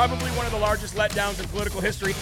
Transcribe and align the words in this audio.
Probably 0.00 0.30
one 0.30 0.46
of 0.46 0.52
the 0.52 0.58
largest 0.58 0.94
letdowns 0.94 1.40
in 1.40 1.46
political 1.48 1.78
history. 1.78 2.14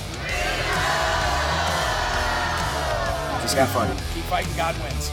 Just 3.41 3.57
keep 3.57 3.69
fighting. 3.69 3.97
Keep 4.15 4.25
fighting, 4.25 4.53
God 4.57 4.75
wins. 4.83 5.13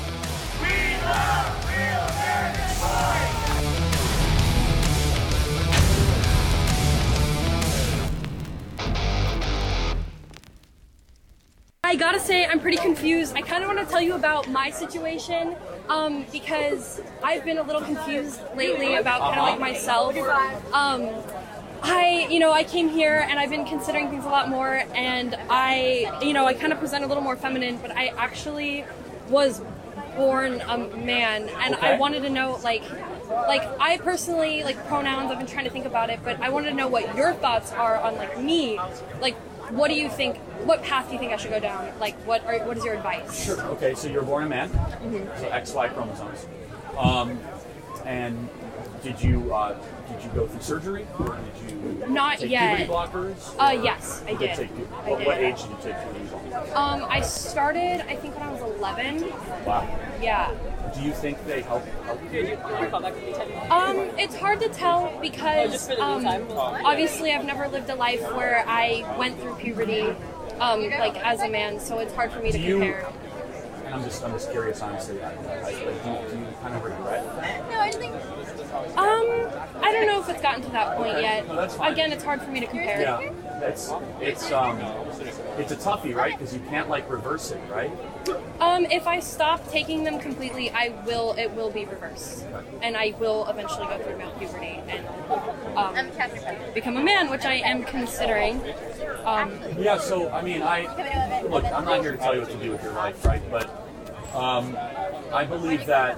I 11.83 11.95
gotta 11.95 12.19
say, 12.19 12.47
I'm 12.47 12.59
pretty 12.59 12.77
confused. 12.77 13.35
I 13.35 13.43
kind 13.43 13.63
of 13.63 13.67
want 13.67 13.77
to 13.77 13.85
tell 13.85 14.01
you 14.01 14.15
about 14.15 14.49
my 14.49 14.71
situation 14.71 15.55
um, 15.87 16.25
because 16.31 16.99
I've 17.23 17.45
been 17.45 17.59
a 17.59 17.63
little 17.63 17.83
confused 17.83 18.41
lately 18.55 18.95
about 18.95 19.21
kind 19.21 19.39
of 19.39 19.45
like 19.49 19.59
myself. 19.59 20.17
Um, 20.73 21.11
I, 21.87 22.27
you 22.31 22.39
know, 22.39 22.51
I 22.51 22.63
came 22.63 22.89
here 22.89 23.25
and 23.29 23.39
I've 23.39 23.51
been 23.51 23.65
considering 23.65 24.09
things 24.09 24.25
a 24.25 24.29
lot 24.29 24.49
more, 24.49 24.83
and 24.95 25.37
I, 25.49 26.19
you 26.23 26.33
know, 26.33 26.45
I 26.45 26.53
kind 26.55 26.73
of 26.73 26.79
present 26.79 27.03
a 27.03 27.07
little 27.07 27.21
more 27.23 27.35
feminine, 27.35 27.77
but 27.77 27.91
I 27.95 28.07
actually 28.17 28.85
was 29.29 29.61
born 30.15 30.61
a 30.61 30.77
man, 30.77 31.47
and 31.59 31.75
I 31.75 31.97
wanted 31.97 32.21
to 32.23 32.29
know, 32.29 32.59
like, 32.63 32.83
like 33.29 33.61
I 33.79 33.97
personally 33.97 34.63
like 34.63 34.83
pronouns. 34.87 35.31
I've 35.31 35.37
been 35.37 35.47
trying 35.47 35.65
to 35.65 35.71
think 35.71 35.85
about 35.85 36.09
it, 36.09 36.19
but 36.23 36.39
I 36.41 36.49
wanted 36.49 36.69
to 36.71 36.75
know 36.75 36.87
what 36.87 37.15
your 37.15 37.33
thoughts 37.33 37.71
are 37.73 37.97
on 37.97 38.15
like 38.15 38.39
me. 38.41 38.79
Like, 39.21 39.35
what 39.71 39.89
do 39.89 39.95
you 39.95 40.09
think? 40.09 40.37
What 40.63 40.81
path 40.83 41.07
do 41.07 41.13
you 41.13 41.19
think 41.19 41.33
I 41.33 41.37
should 41.37 41.51
go 41.51 41.59
down? 41.59 41.91
Like, 41.99 42.15
what 42.25 42.43
are 42.45 42.57
what 42.65 42.77
is 42.77 42.85
your 42.85 42.95
advice? 42.95 43.45
Sure. 43.45 43.61
Okay, 43.61 43.93
so 43.93 44.07
you're 44.07 44.23
born 44.23 44.43
a 44.45 44.47
man, 44.47 44.69
Mhm. 44.69 45.39
so 45.39 45.49
XY 45.49 45.89
chromosomes. 45.93 46.47
Um, 46.97 47.39
and 48.05 48.47
did 49.05 49.21
you 49.21 49.53
uh, 49.53 49.77
did 50.11 50.23
you 50.23 50.29
go 50.31 50.47
through 50.47 50.61
surgery 50.61 51.05
or 51.19 51.37
did 51.37 51.71
you 51.71 52.07
Not 52.07 52.39
take 52.39 52.49
yet. 52.49 52.77
puberty 52.77 52.91
blockers? 52.91 53.55
Uh, 53.59 53.79
yes, 53.83 54.23
I 54.27 54.33
did. 54.33 54.55
Take, 54.55 54.69
I 54.71 55.09
what, 55.09 55.17
did. 55.19 55.27
what 55.27 55.37
age 55.37 55.61
did 55.61 55.69
you 55.69 55.77
take 55.83 55.95
puberty? 56.01 56.25
blockers? 56.25 56.75
Um, 56.75 57.05
I 57.07 57.21
started, 57.21 58.01
I 58.09 58.15
think, 58.15 58.35
when 58.35 58.47
I 58.47 58.51
was 58.51 58.61
11. 58.61 59.29
Wow. 59.63 59.99
Yeah. 60.19 60.51
Do 60.95 61.01
you 61.03 61.11
think 61.11 61.45
they 61.45 61.61
help? 61.61 61.85
help 62.05 62.19
you? 62.33 62.57
Um, 63.69 63.97
it's 64.17 64.35
hard 64.35 64.59
to 64.61 64.69
tell 64.69 65.15
because 65.21 65.91
um, 65.99 66.25
obviously 66.25 67.31
I've 67.31 67.45
never 67.45 67.67
lived 67.67 67.89
a 67.91 67.95
life 67.95 68.21
where 68.33 68.63
I 68.67 69.05
went 69.19 69.39
through 69.39 69.55
puberty, 69.57 70.01
um, 70.59 70.89
like 70.89 71.17
as 71.23 71.41
a 71.41 71.49
man, 71.49 71.79
so 71.79 71.99
it's 71.99 72.13
hard 72.15 72.31
for 72.31 72.39
me 72.39 72.51
to 72.51 72.57
Do 72.57 72.63
you- 72.63 72.73
compare. 72.79 73.13
And 73.85 73.93
I'm 73.93 74.03
just 74.03 74.23
I'm 74.23 74.31
just 74.31 74.49
curious, 74.51 74.81
honestly. 74.81 75.21
I, 75.21 75.29
I, 75.63 75.71
do, 75.71 75.77
you, 75.77 75.85
do 76.31 76.39
you 76.39 76.47
kind 76.59 76.73
of 76.73 76.83
regret? 76.83 77.23
That? 77.35 77.69
No, 77.69 77.79
I 77.79 77.91
think. 77.91 78.15
Um, 78.97 79.83
I 79.83 79.91
don't 79.91 80.07
know 80.07 80.19
if 80.19 80.29
it's 80.29 80.41
gotten 80.41 80.61
to 80.63 80.71
that 80.71 80.97
point 80.97 81.21
yet. 81.21 81.47
No. 81.47 81.67
Again, 81.83 82.11
it's 82.11 82.23
hard 82.23 82.41
for 82.41 82.51
me 82.51 82.59
to 82.59 82.67
compare. 82.67 83.01
Yeah, 83.01 83.19
it's 83.61 83.91
it's 84.19 84.51
um 84.51 84.79
it's 85.57 85.71
a 85.71 85.75
toughie, 85.75 86.13
right? 86.15 86.37
Because 86.37 86.53
you 86.53 86.59
can't 86.69 86.89
like 86.89 87.09
reverse 87.09 87.51
it, 87.51 87.61
right? 87.69 87.91
Um, 88.59 88.85
if 88.85 89.07
I 89.07 89.19
stop 89.19 89.69
taking 89.69 90.03
them 90.03 90.19
completely, 90.19 90.69
I 90.71 90.89
will. 91.05 91.33
It 91.37 91.51
will 91.53 91.71
be 91.71 91.85
reversed, 91.85 92.45
and 92.81 92.97
I 92.97 93.13
will 93.19 93.47
eventually 93.47 93.85
go 93.87 93.97
through 93.99 94.17
male 94.17 94.31
puberty 94.31 94.81
and 94.87 95.05
um, 95.77 96.73
become 96.73 96.97
a 96.97 97.03
man, 97.03 97.29
which 97.29 97.45
I 97.45 97.55
am 97.55 97.83
considering. 97.83 98.61
Um, 99.25 99.59
Yeah, 99.77 99.97
so 99.97 100.29
I 100.31 100.41
mean, 100.41 100.61
I 100.61 101.41
look. 101.43 101.65
I'm 101.65 101.85
not 101.85 102.01
here 102.01 102.11
to 102.13 102.17
tell 102.17 102.33
you 102.33 102.41
what 102.41 102.49
to 102.51 102.57
do 102.57 102.71
with 102.71 102.83
your 102.83 102.93
life, 102.93 103.23
right? 103.25 103.41
But 103.51 103.69
um, 104.33 104.77
I 105.33 105.45
believe 105.45 105.85
that 105.85 106.17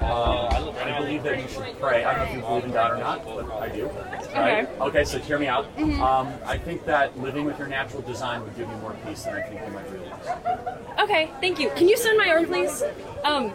uh, 0.00 0.72
I 0.82 0.98
believe 1.00 1.22
that 1.24 1.40
you 1.40 1.48
should 1.48 1.78
pray. 1.80 2.04
I 2.04 2.14
don't 2.14 2.24
know 2.26 2.30
if 2.30 2.34
you 2.36 2.40
believe 2.40 2.64
in 2.64 2.72
God 2.72 2.92
or 2.92 2.96
not, 2.98 3.24
but 3.24 3.50
I 3.52 3.68
do. 3.68 3.86
Right? 4.34 4.68
Okay. 4.68 4.68
Okay. 4.80 5.04
So 5.04 5.18
hear 5.18 5.38
me 5.38 5.46
out. 5.46 5.74
Mhm. 5.76 6.00
Um, 6.00 6.32
I 6.44 6.56
think 6.58 6.84
that 6.86 7.18
living 7.18 7.44
with 7.44 7.58
your 7.58 7.68
natural 7.68 8.02
design 8.02 8.42
would 8.42 8.56
give 8.56 8.68
you 8.68 8.76
more 8.76 8.94
peace 9.06 9.22
than 9.24 9.34
I 9.36 9.42
think 9.42 9.60
you 9.66 9.72
might 9.72 9.90
realize. 9.90 10.98
okay, 11.00 11.30
thank 11.40 11.58
you. 11.58 11.70
Can 11.70 11.88
you 11.88 11.96
send 11.96 12.16
my 12.18 12.28
arm, 12.30 12.46
please? 12.46 12.82
Um, 13.24 13.52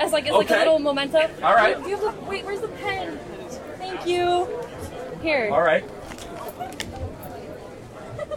as 0.00 0.12
like 0.12 0.26
as 0.26 0.32
like 0.34 0.50
a 0.50 0.54
little 0.56 0.78
memento. 0.78 1.28
All 1.42 1.54
right. 1.54 1.82
Do 1.82 1.88
you 1.88 1.96
have 1.96 2.14
the, 2.16 2.22
wait, 2.24 2.44
where's 2.44 2.60
the 2.60 2.68
pen? 2.68 3.18
Thank 3.78 4.06
you. 4.06 4.48
Here. 5.22 5.50
All 5.52 5.62
right. 5.62 5.84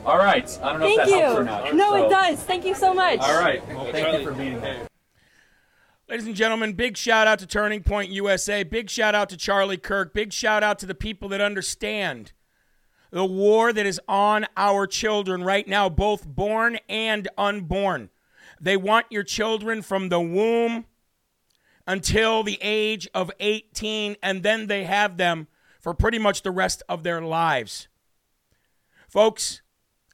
All 0.05 0.17
right. 0.17 0.59
I 0.63 0.71
don't 0.71 0.79
know 0.79 0.85
Thank 0.87 0.99
if 1.01 1.05
that 1.05 1.09
you. 1.09 1.21
helps 1.21 1.39
or 1.39 1.43
not. 1.43 1.73
No, 1.75 1.91
so- 1.91 2.05
it 2.05 2.09
does. 2.09 2.39
Thank 2.43 2.65
you 2.65 2.73
so 2.75 2.93
much. 2.93 3.19
All 3.19 3.39
right. 3.39 3.65
Well, 3.67 3.91
thank 3.91 4.19
you 4.19 4.25
for 4.25 4.33
being 4.33 4.61
here. 4.61 4.86
Ladies 6.09 6.25
and 6.25 6.37
gentlemen, 6.37 6.71
big 6.71 6.95
shout 6.95 7.27
out 7.27 7.37
to 7.39 7.45
Turning 7.45 7.83
Point 7.83 8.09
USA. 8.11 8.63
Big 8.63 8.89
shout 8.89 9.13
out 9.13 9.27
to 9.27 9.35
Charlie 9.35 9.75
Kirk. 9.75 10.13
Big 10.13 10.31
shout 10.31 10.63
out 10.63 10.79
to 10.79 10.85
the 10.85 10.95
people 10.95 11.27
that 11.27 11.41
understand 11.41 12.31
the 13.11 13.25
war 13.25 13.73
that 13.73 13.85
is 13.85 13.99
on 14.07 14.45
our 14.55 14.87
children 14.87 15.43
right 15.43 15.67
now, 15.67 15.89
both 15.89 16.25
born 16.25 16.79
and 16.87 17.27
unborn. 17.37 18.09
They 18.61 18.77
want 18.77 19.07
your 19.09 19.23
children 19.23 19.81
from 19.81 20.07
the 20.07 20.21
womb 20.21 20.85
until 21.85 22.41
the 22.41 22.57
age 22.61 23.09
of 23.13 23.29
18, 23.41 24.15
and 24.23 24.43
then 24.43 24.67
they 24.67 24.85
have 24.85 25.17
them 25.17 25.47
for 25.81 25.93
pretty 25.93 26.19
much 26.19 26.41
the 26.41 26.51
rest 26.51 26.83
of 26.87 27.03
their 27.03 27.21
lives. 27.21 27.89
Folks, 29.09 29.61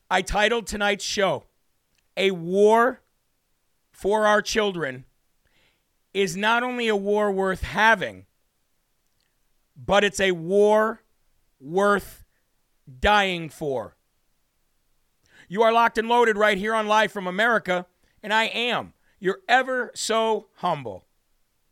I 0.09 0.23
titled 0.23 0.65
tonight's 0.65 1.05
show, 1.05 1.43
A 2.17 2.31
War 2.31 3.01
for 3.91 4.25
Our 4.25 4.41
Children 4.41 5.05
is 6.13 6.37
not 6.37 6.63
only 6.63 6.87
a 6.87 6.95
war 6.95 7.31
worth 7.31 7.63
having, 7.63 8.25
but 9.75 10.03
it's 10.03 10.19
a 10.19 10.31
war 10.31 11.01
worth 11.59 12.23
dying 12.99 13.49
for. 13.49 13.95
You 15.47 15.63
are 15.63 15.71
locked 15.71 15.97
and 15.97 16.07
loaded 16.07 16.37
right 16.37 16.57
here 16.57 16.75
on 16.75 16.87
Live 16.87 17.11
from 17.11 17.27
America, 17.27 17.85
and 18.21 18.33
I 18.33 18.45
am 18.45 18.93
your 19.19 19.39
ever 19.47 19.91
so 19.95 20.47
humble, 20.55 21.05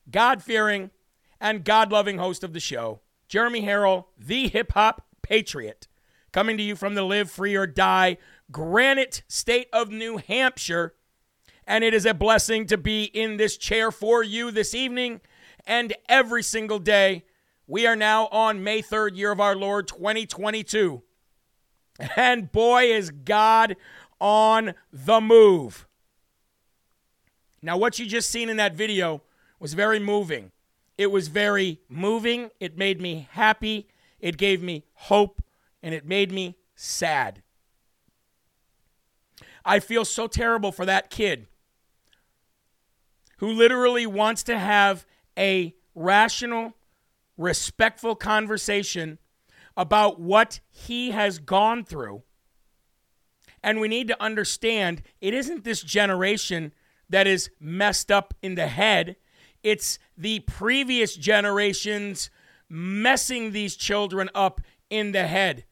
God 0.10 0.42
fearing, 0.42 0.92
and 1.40 1.66
God 1.66 1.92
loving 1.92 2.18
host 2.18 2.44
of 2.44 2.54
the 2.54 2.60
show, 2.60 3.02
Jeremy 3.28 3.62
Herrell, 3.62 4.08
the 4.18 4.48
hip 4.48 4.74
hop 4.74 5.06
patriot, 5.22 5.88
coming 6.32 6.58
to 6.58 6.64
you 6.64 6.76
from 6.76 6.96
the 6.96 7.04
Live 7.04 7.32
Free 7.32 7.56
or 7.56 7.68
Die 7.68 8.18
Granite 8.52 9.24
State 9.28 9.68
of 9.74 9.90
New 9.90 10.18
Hampshire. 10.18 10.94
And 11.68 11.84
it 11.84 11.94
is 11.94 12.06
a 12.06 12.14
blessing 12.14 12.66
to 12.68 12.78
be 12.78 13.04
in 13.04 13.38
this 13.38 13.58
chair 13.58 13.92
for 13.92 14.24
you 14.24 14.52
this 14.52 14.74
evening 14.74 15.22
and 15.66 15.94
every 16.10 16.44
single 16.44 16.80
day. 16.80 17.24
We 17.68 17.88
are 17.88 17.96
now 17.96 18.28
on 18.28 18.64
May 18.64 18.82
3rd, 18.82 19.16
year 19.16 19.32
of 19.32 19.40
our 19.40 19.56
Lord 19.56 19.88
2022. 19.88 21.02
And 22.16 22.52
boy, 22.52 22.86
is 22.86 23.12
God 23.12 23.76
on 24.20 24.74
the 24.92 25.22
move. 25.22 25.88
Now, 27.62 27.78
what 27.78 28.00
you 28.00 28.08
just 28.08 28.30
seen 28.30 28.50
in 28.50 28.58
that 28.58 28.76
video 28.76 29.22
was 29.60 29.74
very 29.74 30.00
moving. 30.00 30.52
It 30.98 31.12
was 31.12 31.28
very 31.28 31.80
moving. 31.88 32.50
It 32.60 32.78
made 32.78 33.00
me 33.00 33.28
happy. 33.32 33.88
It 34.20 34.38
gave 34.38 34.62
me 34.62 34.84
hope. 34.94 35.44
And 35.84 35.94
it 35.94 36.06
made 36.06 36.32
me 36.32 36.58
sad. 36.76 37.44
I 39.66 39.80
feel 39.80 40.06
so 40.06 40.28
terrible 40.28 40.72
for 40.72 40.86
that 40.86 41.10
kid 41.10 41.48
who 43.38 43.52
literally 43.52 44.06
wants 44.06 44.44
to 44.44 44.58
have 44.58 45.06
a 45.38 45.76
rational, 45.96 46.74
respectful 47.38 48.16
conversation 48.16 49.18
about 49.76 50.20
what 50.20 50.60
he 50.70 51.12
has 51.12 51.40
gone 51.40 51.84
through. 51.84 52.22
And 53.64 53.80
we 53.80 53.88
need 53.88 54.08
to 54.10 54.24
understand 54.24 55.02
it 55.22 55.34
isn't 55.34 55.64
this 55.64 55.82
generation 55.82 56.74
that 57.10 57.28
is 57.28 57.50
messed 57.60 58.12
up 58.12 58.34
in 58.42 58.56
the 58.56 58.68
head, 58.68 59.16
it's 59.64 60.00
the 60.18 60.40
previous 60.42 61.16
generations 61.16 62.30
messing 62.70 63.52
these 63.52 63.76
children 63.76 64.30
up 64.34 64.62
in 64.90 65.12
the 65.12 65.28
head. 65.28 65.66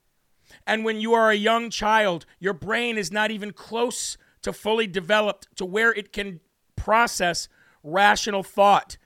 And 0.69 0.85
when 0.85 1.01
you 1.01 1.15
are 1.15 1.31
a 1.31 1.35
young 1.35 1.71
child, 1.71 2.27
your 2.39 2.53
brain 2.53 2.95
is 2.95 3.11
not 3.11 3.31
even 3.31 3.51
close 3.51 4.19
to 4.43 4.53
fully 4.53 4.85
developed 4.85 5.47
to 5.55 5.65
where 5.65 5.91
it 5.91 6.13
can 6.13 6.41
process 6.75 7.49
rational 7.83 8.43
thought 8.43 8.97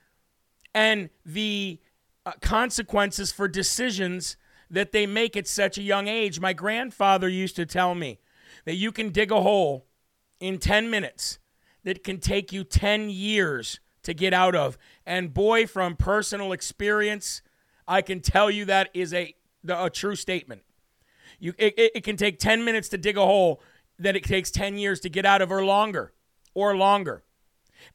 and 0.76 1.10
the 1.26 1.80
uh, 2.26 2.34
consequences 2.42 3.32
for 3.32 3.48
decisions 3.48 4.36
that 4.70 4.92
they 4.92 5.08
make 5.08 5.38
at 5.38 5.48
such 5.48 5.78
a 5.78 5.82
young 5.82 6.10
age. 6.10 6.38
My 6.38 6.52
grandfather 6.52 7.30
used 7.30 7.56
to 7.56 7.66
tell 7.66 7.96
me 7.96 8.20
that 8.66 8.76
you 8.76 8.92
can 8.92 9.10
dig 9.12 9.32
a 9.32 9.40
hole 9.40 9.86
in 10.42 10.58
10 10.58 10.90
minutes 10.90 11.40
that 11.86 12.04
can 12.04 12.20
take 12.20 12.52
you 12.52 12.66
10 12.66 13.10
years 13.10 13.80
to 14.02 14.14
get 14.14 14.34
out 14.34 14.54
of. 14.54 14.78
And 15.06 15.34
boy, 15.34 15.66
from 15.66 15.96
personal 15.96 16.52
experience, 16.52 17.42
I 17.88 18.02
can 18.02 18.20
tell 18.20 18.52
you 18.52 18.66
that 18.66 18.90
is 18.94 19.14
a, 19.14 19.34
a 19.66 19.90
true 19.90 20.18
statement. 20.18 20.64
You, 21.40 21.54
it, 21.58 21.74
it 21.78 22.04
can 22.04 22.18
take 22.18 22.40
10 22.40 22.64
minutes 22.64 22.90
to 22.90 22.98
dig 22.98 23.18
a 23.18 23.26
hole 23.26 23.62
that 24.00 24.16
it 24.16 24.24
takes 24.24 24.52
10 24.52 24.78
years 24.78 25.00
to 25.02 25.10
get 25.10 25.26
out 25.26 25.42
of 25.42 25.52
or 25.52 25.64
longer 25.64 26.14
or 26.54 26.76
longer. 26.76 27.24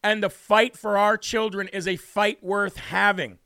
And 0.03 0.23
the 0.23 0.31
fight 0.31 0.77
for 0.77 0.99
our 0.99 1.17
children 1.17 1.69
is 1.69 1.89
a 1.89 1.97
fight 1.97 2.43
worth 2.43 2.77
having. 2.77 3.39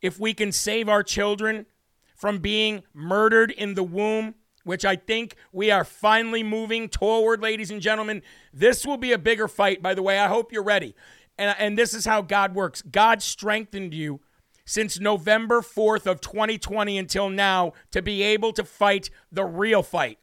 If 0.00 0.20
we 0.20 0.34
can 0.34 0.52
save 0.52 0.88
our 0.88 1.02
children 1.02 1.66
from 2.14 2.38
being 2.38 2.82
murdered 2.94 3.50
in 3.50 3.74
the 3.74 3.82
womb, 3.82 4.34
which 4.64 4.84
I 4.84 4.96
think 4.96 5.34
we 5.52 5.70
are 5.70 5.84
finally 5.84 6.42
moving 6.42 6.88
toward, 6.88 7.40
ladies 7.40 7.70
and 7.70 7.80
gentlemen, 7.80 8.22
this 8.52 8.86
will 8.86 8.96
be 8.96 9.12
a 9.12 9.18
bigger 9.18 9.48
fight, 9.48 9.82
by 9.82 9.94
the 9.94 10.02
way. 10.02 10.18
I 10.18 10.28
hope 10.28 10.52
you're 10.52 10.62
ready. 10.62 10.94
And, 11.38 11.54
and 11.58 11.78
this 11.78 11.94
is 11.94 12.04
how 12.04 12.22
God 12.22 12.54
works 12.54 12.82
God 12.82 13.22
strengthened 13.22 13.94
you 13.94 14.20
since 14.68 15.00
November 15.00 15.62
4th 15.62 16.04
of 16.04 16.20
2020 16.20 16.98
until 16.98 17.30
now 17.30 17.72
to 17.90 18.02
be 18.02 18.22
able 18.22 18.52
to 18.52 18.62
fight 18.62 19.08
the 19.32 19.42
real 19.42 19.82
fight. 19.82 20.18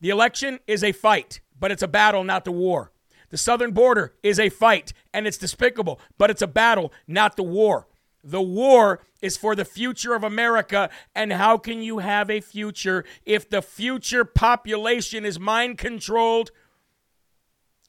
The 0.00 0.08
election 0.08 0.58
is 0.66 0.82
a 0.82 0.92
fight, 0.92 1.42
but 1.58 1.70
it's 1.70 1.82
a 1.82 1.88
battle, 1.88 2.24
not 2.24 2.46
the 2.46 2.50
war. 2.50 2.92
The 3.28 3.36
southern 3.36 3.72
border 3.72 4.14
is 4.22 4.40
a 4.40 4.48
fight, 4.48 4.94
and 5.12 5.26
it's 5.26 5.36
despicable, 5.36 6.00
but 6.16 6.30
it's 6.30 6.40
a 6.40 6.46
battle, 6.46 6.94
not 7.06 7.36
the 7.36 7.42
war. 7.42 7.88
The 8.24 8.40
war 8.40 9.02
is 9.20 9.36
for 9.36 9.54
the 9.54 9.66
future 9.66 10.14
of 10.14 10.24
America. 10.24 10.88
And 11.14 11.34
how 11.34 11.58
can 11.58 11.82
you 11.82 11.98
have 11.98 12.30
a 12.30 12.40
future 12.40 13.04
if 13.26 13.50
the 13.50 13.60
future 13.60 14.24
population 14.24 15.26
is 15.26 15.38
mind 15.38 15.76
controlled 15.76 16.52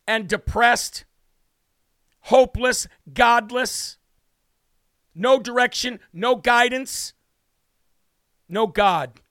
and 0.06 0.28
depressed, 0.28 1.06
hopeless, 2.19 2.86
godless, 3.13 3.98
no 5.13 5.39
direction, 5.39 5.99
no 6.13 6.35
guidance, 6.35 7.13
no 8.47 8.67
God? 8.67 9.21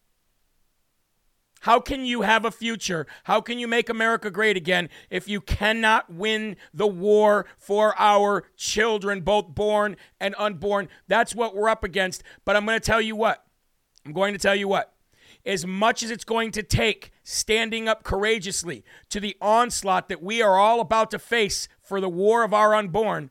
How 1.61 1.79
can 1.79 2.07
you 2.07 2.23
have 2.23 2.47
a 2.47 2.51
future? 2.51 3.07
How 3.25 3.43
can 3.43 3.59
you 3.59 3.69
make 3.69 3.91
America 3.91 4.31
great 4.31 4.57
again 4.57 4.89
if 5.11 5.29
you 5.29 5.43
cannot 5.43 6.11
win 6.11 6.57
the 6.73 6.87
war 6.87 7.45
for 7.59 7.95
our 7.99 8.45
children, 8.57 9.21
both 9.21 9.49
born 9.49 9.97
and 10.19 10.35
unborn? 10.39 10.89
That's 11.07 11.35
what 11.35 11.55
we're 11.55 11.69
up 11.69 11.85
against. 11.85 12.23
But 12.47 12.57
I'm 12.57 12.65
going 12.65 12.81
to 12.81 12.85
tell 12.85 13.01
you 13.01 13.15
what. 13.15 13.45
I'm 14.07 14.13
going 14.13 14.33
to 14.33 14.39
tell 14.39 14.57
you 14.57 14.69
what. 14.69 14.95
As 15.45 15.67
much 15.67 16.03
as 16.03 16.11
it's 16.11 16.25
going 16.25 16.51
to 16.53 16.63
take 16.63 17.13
standing 17.23 17.89
up 17.89 18.05
courageously 18.05 18.83
to 19.11 19.21
the 19.21 19.37
onslaught 19.41 20.09
that 20.09 20.23
we 20.23 20.41
are 20.41 20.59
all 20.59 20.81
about 20.81 21.11
to 21.11 21.19
face 21.19 21.69
for 21.83 22.01
the 22.01 22.09
war 22.09 22.43
of 22.43 22.55
our 22.55 22.75
unborn, 22.75 23.31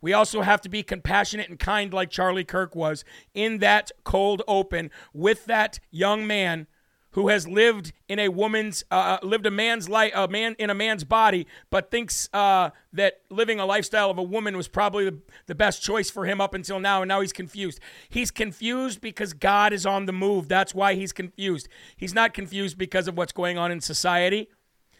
we 0.00 0.12
also 0.12 0.42
have 0.42 0.60
to 0.62 0.68
be 0.68 0.82
compassionate 0.82 1.48
and 1.48 1.58
kind 1.58 1.92
like 1.92 2.10
Charlie 2.10 2.44
Kirk 2.44 2.74
was 2.74 3.04
in 3.34 3.58
that 3.58 3.90
cold 4.04 4.42
open 4.46 4.90
with 5.12 5.46
that 5.46 5.80
young 5.90 6.26
man 6.26 6.66
who 7.12 7.28
has 7.28 7.48
lived 7.48 7.92
in 8.08 8.18
a 8.18 8.28
woman's 8.28 8.84
uh, 8.90 9.18
uh, 9.20 9.26
lived 9.26 9.46
a 9.46 9.50
man's 9.50 9.88
life 9.88 10.12
a 10.14 10.28
man 10.28 10.54
in 10.58 10.70
a 10.70 10.74
man's 10.74 11.04
body 11.04 11.46
but 11.70 11.90
thinks 11.90 12.28
uh, 12.32 12.70
that 12.92 13.20
living 13.30 13.58
a 13.58 13.66
lifestyle 13.66 14.10
of 14.10 14.18
a 14.18 14.22
woman 14.22 14.56
was 14.56 14.68
probably 14.68 15.06
the, 15.06 15.18
the 15.46 15.54
best 15.54 15.82
choice 15.82 16.10
for 16.10 16.26
him 16.26 16.40
up 16.40 16.54
until 16.54 16.78
now 16.78 17.02
and 17.02 17.08
now 17.08 17.20
he's 17.20 17.32
confused. 17.32 17.80
He's 18.08 18.30
confused 18.30 19.00
because 19.00 19.32
god 19.32 19.72
is 19.72 19.86
on 19.86 20.06
the 20.06 20.12
move. 20.12 20.48
That's 20.48 20.74
why 20.74 20.94
he's 20.94 21.12
confused. 21.12 21.68
He's 21.96 22.14
not 22.14 22.34
confused 22.34 22.78
because 22.78 23.08
of 23.08 23.16
what's 23.16 23.32
going 23.32 23.58
on 23.58 23.72
in 23.72 23.80
society. 23.80 24.48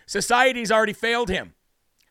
Society's 0.07 0.73
already 0.73 0.95
failed 0.95 1.29
him 1.29 1.55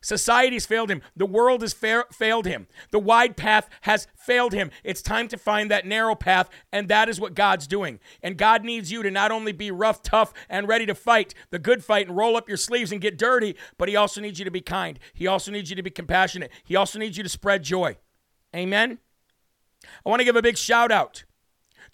Society's 0.08 0.66
failed 0.66 0.90
him. 0.90 1.02
The 1.18 1.26
world 1.26 1.62
has 1.64 1.74
fa- 1.74 2.06
failed 2.14 2.46
him. 2.46 2.68
The 2.92 3.00
wide 3.00 3.36
path 3.36 3.68
has 3.82 4.08
failed 4.16 4.54
him. 4.54 4.72
It's 4.82 5.02
time 5.02 5.28
to 5.28 5.38
find 5.38 5.70
that 5.70 5.86
narrow 5.86 6.16
path, 6.16 6.50
and 6.72 6.88
that 6.88 7.10
is 7.10 7.20
what 7.20 7.34
God's 7.34 7.68
doing. 7.68 8.00
And 8.24 8.38
God 8.38 8.64
needs 8.64 8.90
you 8.90 9.04
to 9.04 9.12
not 9.12 9.32
only 9.32 9.52
be 9.52 9.70
rough, 9.70 10.02
tough, 10.02 10.34
and 10.48 10.66
ready 10.66 10.86
to 10.86 10.96
fight 10.96 11.34
the 11.50 11.60
good 11.60 11.84
fight 11.84 12.08
and 12.08 12.16
roll 12.16 12.38
up 12.38 12.48
your 12.48 12.56
sleeves 12.56 12.94
and 12.94 13.02
get 13.02 13.18
dirty, 13.18 13.58
but 13.78 13.90
He 13.90 13.98
also 13.98 14.22
needs 14.22 14.40
you 14.40 14.46
to 14.46 14.52
be 14.52 14.62
kind. 14.62 14.98
He 15.14 15.28
also 15.28 15.52
needs 15.52 15.70
you 15.70 15.76
to 15.76 15.84
be 15.84 15.90
compassionate. 15.90 16.52
He 16.64 16.78
also 16.78 17.00
needs 17.00 17.18
you 17.18 17.24
to 17.24 17.30
spread 17.30 17.64
joy. 17.64 17.98
Amen. 18.56 19.00
I 20.06 20.10
want 20.10 20.22
to 20.22 20.26
give 20.26 20.38
a 20.38 20.42
big 20.42 20.58
shout 20.58 20.90
out 20.90 21.26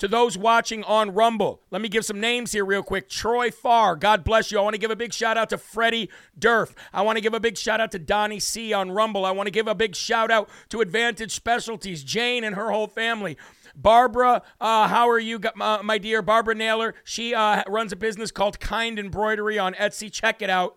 to 0.03 0.07
those 0.09 0.37
watching 0.37 0.83
on 0.83 1.13
Rumble. 1.13 1.61
Let 1.71 1.81
me 1.81 1.87
give 1.87 2.03
some 2.03 2.19
names 2.19 2.51
here, 2.51 2.65
real 2.65 2.83
quick. 2.83 3.07
Troy 3.07 3.49
Farr, 3.49 3.95
God 3.95 4.25
bless 4.25 4.51
you. 4.51 4.59
I 4.59 4.61
want 4.61 4.73
to 4.73 4.77
give 4.77 4.91
a 4.91 4.97
big 4.97 5.13
shout 5.13 5.37
out 5.37 5.49
to 5.51 5.57
Freddie 5.57 6.09
Durf. 6.37 6.73
I 6.91 7.03
want 7.03 7.15
to 7.15 7.21
give 7.21 7.33
a 7.33 7.39
big 7.39 7.57
shout 7.57 7.79
out 7.79 7.91
to 7.93 7.99
Donnie 7.99 8.41
C 8.41 8.73
on 8.73 8.91
Rumble. 8.91 9.23
I 9.23 9.31
want 9.31 9.47
to 9.47 9.51
give 9.51 9.65
a 9.65 9.73
big 9.73 9.95
shout 9.95 10.29
out 10.29 10.49
to 10.71 10.81
Advantage 10.81 11.31
Specialties, 11.31 12.03
Jane 12.03 12.43
and 12.43 12.57
her 12.57 12.69
whole 12.69 12.87
family. 12.87 13.37
Barbara, 13.77 14.41
uh, 14.59 14.89
how 14.89 15.09
are 15.09 15.19
you, 15.19 15.39
uh, 15.61 15.79
my 15.81 15.97
dear? 15.97 16.21
Barbara 16.21 16.55
Naylor. 16.55 16.95
She 17.05 17.33
uh, 17.33 17.63
runs 17.69 17.93
a 17.93 17.95
business 17.95 18.29
called 18.29 18.59
Kind 18.59 18.99
Embroidery 18.99 19.57
on 19.57 19.73
Etsy. 19.75 20.11
Check 20.11 20.41
it 20.41 20.49
out. 20.49 20.75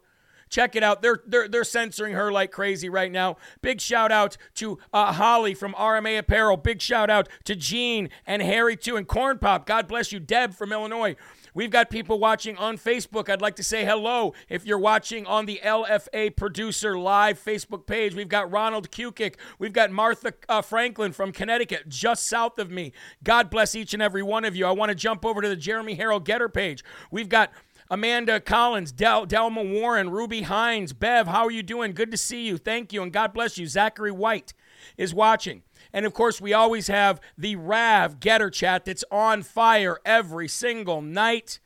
Check 0.49 0.77
it 0.77 0.83
out. 0.83 1.03
They're 1.03 1.21
they're 1.27 1.49
they're 1.49 1.65
censoring 1.65 2.15
her 2.15 2.31
like 2.31 2.53
crazy 2.53 2.89
right 2.89 3.11
now. 3.11 3.37
Big 3.63 3.81
shout 3.81 4.13
out 4.13 4.37
to 4.55 4.79
uh, 4.93 5.13
Holly 5.13 5.55
from 5.55 5.75
RMA 5.75 6.19
Apparel. 6.19 6.57
Big 6.57 6.81
shout 6.81 7.11
out 7.11 7.29
to 7.45 7.57
Gene 7.57 8.11
and 8.27 8.43
Harry 8.43 8.77
too 8.77 8.97
and 8.97 9.09
Corn 9.09 9.39
Pop. 9.39 9.67
God 9.67 9.89
bless 9.89 10.13
you, 10.13 10.21
Deb 10.21 10.55
from 10.55 10.73
Illinois. 10.73 11.17
We've 11.57 11.71
got 11.71 11.89
people 11.89 12.19
watching 12.19 12.59
on 12.59 12.77
Facebook. 12.77 13.31
I'd 13.31 13.41
like 13.41 13.57
to 13.57 13.63
say 13.63 13.83
hello 13.83 14.35
if 14.51 14.67
you're 14.67 14.79
watching 14.79 15.25
on 15.25 15.47
the 15.47 15.59
LFA 15.65 16.37
Producer 16.37 16.99
Live 16.99 17.43
Facebook 17.43 17.87
page. 17.87 18.15
We've 18.15 18.29
got 18.29 18.53
Ronald 18.53 18.91
Kukic. 18.91 19.37
We've 19.59 19.73
got 19.73 19.91
Martha 19.91 20.35
uh, 20.51 20.61
Franklin 20.61 21.13
from 21.13 21.33
Connecticut, 21.33 21.89
just 21.89 22.27
south 22.27 22.59
of 22.59 22.71
me. 22.71 22.93
God 23.25 23.49
bless 23.49 23.75
each 23.75 23.95
and 23.95 24.03
every 24.03 24.23
one 24.23 24.45
of 24.45 24.55
you. 24.55 24.67
I 24.67 24.73
want 24.73 24.91
to 24.91 24.95
jump 24.95 25.25
over 25.25 25.41
to 25.41 25.49
the 25.49 25.57
Jeremy 25.57 25.97
Herrell 25.97 26.21
GETTR 26.21 26.53
page. 26.53 26.85
We've 27.11 27.31
got 27.31 27.51
Amanda 27.89 28.41
Collins, 28.41 28.91
Del- 28.93 29.27
Delma 29.27 29.81
Warren, 29.81 30.11
Ruby 30.11 30.43
Hines, 30.43 30.93
Bev, 30.93 31.29
how 31.29 31.45
are 31.45 31.51
you 31.51 31.63
doing? 31.63 31.93
Good 31.93 32.11
to 32.11 32.17
see 32.17 32.47
you. 32.47 32.59
Thank 32.59 32.93
you, 32.93 33.03
and 33.03 33.13
God 33.13 33.33
bless 33.33 33.59
you. 33.59 33.67
Zachary 33.67 34.11
White 34.11 34.53
is 34.97 35.15
watching. 35.15 35.63
And 35.93 36.05
of 36.05 36.13
course, 36.13 36.41
we 36.41 36.53
always 36.53 36.89
have 36.89 37.21
the 37.39 37.57
Rav 37.57 38.19
GETTR 38.19 38.53
chat 38.53 38.85
that's 38.85 39.05
on 39.11 39.43
fire 39.43 39.99
every 40.05 40.49
single 40.49 41.01
night. 41.01 41.61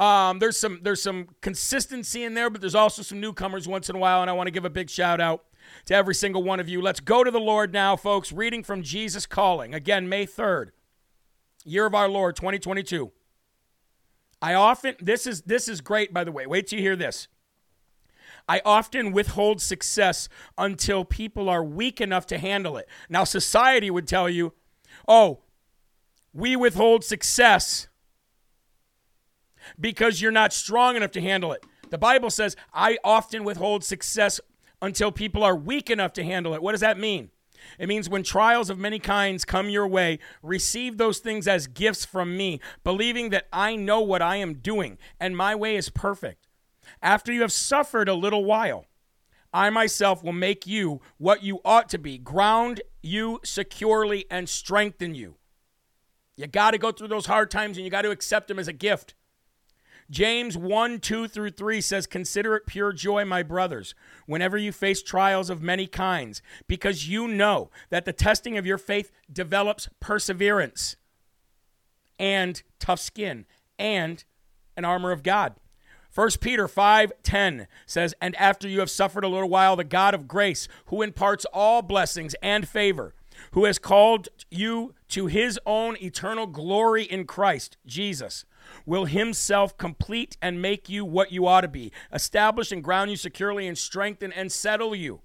Um, 0.00 0.40
there's 0.40 0.56
some 0.56 0.80
there's 0.82 1.02
some 1.02 1.28
consistency 1.40 2.24
in 2.24 2.34
there, 2.34 2.50
but 2.50 2.60
there's 2.60 2.74
also 2.74 3.02
some 3.02 3.20
newcomers 3.20 3.68
once 3.68 3.88
in 3.88 3.94
a 3.94 3.98
while, 3.98 4.20
and 4.20 4.28
I 4.28 4.32
want 4.32 4.48
to 4.48 4.50
give 4.50 4.64
a 4.64 4.70
big 4.70 4.90
shout 4.90 5.20
out 5.20 5.44
to 5.86 5.94
every 5.94 6.14
single 6.14 6.42
one 6.42 6.58
of 6.58 6.68
you. 6.68 6.82
Let's 6.82 6.98
go 6.98 7.22
to 7.22 7.30
the 7.30 7.40
Lord 7.40 7.72
now, 7.72 7.94
folks. 7.94 8.32
Reading 8.32 8.64
from 8.64 8.82
Jesus 8.82 9.26
Calling 9.26 9.74
again, 9.74 10.08
May 10.08 10.26
third, 10.26 10.72
year 11.64 11.86
of 11.86 11.94
our 11.94 12.08
Lord, 12.08 12.34
2022. 12.34 13.12
I 14.42 14.54
often 14.54 14.96
this 14.98 15.26
is 15.26 15.42
this 15.42 15.68
is 15.68 15.80
great 15.80 16.12
by 16.12 16.24
the 16.24 16.32
way. 16.32 16.46
Wait 16.46 16.66
till 16.66 16.78
you 16.78 16.84
hear 16.84 16.96
this. 16.96 17.28
I 18.48 18.60
often 18.64 19.12
withhold 19.12 19.62
success 19.62 20.28
until 20.58 21.04
people 21.04 21.48
are 21.48 21.62
weak 21.62 22.00
enough 22.00 22.26
to 22.26 22.38
handle 22.38 22.76
it. 22.76 22.88
Now 23.08 23.22
society 23.22 23.88
would 23.88 24.08
tell 24.08 24.28
you, 24.28 24.52
"Oh, 25.06 25.44
we 26.32 26.56
withhold 26.56 27.04
success 27.04 27.86
because 29.78 30.20
you're 30.20 30.32
not 30.32 30.52
strong 30.52 30.96
enough 30.96 31.12
to 31.12 31.20
handle 31.20 31.52
it." 31.52 31.64
The 31.90 31.98
Bible 31.98 32.30
says, 32.30 32.56
"I 32.74 32.98
often 33.04 33.44
withhold 33.44 33.84
success 33.84 34.40
until 34.80 35.12
people 35.12 35.44
are 35.44 35.54
weak 35.54 35.88
enough 35.88 36.12
to 36.14 36.24
handle 36.24 36.52
it." 36.52 36.62
What 36.62 36.72
does 36.72 36.80
that 36.80 36.98
mean? 36.98 37.30
It 37.78 37.88
means 37.88 38.08
when 38.08 38.22
trials 38.22 38.70
of 38.70 38.78
many 38.78 38.98
kinds 38.98 39.44
come 39.44 39.68
your 39.68 39.86
way, 39.86 40.18
receive 40.42 40.98
those 40.98 41.18
things 41.18 41.48
as 41.48 41.66
gifts 41.66 42.04
from 42.04 42.36
me, 42.36 42.60
believing 42.84 43.30
that 43.30 43.48
I 43.52 43.76
know 43.76 44.00
what 44.00 44.22
I 44.22 44.36
am 44.36 44.54
doing 44.54 44.98
and 45.20 45.36
my 45.36 45.54
way 45.54 45.76
is 45.76 45.88
perfect. 45.88 46.48
After 47.00 47.32
you 47.32 47.42
have 47.42 47.52
suffered 47.52 48.08
a 48.08 48.14
little 48.14 48.44
while, 48.44 48.86
I 49.52 49.70
myself 49.70 50.22
will 50.22 50.32
make 50.32 50.66
you 50.66 51.00
what 51.18 51.42
you 51.42 51.60
ought 51.64 51.88
to 51.90 51.98
be, 51.98 52.18
ground 52.18 52.80
you 53.02 53.40
securely, 53.44 54.24
and 54.30 54.48
strengthen 54.48 55.14
you. 55.14 55.36
You 56.36 56.46
got 56.46 56.70
to 56.70 56.78
go 56.78 56.92
through 56.92 57.08
those 57.08 57.26
hard 57.26 57.50
times 57.50 57.76
and 57.76 57.84
you 57.84 57.90
got 57.90 58.02
to 58.02 58.10
accept 58.10 58.48
them 58.48 58.58
as 58.58 58.68
a 58.68 58.72
gift. 58.72 59.14
James 60.12 60.58
1 60.58 61.00
2 61.00 61.26
through 61.26 61.50
3 61.50 61.80
says, 61.80 62.06
Consider 62.06 62.54
it 62.54 62.66
pure 62.66 62.92
joy, 62.92 63.24
my 63.24 63.42
brothers, 63.42 63.94
whenever 64.26 64.58
you 64.58 64.70
face 64.70 65.02
trials 65.02 65.48
of 65.48 65.62
many 65.62 65.86
kinds, 65.86 66.42
because 66.68 67.08
you 67.08 67.26
know 67.26 67.70
that 67.88 68.04
the 68.04 68.12
testing 68.12 68.58
of 68.58 68.66
your 68.66 68.76
faith 68.76 69.10
develops 69.32 69.88
perseverance 70.00 70.96
and 72.18 72.62
tough 72.78 73.00
skin 73.00 73.46
and 73.78 74.24
an 74.76 74.84
armor 74.84 75.12
of 75.12 75.22
God. 75.22 75.54
1 76.14 76.42
Peter 76.42 76.68
5:10 76.68 77.66
says, 77.86 78.14
"And 78.20 78.36
after 78.36 78.68
you 78.68 78.80
have 78.80 78.90
suffered 78.90 79.24
a 79.24 79.28
little 79.28 79.48
while, 79.48 79.76
the 79.76 79.82
God 79.82 80.12
of 80.12 80.28
grace, 80.28 80.68
who 80.86 81.00
imparts 81.00 81.46
all 81.54 81.80
blessings 81.80 82.34
and 82.42 82.68
favor, 82.68 83.14
who 83.52 83.64
has 83.64 83.78
called 83.78 84.28
you 84.50 84.94
to 85.08 85.28
his 85.28 85.58
own 85.64 85.96
eternal 86.02 86.46
glory 86.46 87.04
in 87.04 87.26
Christ 87.26 87.78
Jesus, 87.86 88.44
will 88.86 89.04
himself 89.04 89.76
complete 89.76 90.36
and 90.40 90.62
make 90.62 90.88
you 90.88 91.04
what 91.04 91.32
you 91.32 91.46
ought 91.46 91.62
to 91.62 91.68
be, 91.68 91.92
establish 92.12 92.72
and 92.72 92.82
ground 92.82 93.10
you 93.10 93.16
securely, 93.16 93.66
and 93.66 93.78
strengthen 93.78 94.32
and 94.32 94.50
settle 94.50 94.94
you. 94.94 95.20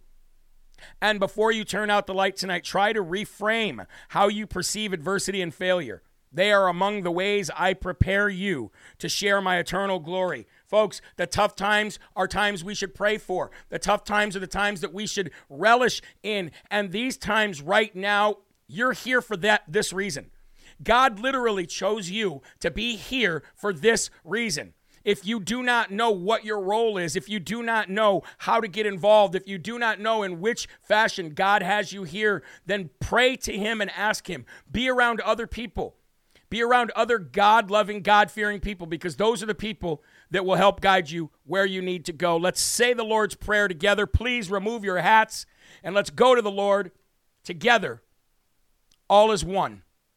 And 1.01 1.19
before 1.19 1.51
you 1.51 1.63
turn 1.63 1.89
out 1.89 2.07
the 2.07 2.13
light 2.13 2.35
tonight, 2.35 2.63
try 2.63 2.93
to 2.93 3.03
reframe 3.03 3.85
how 4.09 4.27
you 4.27 4.45
perceive 4.45 4.93
adversity 4.93 5.41
and 5.41 5.53
failure. 5.53 6.03
They 6.31 6.51
are 6.51 6.67
among 6.67 7.03
the 7.03 7.11
ways 7.11 7.49
I 7.55 7.73
prepare 7.73 8.29
you 8.29 8.71
to 8.99 9.09
share 9.09 9.41
my 9.41 9.57
eternal 9.57 9.99
glory. 9.99 10.45
Folks, 10.67 11.01
the 11.15 11.25
tough 11.25 11.55
times 11.55 11.99
are 12.15 12.27
times 12.27 12.63
we 12.63 12.75
should 12.75 12.93
pray 12.93 13.17
for. 13.17 13.49
The 13.69 13.79
tough 13.79 14.03
times 14.03 14.35
are 14.35 14.39
the 14.41 14.47
times 14.47 14.81
that 14.81 14.93
we 14.93 15.07
should 15.07 15.31
relish 15.49 16.01
in. 16.23 16.51
And 16.69 16.91
these 16.91 17.17
times 17.17 17.61
right 17.61 17.95
now, 17.95 18.37
you're 18.67 18.91
here 18.91 19.21
for 19.21 19.37
that 19.37 19.63
this 19.67 19.93
reason. 19.93 20.29
God 20.83 21.19
literally 21.19 21.65
chose 21.65 22.09
you 22.09 22.41
to 22.59 22.71
be 22.71 22.95
here 22.95 23.43
for 23.55 23.73
this 23.73 24.09
reason. 24.23 24.73
If 25.03 25.25
you 25.25 25.39
do 25.39 25.63
not 25.63 25.89
know 25.89 26.11
what 26.11 26.43
your 26.43 26.59
role 26.59 26.97
is, 26.97 27.15
if 27.15 27.29
you 27.29 27.39
do 27.39 27.63
not 27.63 27.89
know 27.89 28.23
how 28.39 28.59
to 28.59 28.67
get 28.67 28.85
involved, 28.85 29.35
if 29.35 29.47
you 29.47 29.57
do 29.57 29.79
not 29.79 30.01
know 30.01 30.21
in 30.21 30.41
which 30.41 30.67
fashion 30.81 31.29
God 31.29 31.61
has 31.61 31.93
you 31.93 32.03
here, 32.03 32.43
then 32.65 32.89
pray 32.99 33.37
to 33.37 33.57
Him 33.57 33.79
and 33.79 33.89
ask 33.91 34.29
Him. 34.29 34.45
Be 34.69 34.89
around 34.89 35.21
other 35.21 35.47
people. 35.47 35.95
Be 36.49 36.61
around 36.61 36.91
other 36.91 37.19
God 37.19 37.71
loving, 37.71 38.01
God 38.01 38.29
fearing 38.29 38.59
people 38.59 38.85
because 38.85 39.15
those 39.15 39.41
are 39.41 39.47
the 39.47 39.55
people 39.55 40.03
that 40.31 40.45
will 40.45 40.55
help 40.55 40.81
guide 40.81 41.09
you 41.09 41.29
where 41.45 41.65
you 41.65 41.81
need 41.81 42.03
to 42.05 42.13
go. 42.13 42.35
Let's 42.35 42.61
say 42.61 42.93
the 42.93 43.03
Lord's 43.03 43.35
Prayer 43.35 43.69
together. 43.69 44.07
Please 44.07 44.51
remove 44.51 44.83
your 44.83 44.97
hats 44.97 45.45
and 45.83 45.95
let's 45.95 46.09
go 46.09 46.35
to 46.35 46.41
the 46.41 46.51
Lord 46.51 46.91
together. 47.43 48.01
All 49.09 49.31
is 49.31 49.45
one 49.45 49.83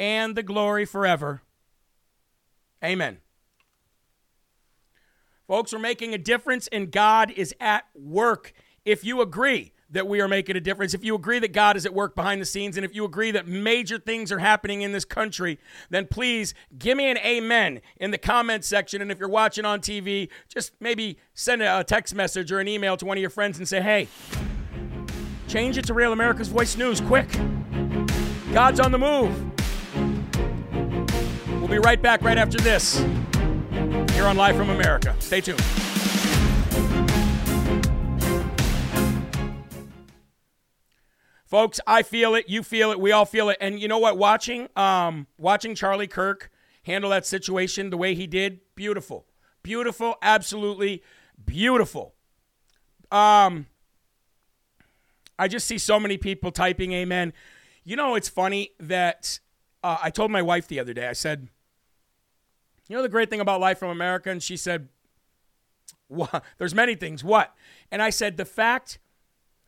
and 0.00 0.34
the 0.34 0.42
glory 0.42 0.86
forever. 0.86 1.42
Amen. 2.82 3.18
Folks, 5.46 5.74
we're 5.74 5.78
making 5.78 6.14
a 6.14 6.18
difference, 6.18 6.68
and 6.68 6.90
God 6.90 7.30
is 7.30 7.54
at 7.60 7.84
work. 7.94 8.54
If 8.86 9.04
you 9.04 9.20
agree 9.20 9.72
that 9.90 10.06
we 10.06 10.22
are 10.22 10.28
making 10.28 10.56
a 10.56 10.60
difference, 10.60 10.94
if 10.94 11.04
you 11.04 11.14
agree 11.14 11.38
that 11.40 11.52
God 11.52 11.76
is 11.76 11.84
at 11.84 11.92
work 11.92 12.16
behind 12.16 12.40
the 12.40 12.46
scenes, 12.46 12.78
and 12.78 12.84
if 12.84 12.94
you 12.94 13.04
agree 13.04 13.30
that 13.32 13.46
major 13.46 13.98
things 13.98 14.32
are 14.32 14.38
happening 14.38 14.80
in 14.80 14.92
this 14.92 15.04
country, 15.04 15.58
then 15.90 16.06
please 16.06 16.54
give 16.78 16.96
me 16.96 17.10
an 17.10 17.18
amen 17.18 17.82
in 17.98 18.10
the 18.10 18.16
comment 18.16 18.64
section. 18.64 19.02
And 19.02 19.12
if 19.12 19.18
you're 19.18 19.28
watching 19.28 19.66
on 19.66 19.80
TV, 19.80 20.30
just 20.48 20.72
maybe 20.80 21.18
send 21.34 21.60
a 21.60 21.84
text 21.84 22.14
message 22.14 22.50
or 22.50 22.58
an 22.58 22.68
email 22.68 22.96
to 22.96 23.04
one 23.04 23.18
of 23.18 23.20
your 23.20 23.28
friends 23.28 23.58
and 23.58 23.68
say, 23.68 23.82
hey, 23.82 24.08
change 25.46 25.76
it 25.76 25.84
to 25.86 25.92
Real 25.92 26.12
America's 26.12 26.48
Voice 26.48 26.74
News, 26.78 27.02
quick. 27.02 27.28
God's 28.54 28.80
on 28.80 28.92
the 28.92 28.98
move. 28.98 29.59
We'll 31.60 31.68
be 31.68 31.78
right 31.78 32.00
back 32.00 32.22
right 32.22 32.38
after 32.38 32.56
this 32.56 32.98
here 34.14 34.24
on 34.24 34.38
Live 34.38 34.56
from 34.56 34.70
America. 34.70 35.14
Stay 35.18 35.42
tuned. 35.42 35.60
Folks, 41.44 41.78
I 41.86 42.02
feel 42.02 42.34
it. 42.34 42.48
You 42.48 42.62
feel 42.62 42.92
it. 42.92 42.98
We 42.98 43.12
all 43.12 43.26
feel 43.26 43.50
it. 43.50 43.58
And 43.60 43.78
you 43.78 43.88
know 43.88 43.98
what? 43.98 44.16
Watching, 44.16 44.68
um, 44.74 45.26
watching 45.36 45.74
Charlie 45.74 46.06
Kirk 46.06 46.50
handle 46.84 47.10
that 47.10 47.26
situation 47.26 47.90
the 47.90 47.98
way 47.98 48.14
he 48.14 48.26
did, 48.26 48.60
beautiful, 48.74 49.26
beautiful, 49.62 50.16
absolutely 50.22 51.02
beautiful. 51.44 52.14
Um, 53.12 53.66
I 55.38 55.46
just 55.46 55.66
see 55.66 55.76
so 55.76 56.00
many 56.00 56.16
people 56.16 56.52
typing 56.52 56.92
"Amen." 56.92 57.34
You 57.84 57.96
know, 57.96 58.14
it's 58.14 58.30
funny 58.30 58.70
that 58.78 59.40
uh, 59.82 59.98
I 60.02 60.10
told 60.10 60.30
my 60.30 60.42
wife 60.42 60.68
the 60.68 60.80
other 60.80 60.92
day. 60.92 61.08
I 61.08 61.12
said, 61.12 61.48
you 62.88 62.96
know 62.96 63.02
the 63.02 63.08
great 63.08 63.30
thing 63.30 63.40
about 63.40 63.60
life 63.60 63.78
from 63.78 63.90
America? 63.90 64.30
And 64.30 64.42
she 64.42 64.56
said? 64.56 64.88
There's 66.58 66.74
many 66.74 66.94
things. 66.94 67.22
What? 67.22 67.54
And 67.90 68.02
I 68.02 68.10
said, 68.10 68.36
the 68.36 68.44
fact 68.44 68.98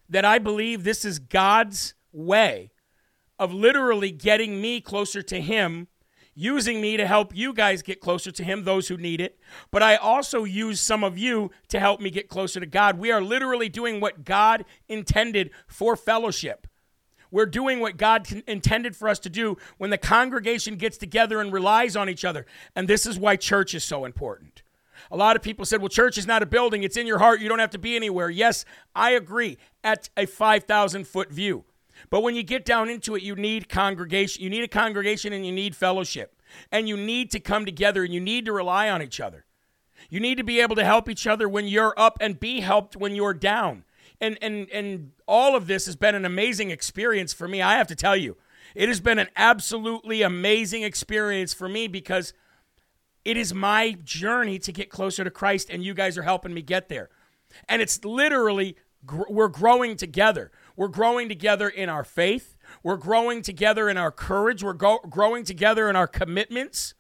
that 0.09 0.25
I 0.25 0.39
believe 0.39 0.85
this 0.85 1.05
is 1.05 1.19
God's 1.19 1.95
way 2.13 2.71
of 3.39 3.53
literally 3.53 4.11
getting 4.11 4.61
me 4.61 4.81
closer 4.81 5.23
to 5.23 5.41
Him, 5.41 5.89
using 6.35 6.81
me 6.81 6.97
to 6.97 7.07
help 7.07 7.35
you 7.35 7.53
guys 7.53 7.83
get 7.83 8.01
closer 8.01 8.31
to 8.31 8.45
Him, 8.45 8.65
those 8.65 8.89
who 8.89 8.97
need 8.97 9.21
it. 9.21 9.39
But 9.71 9.83
I 9.83 9.97
also 9.97 10.45
use 10.45 10.81
some 10.81 11.03
of 11.03 11.17
you 11.17 11.51
to 11.69 11.81
help 11.81 12.01
me 12.01 12.11
get 12.11 12.29
closer 12.29 12.61
to 12.61 12.67
God. 12.67 12.99
We 12.99 13.11
are 13.11 13.23
literally 13.23 13.69
doing 13.69 14.01
what 14.01 14.25
God 14.25 14.65
intended 14.89 15.51
for 15.67 15.97
fellowship. 15.97 16.67
We're 17.33 17.47
doing 17.47 17.81
what 17.81 17.97
God 17.97 18.29
intended 18.47 18.95
for 18.95 19.09
us 19.09 19.19
to 19.21 19.31
do 19.31 19.57
when 19.79 19.91
the 19.91 19.99
congregation 19.99 20.77
gets 20.77 20.99
together 20.99 21.41
and 21.41 21.53
relies 21.53 21.97
on 21.97 22.09
each 22.09 22.25
other. 22.25 22.47
And 22.77 22.87
this 22.87 23.07
is 23.07 23.19
why 23.19 23.37
church 23.37 23.75
is 23.75 23.83
so 23.83 24.05
important. 24.05 24.63
A 25.11 25.17
lot 25.17 25.35
of 25.35 25.43
people 25.43 25.65
said, 25.65 25.81
well, 25.81 25.89
church 25.89 26.19
is 26.19 26.27
not 26.27 26.43
a 26.43 26.47
building, 26.47 26.85
it's 26.85 26.97
in 26.97 27.07
your 27.07 27.19
heart. 27.19 27.41
You 27.41 27.49
don't 27.49 27.59
have 27.59 27.71
to 27.71 27.79
be 27.79 27.97
anywhere. 27.97 28.31
Yes, 28.31 28.65
I 28.95 29.13
agree 29.13 29.57
at 29.83 30.11
a 30.17 30.27
5,000 30.27 31.09
foot 31.09 31.33
view. 31.33 31.65
But 32.11 32.23
when 32.23 32.35
you 32.35 32.43
get 32.43 32.65
down 32.65 32.89
into 32.89 33.17
it, 33.17 33.23
you 33.23 33.35
need 33.35 33.69
congregation. 33.69 34.43
You 34.43 34.51
need 34.51 34.65
a 34.65 34.69
congregation 34.69 35.33
and 35.33 35.45
you 35.45 35.53
need 35.53 35.75
fellowship. 35.75 36.41
And 36.71 36.89
you 36.89 36.97
need 36.99 37.31
to 37.31 37.41
come 37.41 37.65
together 37.65 38.05
and 38.05 38.13
you 38.13 38.21
need 38.21 38.45
to 38.45 38.53
rely 38.53 38.91
on 38.91 39.03
each 39.03 39.21
other. 39.21 39.47
You 40.11 40.21
need 40.21 40.37
to 40.37 40.45
be 40.45 40.61
able 40.61 40.77
to 40.77 40.85
help 40.85 41.09
each 41.09 41.27
other 41.27 41.49
when 41.49 41.67
you're 41.67 41.95
up 41.97 42.19
and 42.21 42.39
be 42.39 42.61
helped 42.61 42.97
when 42.97 43.15
you're 43.15 43.35
down 43.35 43.85
and 44.23 44.39
and 44.41 44.71
and 44.71 45.13
all 45.27 45.55
of 45.57 45.67
this 45.67 45.87
has 45.87 45.97
been 45.97 46.15
an 46.15 46.25
amazing 46.25 46.71
experience 46.71 47.35
for 47.35 47.49
me. 47.49 47.61
I 47.61 47.77
have 47.77 47.89
to 47.89 47.97
tell 47.97 48.17
you, 48.17 48.39
it 48.75 48.89
has 48.89 49.01
been 49.01 49.19
an 49.19 49.29
absolutely 49.37 50.23
amazing 50.23 50.85
experience 50.85 51.53
for 51.53 51.69
me 51.69 51.89
because 51.89 52.33
It 53.25 53.37
is 53.37 53.55
my 53.55 53.93
journey 54.03 54.59
to 54.61 54.73
get 54.73 54.91
closer 54.91 55.25
to 55.25 55.31
Christ, 55.31 55.71
and 55.71 55.85
you 55.85 55.95
guys 55.95 56.19
are 56.19 56.23
helping 56.25 56.53
me 56.55 56.63
get 56.63 56.89
there. 56.89 57.09
And 57.69 57.81
it's 57.81 58.05
literally, 58.05 58.77
gr- 59.07 59.31
we're 59.31 59.49
growing 59.49 59.97
together. 59.97 60.51
We're 60.77 60.89
growing 60.89 61.29
together 61.29 61.69
in 61.69 61.89
our 61.89 62.05
faith. 62.05 62.57
We're 62.83 62.97
growing 62.97 63.43
together 63.43 63.89
in 63.89 63.97
our 63.97 64.11
courage. 64.11 64.65
We're 64.65 64.73
go- 64.73 65.01
growing 65.09 65.45
together 65.45 65.89
in 65.89 65.97
our 65.97 66.09
commitments. 66.09 66.95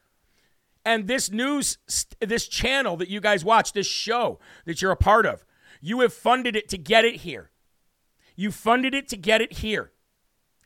And 0.84 1.08
this 1.08 1.30
news, 1.30 1.78
this 2.20 2.46
channel 2.48 2.96
that 2.98 3.08
you 3.08 3.20
guys 3.20 3.44
watch, 3.44 3.72
this 3.72 3.88
show 3.88 4.38
that 4.64 4.80
you're 4.80 4.92
a 4.92 4.96
part 4.96 5.26
of, 5.26 5.44
you 5.82 6.00
have 6.00 6.14
funded 6.14 6.56
it 6.56 6.68
to 6.70 6.78
get 6.78 7.04
it 7.04 7.16
here. 7.16 7.50
You 8.36 8.50
funded 8.50 8.94
it 8.94 9.08
to 9.08 9.16
get 9.16 9.42
it 9.42 9.54
here. 9.54 9.92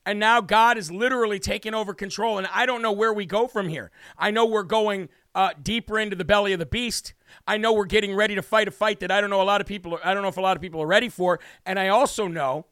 And 0.04 0.20
now 0.20 0.40
God 0.40 0.78
is 0.78 0.92
literally 0.92 1.40
taking 1.40 1.74
over 1.74 1.92
control. 1.92 2.38
And 2.38 2.46
I 2.54 2.64
don't 2.66 2.82
know 2.82 2.92
where 2.92 3.12
we 3.12 3.26
go 3.26 3.48
from 3.48 3.68
here. 3.68 3.90
I 4.16 4.30
know 4.30 4.46
we're 4.46 4.62
going 4.62 5.08
uh, 5.34 5.50
deeper 5.60 5.98
into 5.98 6.14
the 6.14 6.24
belly 6.24 6.52
of 6.52 6.60
the 6.60 6.66
beast. 6.66 7.14
I 7.46 7.56
know 7.56 7.72
we're 7.72 7.86
getting 7.86 8.14
ready 8.14 8.36
to 8.36 8.42
fight 8.42 8.68
a 8.68 8.70
fight 8.70 9.00
that 9.00 9.10
I 9.10 9.20
don't 9.20 9.30
know 9.30 9.42
a 9.42 9.44
lot 9.44 9.60
of 9.60 9.66
people. 9.66 9.94
Are, 9.94 10.06
I 10.06 10.14
don't 10.14 10.22
know 10.22 10.28
if 10.28 10.36
a 10.36 10.42
lot 10.42 10.56
of 10.56 10.60
people 10.60 10.80
are 10.80 10.86
ready 10.86 11.08
for. 11.08 11.40
And 11.64 11.78
I 11.78 11.88
also 11.88 12.28
know 12.28 12.66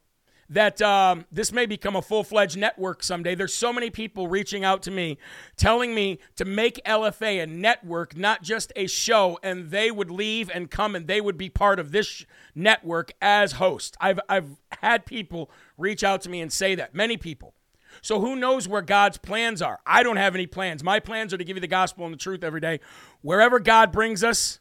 that 0.51 0.81
um, 0.83 1.25
this 1.33 1.53
may 1.53 1.67
become 1.67 1.97
a 1.97 2.03
full 2.03 2.25
fledged 2.25 2.57
network 2.57 3.03
someday. 3.03 3.35
There's 3.35 3.55
so 3.55 3.73
many 3.73 3.91
people 3.91 4.29
reaching 4.29 4.65
out 4.65 4.83
to 4.83 4.91
me, 4.91 5.19
telling 5.57 5.95
me 5.95 6.19
to 6.37 6.45
make 6.45 6.81
LFA 6.85 7.43
a 7.43 7.47
network, 7.47 8.17
not 8.17 8.43
just 8.43 8.73
a 8.77 8.87
show, 8.87 9.39
and 9.43 9.71
they 9.71 9.91
would 9.91 10.11
leave 10.11 10.51
and 10.53 10.71
come 10.71 10.95
and 10.95 11.07
they 11.07 11.21
would 11.21 11.37
be 11.37 11.49
part 11.49 11.79
of 11.79 11.93
this 11.93 12.25
network 12.55 13.13
as 13.21 13.53
host. 13.53 13.97
I've, 14.01 14.21
I've 14.29 14.57
had 14.83 15.07
people 15.07 15.51
reach 15.77 16.05
out 16.05 16.21
to 16.23 16.31
me 16.31 16.41
and 16.41 16.53
say 16.53 16.75
that, 16.75 16.95
many 16.95 17.17
people. 17.17 17.55
So 18.03 18.21
who 18.21 18.37
knows 18.37 18.69
where 18.69 18.83
God's 18.83 19.19
plans 19.19 19.63
are? 19.63 19.81
I 19.87 20.03
don't 20.03 20.17
have 20.17 20.35
any 20.35 20.47
plans. 20.47 20.83
My 20.83 21.01
plans 21.01 21.33
are 21.33 21.39
to 21.39 21.45
give 21.45 21.57
you 21.57 21.61
the 21.61 21.67
gospel 21.67 22.05
and 22.05 22.13
the 22.13 22.19
truth 22.19 22.43
every 22.43 22.61
day. 22.61 22.81
Wherever 23.23 23.61
God 23.61 23.93
brings 23.93 24.25
us, 24.25 24.61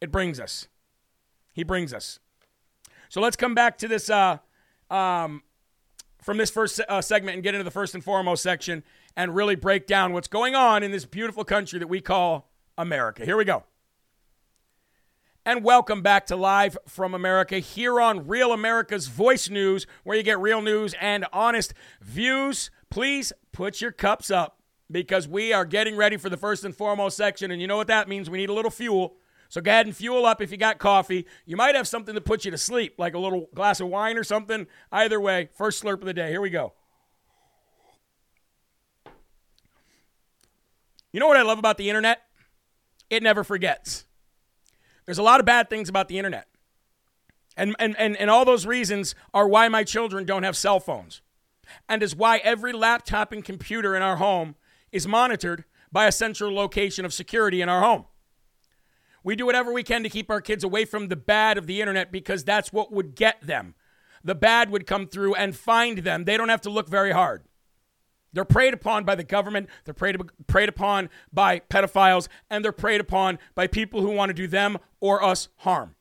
it 0.00 0.12
brings 0.12 0.38
us. 0.38 0.68
He 1.52 1.64
brings 1.64 1.92
us. 1.92 2.20
So 3.08 3.20
let's 3.20 3.36
come 3.36 3.54
back 3.54 3.78
to 3.78 3.88
this 3.88 4.10
uh, 4.10 4.38
um, 4.90 5.42
from 6.22 6.36
this 6.36 6.50
first 6.50 6.80
uh, 6.88 7.00
segment 7.00 7.34
and 7.34 7.42
get 7.42 7.54
into 7.54 7.64
the 7.64 7.70
first 7.70 7.94
and 7.94 8.02
foremost 8.02 8.42
section 8.42 8.82
and 9.16 9.34
really 9.34 9.54
break 9.54 9.86
down 9.86 10.12
what's 10.12 10.28
going 10.28 10.54
on 10.54 10.82
in 10.82 10.90
this 10.90 11.04
beautiful 11.04 11.44
country 11.44 11.78
that 11.78 11.88
we 11.88 12.00
call 12.00 12.50
America. 12.76 13.24
Here 13.24 13.36
we 13.36 13.44
go. 13.44 13.64
And 15.44 15.62
welcome 15.62 16.02
back 16.02 16.26
to 16.26 16.34
Live 16.34 16.76
from 16.88 17.14
America 17.14 17.60
here 17.60 18.00
on 18.00 18.26
Real 18.26 18.52
America's 18.52 19.06
Voice 19.06 19.48
News, 19.48 19.86
where 20.02 20.16
you 20.16 20.24
get 20.24 20.40
real 20.40 20.60
news 20.60 20.92
and 21.00 21.24
honest 21.32 21.72
views. 22.00 22.72
Please 22.90 23.32
put 23.52 23.80
your 23.80 23.92
cups 23.92 24.28
up 24.28 24.60
because 24.90 25.28
we 25.28 25.52
are 25.52 25.64
getting 25.64 25.96
ready 25.96 26.16
for 26.16 26.28
the 26.28 26.36
first 26.36 26.64
and 26.64 26.74
foremost 26.74 27.16
section. 27.16 27.52
And 27.52 27.60
you 27.60 27.68
know 27.68 27.76
what 27.76 27.86
that 27.86 28.08
means? 28.08 28.28
We 28.28 28.38
need 28.38 28.50
a 28.50 28.54
little 28.54 28.72
fuel. 28.72 29.18
So 29.48 29.60
go 29.60 29.70
ahead 29.70 29.86
and 29.86 29.96
fuel 29.96 30.26
up 30.26 30.40
if 30.40 30.50
you 30.50 30.56
got 30.56 30.78
coffee. 30.78 31.26
You 31.44 31.56
might 31.56 31.74
have 31.74 31.88
something 31.88 32.14
to 32.14 32.20
put 32.20 32.44
you 32.44 32.50
to 32.50 32.58
sleep, 32.58 32.94
like 32.98 33.14
a 33.14 33.18
little 33.18 33.48
glass 33.54 33.80
of 33.80 33.88
wine 33.88 34.16
or 34.16 34.24
something. 34.24 34.66
Either 34.90 35.20
way, 35.20 35.48
first 35.54 35.82
slurp 35.82 36.00
of 36.00 36.06
the 36.06 36.14
day. 36.14 36.30
Here 36.30 36.40
we 36.40 36.50
go. 36.50 36.72
You 41.12 41.20
know 41.20 41.28
what 41.28 41.36
I 41.36 41.42
love 41.42 41.58
about 41.58 41.78
the 41.78 41.88
internet? 41.88 42.22
It 43.08 43.22
never 43.22 43.44
forgets. 43.44 44.04
There's 45.06 45.18
a 45.18 45.22
lot 45.22 45.40
of 45.40 45.46
bad 45.46 45.70
things 45.70 45.88
about 45.88 46.08
the 46.08 46.18
internet. 46.18 46.48
And, 47.56 47.74
and, 47.78 47.96
and, 47.98 48.16
and 48.16 48.28
all 48.28 48.44
those 48.44 48.66
reasons 48.66 49.14
are 49.32 49.48
why 49.48 49.68
my 49.68 49.82
children 49.84 50.26
don't 50.26 50.42
have 50.42 50.56
cell 50.56 50.80
phones. 50.80 51.22
And 51.88 52.02
is 52.02 52.14
why 52.14 52.38
every 52.38 52.72
laptop 52.72 53.32
and 53.32 53.44
computer 53.44 53.96
in 53.96 54.02
our 54.02 54.16
home 54.16 54.56
is 54.92 55.06
monitored 55.08 55.64
by 55.90 56.06
a 56.06 56.12
central 56.12 56.54
location 56.54 57.04
of 57.04 57.14
security 57.14 57.62
in 57.62 57.68
our 57.68 57.80
home. 57.80 58.04
We 59.26 59.34
do 59.34 59.44
whatever 59.44 59.72
we 59.72 59.82
can 59.82 60.04
to 60.04 60.08
keep 60.08 60.30
our 60.30 60.40
kids 60.40 60.62
away 60.62 60.84
from 60.84 61.08
the 61.08 61.16
bad 61.16 61.58
of 61.58 61.66
the 61.66 61.80
internet 61.80 62.12
because 62.12 62.44
that's 62.44 62.72
what 62.72 62.92
would 62.92 63.16
get 63.16 63.44
them. 63.44 63.74
The 64.22 64.36
bad 64.36 64.70
would 64.70 64.86
come 64.86 65.08
through 65.08 65.34
and 65.34 65.56
find 65.56 65.98
them. 65.98 66.26
They 66.26 66.36
don't 66.36 66.48
have 66.48 66.60
to 66.60 66.70
look 66.70 66.88
very 66.88 67.10
hard. 67.10 67.42
They're 68.32 68.44
preyed 68.44 68.72
upon 68.72 69.02
by 69.02 69.16
the 69.16 69.24
government, 69.24 69.68
they're 69.84 69.94
preyed, 69.94 70.16
preyed 70.46 70.68
upon 70.68 71.10
by 71.32 71.58
pedophiles, 71.58 72.28
and 72.48 72.64
they're 72.64 72.70
preyed 72.70 73.00
upon 73.00 73.40
by 73.56 73.66
people 73.66 74.00
who 74.00 74.12
want 74.12 74.30
to 74.30 74.34
do 74.34 74.46
them 74.46 74.78
or 75.00 75.24
us 75.24 75.48
harm. 75.56 75.96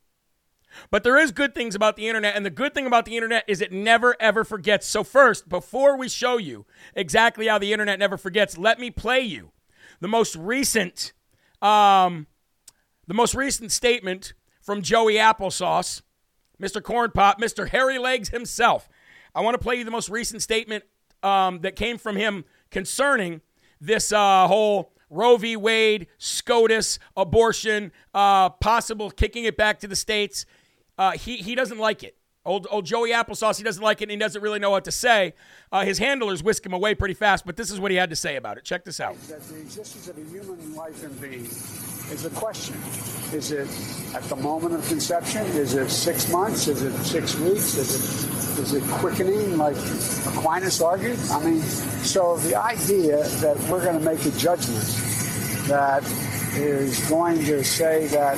But 0.92 1.04
there 1.04 1.18
is 1.18 1.32
good 1.32 1.56
things 1.56 1.74
about 1.74 1.96
the 1.96 2.08
internet, 2.08 2.36
and 2.36 2.46
the 2.46 2.52
good 2.52 2.76
thing 2.76 2.86
about 2.86 3.06
the 3.06 3.16
internet 3.16 3.44
is 3.48 3.60
it 3.60 3.72
never 3.72 4.16
ever 4.20 4.44
forgets. 4.44 4.86
So 4.86 5.04
first, 5.04 5.50
before 5.50 5.98
we 5.98 6.10
show 6.10 6.38
you 6.38 6.68
exactly 6.94 7.48
how 7.48 7.58
the 7.58 7.74
internet 7.74 7.98
never 7.98 8.18
forgets, 8.18 8.56
let 8.56 8.80
me 8.80 8.92
play 8.92 9.22
you 9.22 9.52
the 10.00 10.08
most 10.08 10.36
recent 10.36 11.12
um, 11.60 12.28
the 13.08 13.14
most 13.14 13.36
recent 13.36 13.72
statement 13.72 14.34
from 14.62 14.82
Joey 14.82 15.16
Applesauce, 15.16 16.02
Mr. 16.62 16.82
Corn 16.82 17.12
Pop, 17.12 17.40
Mr. 17.40 17.68
Hairy 17.70 17.98
Legs 17.98 18.30
himself. 18.30 18.90
I 19.34 19.42
want 19.42 19.56
to 19.56 19.62
play 19.62 19.76
you 19.76 19.84
the 19.84 19.92
most 19.92 20.10
recent 20.10 20.42
statement 20.42 20.84
um, 21.22 21.60
that 21.62 21.76
came 21.76 21.98
from 21.98 22.16
him 22.16 22.46
concerning 22.72 23.42
this 23.82 24.12
uh, 24.12 24.48
whole 24.48 24.94
Roe 25.10 25.38
v. 25.38 25.56
Wade, 25.56 26.08
SCOTUS, 26.18 27.00
abortion, 27.16 27.92
uh, 28.14 28.50
possible 28.50 29.12
kicking 29.12 29.44
it 29.46 29.58
back 29.58 29.80
to 29.80 29.88
the 29.88 29.96
states. 29.96 30.46
Uh, 30.98 31.12
he, 31.12 31.38
he 31.38 31.56
doesn't 31.56 31.78
like 31.78 32.04
it. 32.04 32.18
Old, 32.46 32.68
old 32.70 32.86
Joey 32.86 33.10
Applesauce, 33.10 33.58
he 33.58 33.64
doesn't 33.64 33.82
like 33.82 34.02
it 34.02 34.06
and 34.06 34.12
he 34.12 34.18
doesn't 34.18 34.42
really 34.42 34.60
know 34.60 34.70
what 34.70 34.86
to 34.86 34.92
say. 34.92 35.34
Uh, 35.72 35.84
his 35.84 35.98
handlers 35.98 36.44
whisk 36.44 36.66
him 36.66 36.74
away 36.74 36.94
pretty 36.94 37.16
fast, 37.16 37.46
but 37.46 37.56
this 37.56 37.72
is 37.72 37.80
what 37.80 37.90
he 37.90 37.98
had 37.98 38.12
to 38.12 38.16
say 38.16 38.36
about 38.36 38.58
it. 38.58 38.64
Check 38.64 38.86
this 38.86 39.00
out. 39.00 39.20
That 39.24 39.42
the 39.42 39.60
existence 39.60 40.08
of 40.08 40.18
a 40.18 40.22
human 40.22 40.76
life 40.76 41.04
and 41.04 41.20
being 41.20 41.46
is 41.46 42.26
a 42.26 42.30
question. 42.30 42.76
Is 43.34 43.52
it 43.52 43.68
at 44.16 44.24
the 44.24 44.36
moment 44.36 44.76
of 44.76 44.88
conception? 44.88 45.44
Is 45.48 45.74
it 45.74 45.90
six 45.90 46.30
months? 46.32 46.68
Is 46.68 46.84
it 46.84 46.94
six 47.04 47.36
weeks? 47.40 47.76
Is 47.76 47.96
it 47.96 48.36
is 48.60 48.74
it 48.74 48.84
quickening 48.84 49.58
like 49.58 49.76
Aquinas 49.76 50.82
argued? 50.82 51.20
I 51.30 51.44
mean, 51.44 51.62
so 51.62 52.38
the 52.38 52.56
idea 52.56 53.28
that 53.42 53.58
we're 53.70 53.84
going 53.84 54.00
to 54.00 54.06
make 54.06 54.24
a 54.26 54.32
judgment 54.38 54.86
that 55.68 56.04
is 56.56 57.10
going 57.10 57.44
to 57.46 57.64
say 57.64 58.08
that 58.08 58.38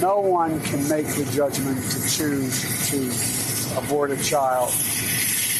no 0.00 0.18
one 0.20 0.60
can 0.62 0.88
make 0.88 1.06
the 1.08 1.24
judgment 1.32 1.78
to 1.90 2.08
choose 2.08 2.88
to 2.90 3.78
abort 3.78 4.10
a 4.10 4.22
child 4.22 4.70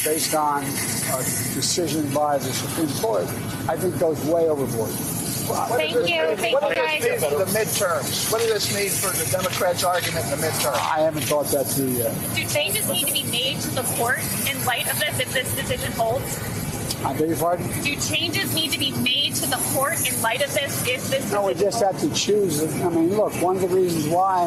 based 0.03 0.33
on 0.33 0.63
a 0.63 1.23
decision 1.53 2.11
by 2.13 2.37
the 2.37 2.51
Supreme 2.51 2.89
Court, 2.99 3.27
I 3.69 3.77
think 3.77 3.99
goes 3.99 4.23
way 4.25 4.49
overboard. 4.49 4.89
Thank 4.89 5.93
you. 5.93 6.35
Thank 6.37 6.53
what 6.53 6.69
you, 6.69 6.75
does 6.75 7.03
this 7.03 7.21
guys. 7.21 7.21
mean 7.21 7.31
for 7.31 7.37
the 7.37 7.51
midterms? 7.51 8.31
What 8.31 8.41
does 8.41 8.53
this 8.53 8.75
mean 8.75 8.89
for 8.89 9.15
the 9.17 9.29
Democrats' 9.29 9.83
argument 9.83 10.25
in 10.25 10.31
the 10.39 10.47
midterms? 10.47 10.75
I 10.75 11.01
haven't 11.01 11.23
thought 11.23 11.47
that 11.47 11.65
through 11.65 11.89
yet. 11.89 12.15
Do 12.35 12.45
changes 12.47 12.87
need 12.89 13.07
to 13.07 13.13
be 13.13 13.23
made 13.23 13.59
to 13.61 13.69
the 13.71 13.83
court 13.97 14.19
in 14.49 14.63
light 14.65 14.89
of 14.89 14.99
this 14.99 15.19
if 15.19 15.33
this 15.33 15.55
decision 15.55 15.91
holds? 15.93 16.60
I 17.03 17.13
beg 17.17 17.29
your 17.29 17.37
pardon? 17.37 17.65
Do 17.81 17.95
changes 17.95 18.53
need 18.53 18.71
to 18.71 18.79
be 18.79 18.91
made 18.91 19.33
to 19.35 19.49
the 19.49 19.57
court 19.73 20.07
in 20.07 20.21
light 20.21 20.41
of 20.43 20.53
this 20.53 20.87
if 20.87 21.09
this 21.09 21.31
No, 21.31 21.45
we 21.47 21.53
just 21.53 21.81
have 21.81 21.99
to 21.99 22.13
choose. 22.13 22.61
I 22.81 22.89
mean, 22.89 23.15
look, 23.15 23.33
one 23.41 23.55
of 23.55 23.61
the 23.61 23.67
reasons 23.69 24.07
why 24.07 24.45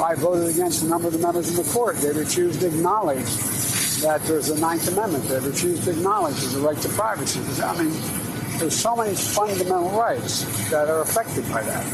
I 0.00 0.14
voted 0.14 0.48
against 0.54 0.82
a 0.82 0.86
number 0.86 1.08
of 1.08 1.14
the 1.14 1.18
members 1.18 1.50
in 1.50 1.56
the 1.56 1.70
court, 1.72 1.96
they 1.96 2.12
refused 2.12 2.60
to 2.60 2.68
acknowledge 2.68 3.24
that 4.02 4.22
there's 4.24 4.50
a 4.50 4.60
Ninth 4.60 4.86
Amendment. 4.88 5.24
They 5.24 5.40
refused 5.40 5.84
to 5.84 5.90
acknowledge 5.90 6.36
there's 6.36 6.54
a 6.54 6.60
right 6.60 6.78
to 6.78 6.88
privacy. 6.90 7.40
I 7.62 7.76
mean, 7.82 7.92
there's 8.58 8.76
so 8.78 8.94
many 8.94 9.14
fundamental 9.14 9.90
rights 9.90 10.44
that 10.70 10.88
are 10.88 11.00
affected 11.00 11.48
by 11.50 11.62
that. 11.62 11.86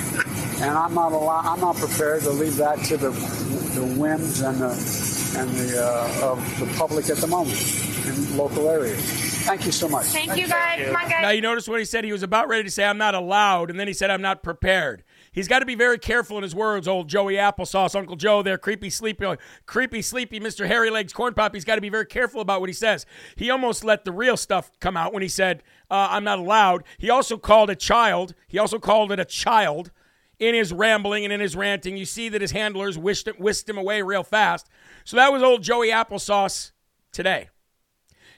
And 0.60 0.70
I'm 0.70 0.94
not 0.94 1.12
allow- 1.12 1.40
I'm 1.44 1.60
not 1.60 1.76
prepared 1.76 2.22
to 2.22 2.30
leave 2.30 2.56
that 2.56 2.78
to 2.84 2.96
the, 2.96 3.10
the 3.10 3.84
whims 3.98 4.40
and 4.42 4.60
the 4.60 5.12
and 5.34 5.48
the 5.50 5.82
uh, 5.82 6.30
of 6.30 6.60
the 6.60 6.66
public 6.76 7.08
at 7.08 7.16
the 7.16 7.26
moment 7.26 7.58
in 8.06 8.36
local 8.36 8.68
areas. 8.68 9.31
Thank 9.42 9.66
you 9.66 9.72
so 9.72 9.88
much. 9.88 10.06
Thank 10.06 10.36
you 10.36 10.48
guys. 10.48 10.86
Come 10.86 10.96
on, 10.96 11.08
guys. 11.08 11.22
Now, 11.22 11.30
you 11.30 11.40
notice 11.40 11.68
what 11.68 11.78
he 11.78 11.84
said? 11.84 12.04
He 12.04 12.12
was 12.12 12.22
about 12.22 12.48
ready 12.48 12.64
to 12.64 12.70
say, 12.70 12.84
I'm 12.84 12.98
not 12.98 13.14
allowed, 13.14 13.70
and 13.70 13.78
then 13.78 13.86
he 13.86 13.92
said, 13.92 14.10
I'm 14.10 14.22
not 14.22 14.42
prepared. 14.42 15.04
He's 15.32 15.48
got 15.48 15.60
to 15.60 15.66
be 15.66 15.74
very 15.74 15.98
careful 15.98 16.36
in 16.36 16.42
his 16.42 16.54
words, 16.54 16.86
old 16.86 17.08
Joey 17.08 17.34
Applesauce, 17.34 17.94
Uncle 17.94 18.16
Joe 18.16 18.42
there, 18.42 18.58
creepy, 18.58 18.90
sleepy, 18.90 19.26
creepy, 19.66 20.02
sleepy 20.02 20.38
Mr. 20.38 20.66
Hairy 20.66 20.90
Legs 20.90 21.12
Corn 21.12 21.34
Pop. 21.34 21.54
He's 21.54 21.64
got 21.64 21.76
to 21.76 21.80
be 21.80 21.88
very 21.88 22.06
careful 22.06 22.40
about 22.40 22.60
what 22.60 22.68
he 22.68 22.74
says. 22.74 23.06
He 23.36 23.50
almost 23.50 23.84
let 23.84 24.04
the 24.04 24.12
real 24.12 24.36
stuff 24.36 24.70
come 24.80 24.96
out 24.96 25.12
when 25.12 25.22
he 25.22 25.28
said, 25.28 25.62
uh, 25.90 26.08
I'm 26.10 26.24
not 26.24 26.38
allowed. 26.38 26.84
He 26.98 27.10
also 27.10 27.36
called 27.38 27.70
a 27.70 27.76
child, 27.76 28.34
he 28.46 28.58
also 28.58 28.78
called 28.78 29.10
it 29.10 29.20
a 29.20 29.24
child 29.24 29.90
in 30.38 30.54
his 30.54 30.72
rambling 30.72 31.24
and 31.24 31.32
in 31.32 31.40
his 31.40 31.56
ranting. 31.56 31.96
You 31.96 32.04
see 32.04 32.28
that 32.28 32.40
his 32.40 32.50
handlers 32.50 32.98
whisked, 32.98 33.38
whisked 33.38 33.68
him 33.68 33.78
away 33.78 34.02
real 34.02 34.24
fast. 34.24 34.68
So 35.04 35.16
that 35.16 35.32
was 35.32 35.42
old 35.42 35.62
Joey 35.62 35.88
Applesauce 35.88 36.72
today. 37.12 37.48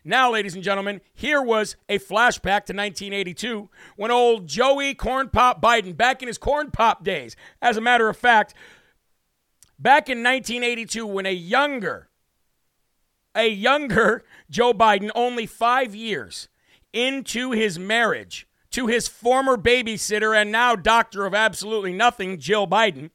Now, 0.05 0.31
ladies 0.31 0.55
and 0.55 0.63
gentlemen, 0.63 1.01
here 1.15 1.41
was 1.41 1.77
a 1.89 1.99
flashback 1.99 2.67
to 2.67 2.75
1982 2.75 3.71
when 3.97 4.11
old 4.11 4.47
Joey 4.47 4.95
Corn 4.95 5.31
Pop 5.31 5.63
Biden, 5.63 5.97
back 5.97 6.21
in 6.21 6.29
his 6.29 6.37
Corn 6.37 6.71
Pop 6.71 7.03
days, 7.03 7.37
as 7.63 7.79
a 7.79 7.81
matter 7.81 8.11
of 8.11 8.17
fact, 8.17 8.53
back 9.79 10.11
in 10.11 10.23
1982 10.23 11.07
when 11.07 11.25
a 11.25 11.33
younger, 11.33 12.11
a 13.35 13.49
younger 13.49 14.25
Joe 14.51 14.75
Biden, 14.75 15.11
only 15.15 15.47
five 15.47 15.95
years 15.95 16.49
into 16.93 17.53
his 17.53 17.79
marriage 17.79 18.47
to 18.73 18.87
his 18.87 19.09
former 19.09 19.57
babysitter 19.57 20.37
and 20.37 20.53
now 20.53 20.77
doctor 20.77 21.25
of 21.25 21.35
absolutely 21.35 21.95
nothing, 21.95 22.39
Jill 22.39 22.67
Biden, 22.67 23.11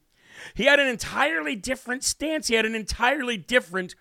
he 0.54 0.64
had 0.64 0.80
an 0.80 0.88
entirely 0.88 1.54
different 1.54 2.02
stance. 2.02 2.48
He 2.48 2.54
had 2.54 2.66
an 2.66 2.74
entirely 2.74 3.36
different 3.36 3.94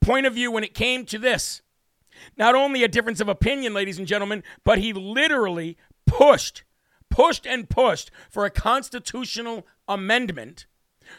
point 0.00 0.26
of 0.26 0.34
view 0.34 0.50
when 0.50 0.64
it 0.64 0.74
came 0.74 1.06
to 1.06 1.18
this. 1.18 1.62
Not 2.36 2.54
only 2.54 2.82
a 2.82 2.88
difference 2.88 3.20
of 3.20 3.28
opinion, 3.28 3.74
ladies 3.74 3.98
and 3.98 4.06
gentlemen, 4.06 4.42
but 4.64 4.78
he 4.78 4.92
literally 4.92 5.76
pushed, 6.06 6.64
pushed 7.10 7.46
and 7.46 7.68
pushed 7.68 8.10
for 8.30 8.44
a 8.44 8.50
constitutional 8.50 9.66
amendment 9.88 10.66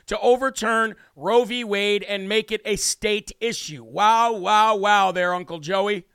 to 0.08 0.20
overturn 0.20 0.96
Roe 1.16 1.44
v. 1.46 1.64
Wade 1.64 2.04
and 2.04 2.28
make 2.28 2.52
it 2.52 2.62
a 2.66 2.76
state 2.76 3.32
issue. 3.40 3.84
Wow, 3.84 4.34
wow, 4.34 4.76
wow, 4.76 5.12
there, 5.12 5.34
Uncle 5.34 5.60
Joey. 5.60 6.06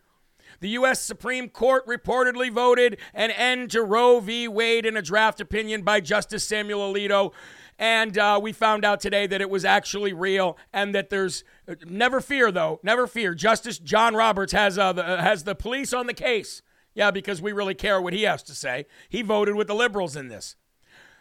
The 0.61 0.71
U.S. 0.71 1.01
Supreme 1.01 1.49
Court 1.49 1.87
reportedly 1.87 2.51
voted 2.51 2.99
an 3.15 3.31
end 3.31 3.71
to 3.71 3.83
Roe 3.83 4.21
v. 4.21 4.47
Wade 4.47 4.85
in 4.85 4.97
a 4.97 5.03
draft 5.03 5.41
opinion 5.41 5.83
by 5.83 6.01
Justice 6.01 6.45
Samuel 6.45 6.93
Alito. 6.93 7.33
And 7.79 8.19
uh, 8.19 8.39
we 8.43 8.53
found 8.53 8.85
out 8.85 9.01
today 9.01 9.27
that 9.27 9.41
it 9.41 9.49
was 9.49 9.65
actually 9.65 10.13
real, 10.13 10.59
and 10.71 10.95
that 10.95 11.09
there's 11.09 11.45
never 11.87 12.21
fear 12.21 12.51
though, 12.51 12.81
never 12.83 13.07
fear. 13.07 13.35
Justice 13.35 13.79
John 13.79 14.15
Roberts 14.15 14.53
has 14.53 14.79
uh, 14.79 14.93
the, 14.93 15.07
uh, 15.07 15.23
has 15.23 15.45
the 15.45 15.55
police 15.55 15.93
on 15.93 16.07
the 16.07 16.15
case. 16.15 16.63
Yeah, 16.95 17.11
because 17.11 17.41
we 17.41 17.53
really 17.53 17.75
care 17.75 18.01
what 18.01 18.13
he 18.13 18.25
has 18.25 18.43
to 18.45 18.55
say. 18.55 18.87
He 19.09 19.23
voted 19.23 19.55
with 19.55 19.69
the 19.69 19.75
liberals 19.75 20.17
in 20.17 20.29
this. 20.29 20.57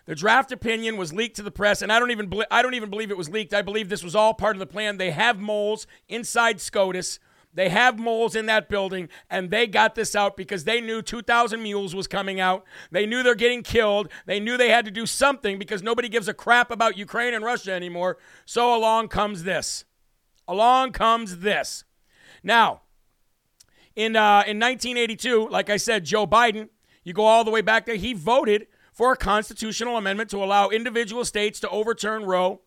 The 0.06 0.16
draft 0.16 0.52
opinion 0.52 0.98
was 0.98 1.14
leaked 1.14 1.36
to 1.36 1.44
the 1.44 1.52
press, 1.52 1.84
and 1.84 1.92
I 1.92 2.00
don't 2.00 2.10
even 2.10 2.32
I 2.50 2.64
don't 2.64 2.74
even 2.74 2.90
believe 2.90 3.12
it 3.12 3.18
was 3.18 3.30
leaked. 3.30 3.54
I 3.54 3.62
believe 3.62 3.90
this 3.90 4.04
was 4.04 4.16
all 4.16 4.34
part 4.34 4.56
of 4.56 4.60
the 4.60 4.66
plan. 4.66 4.98
They 4.98 5.12
have 5.12 5.40
moles 5.40 5.86
inside 6.08 6.60
SCOTUS. 6.60 7.20
They 7.54 7.70
have 7.70 8.00
moles 8.00 8.36
in 8.36 8.46
that 8.46 8.70
building, 8.70 9.10
and 9.30 9.50
they 9.50 9.66
got 9.68 9.96
this 9.96 10.16
out 10.16 10.38
because 10.38 10.64
they 10.64 10.82
knew 10.82 11.02
2,000 11.02 11.62
Mules 11.62 11.96
was 11.96 12.08
coming 12.08 12.40
out. 12.40 12.64
They 12.92 13.08
knew 13.08 13.24
they're 13.24 13.34
getting 13.34 13.64
killed. 13.64 14.10
They 14.28 14.40
knew 14.40 14.56
they 14.56 14.70
had 14.70 14.86
to 14.86 14.92
do 14.92 15.08
something 15.08 15.58
because 15.58 15.82
nobody 15.82 16.10
gives 16.10 16.28
a 16.28 16.34
crap 16.34 16.70
about 16.70 16.98
Ukraine 16.98 17.34
and 17.34 17.44
Russia 17.44 17.72
anymore. 17.72 18.18
So 18.46 18.76
along 18.76 19.08
comes 19.08 19.44
this. 19.44 19.86
Along 20.50 20.92
comes 20.92 21.38
this. 21.38 21.86
Now, 22.44 22.82
in, 23.96 24.18
uh, 24.18 24.44
in 24.46 24.60
1982, 24.60 25.48
like 25.48 25.70
I 25.70 25.78
said, 25.78 26.04
Joe 26.04 26.28
Biden, 26.28 26.68
you 27.04 27.14
go 27.14 27.24
all 27.24 27.46
the 27.46 27.52
way 27.52 27.62
back 27.62 27.86
there, 27.86 27.96
he 27.96 28.14
voted 28.14 28.68
for 28.92 29.14
a 29.14 29.16
constitutional 29.16 29.96
amendment 29.96 30.30
to 30.32 30.44
allow 30.44 30.68
individual 30.68 31.24
states 31.24 31.62
to 31.62 31.70
overturn 31.70 32.26
Roe 32.26 32.60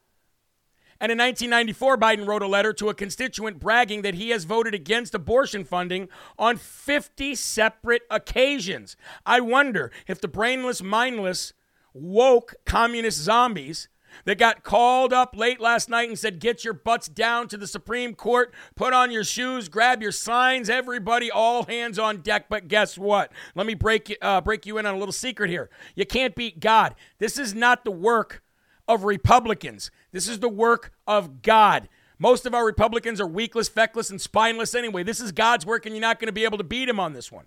and 1.02 1.10
in 1.10 1.18
1994, 1.18 1.98
Biden 1.98 2.28
wrote 2.28 2.42
a 2.42 2.46
letter 2.46 2.72
to 2.74 2.88
a 2.88 2.94
constituent 2.94 3.58
bragging 3.58 4.02
that 4.02 4.14
he 4.14 4.30
has 4.30 4.44
voted 4.44 4.72
against 4.72 5.16
abortion 5.16 5.64
funding 5.64 6.08
on 6.38 6.56
50 6.56 7.34
separate 7.34 8.02
occasions. 8.08 8.96
I 9.26 9.40
wonder 9.40 9.90
if 10.06 10.20
the 10.20 10.28
brainless, 10.28 10.80
mindless, 10.80 11.54
woke 11.92 12.54
communist 12.64 13.18
zombies 13.18 13.88
that 14.24 14.38
got 14.38 14.62
called 14.62 15.12
up 15.12 15.36
late 15.36 15.60
last 15.60 15.88
night 15.88 16.08
and 16.08 16.18
said, 16.18 16.40
Get 16.40 16.64
your 16.64 16.74
butts 16.74 17.08
down 17.08 17.48
to 17.48 17.56
the 17.56 17.66
Supreme 17.66 18.14
Court, 18.14 18.52
put 18.74 18.92
on 18.92 19.10
your 19.10 19.24
shoes, 19.24 19.68
grab 19.68 20.02
your 20.02 20.12
signs, 20.12 20.70
everybody, 20.70 21.30
all 21.30 21.64
hands 21.64 21.98
on 21.98 22.18
deck. 22.18 22.46
But 22.48 22.68
guess 22.68 22.98
what? 22.98 23.32
Let 23.54 23.66
me 23.66 23.74
break, 23.74 24.16
uh, 24.20 24.40
break 24.40 24.66
you 24.66 24.78
in 24.78 24.86
on 24.86 24.94
a 24.94 24.98
little 24.98 25.12
secret 25.12 25.50
here. 25.50 25.70
You 25.94 26.06
can't 26.06 26.34
beat 26.34 26.60
God. 26.60 26.94
This 27.18 27.38
is 27.38 27.54
not 27.54 27.84
the 27.84 27.90
work 27.90 28.42
of 28.88 29.04
Republicans. 29.04 29.90
This 30.12 30.28
is 30.28 30.40
the 30.40 30.48
work 30.48 30.92
of 31.06 31.42
God. 31.42 31.88
Most 32.18 32.46
of 32.46 32.54
our 32.54 32.64
Republicans 32.64 33.20
are 33.20 33.26
weakless, 33.26 33.68
feckless, 33.68 34.10
and 34.10 34.20
spineless 34.20 34.74
anyway. 34.74 35.02
This 35.02 35.20
is 35.20 35.32
God's 35.32 35.66
work, 35.66 35.86
and 35.86 35.94
you're 35.94 36.00
not 36.00 36.20
going 36.20 36.28
to 36.28 36.32
be 36.32 36.44
able 36.44 36.58
to 36.58 36.64
beat 36.64 36.88
him 36.88 37.00
on 37.00 37.14
this 37.14 37.32
one. 37.32 37.46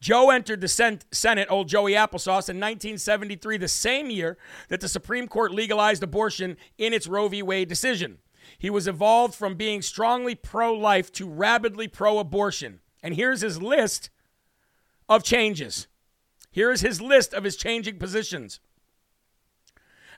Joe 0.00 0.30
entered 0.30 0.60
the 0.60 0.68
Senate, 1.10 1.48
old 1.50 1.68
Joey 1.68 1.92
Applesauce, 1.92 2.48
in 2.48 2.60
1973, 2.60 3.56
the 3.56 3.68
same 3.68 4.10
year 4.10 4.38
that 4.68 4.80
the 4.80 4.88
Supreme 4.88 5.26
Court 5.26 5.52
legalized 5.52 6.02
abortion 6.02 6.56
in 6.76 6.92
its 6.92 7.08
Roe 7.08 7.28
v. 7.28 7.42
Wade 7.42 7.68
decision. 7.68 8.18
He 8.58 8.70
was 8.70 8.86
evolved 8.86 9.34
from 9.34 9.56
being 9.56 9.82
strongly 9.82 10.34
pro 10.34 10.72
life 10.72 11.10
to 11.12 11.28
rabidly 11.28 11.88
pro 11.88 12.18
abortion. 12.18 12.80
And 13.02 13.14
here's 13.14 13.40
his 13.40 13.60
list 13.60 14.10
of 15.08 15.24
changes. 15.24 15.88
Here 16.50 16.70
is 16.70 16.80
his 16.80 17.00
list 17.00 17.34
of 17.34 17.44
his 17.44 17.56
changing 17.56 17.98
positions. 17.98 18.60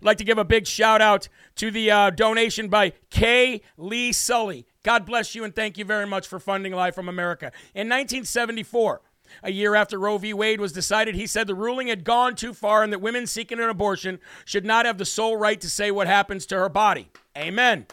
I'd 0.01 0.07
like 0.07 0.19
to 0.19 0.25
give 0.25 0.39
a 0.39 0.45
big 0.45 0.67
shout 0.67 1.03
out 1.03 1.29
to 1.57 1.71
the 1.71 1.91
uh, 1.91 2.11
donation 2.11 2.69
by 2.69 2.93
Kay 3.11 3.61
Lee 3.77 4.13
Sully. 4.13 4.67
God 4.83 5.05
bless 5.05 5.35
you 5.35 5.45
and 5.45 5.55
thank 5.55 5.77
you 5.77 5.85
very 5.85 6.07
much 6.07 6.27
for 6.27 6.39
funding 6.39 6.73
Live 6.73 6.95
from 6.95 7.09
America. 7.09 7.47
In 7.75 7.89
1974, 7.89 9.03
a 9.43 9.51
year 9.51 9.75
after 9.75 9.99
Roe 9.99 10.19
v. 10.19 10.33
Wade 10.33 10.61
was 10.61 10.73
decided, 10.73 11.15
he 11.15 11.27
said 11.27 11.47
the 11.47 11.55
ruling 11.55 11.89
had 11.89 12.05
gone 12.05 12.35
too 12.35 12.53
far 12.53 12.83
and 12.83 12.93
that 12.93 13.01
women 13.01 13.27
seeking 13.27 13.59
an 13.59 13.69
abortion 13.69 14.19
should 14.45 14.65
not 14.65 14.87
have 14.87 14.99
the 14.99 15.05
sole 15.05 15.37
right 15.37 15.61
to 15.61 15.71
say 15.71 15.91
what 15.91 16.07
happens 16.07 16.47
to 16.47 16.57
her 16.57 16.69
body. 16.69 17.09
Amen. 17.37 17.87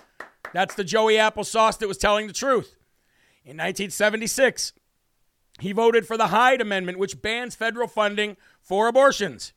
That's 0.53 0.75
the 0.75 0.83
Joey 0.83 1.15
Applesauce 1.15 1.77
that 1.79 1.87
was 1.87 1.97
telling 1.97 2.27
the 2.27 2.33
truth. 2.33 2.75
In 3.43 3.57
1976, 3.57 4.73
he 5.59 5.71
voted 5.71 6.05
for 6.05 6.17
the 6.17 6.27
Hyde 6.27 6.61
Amendment, 6.61 6.99
which 6.99 7.21
bans 7.21 7.55
federal 7.55 7.87
funding 7.87 8.37
for 8.61 8.87
abortions. 8.87 9.53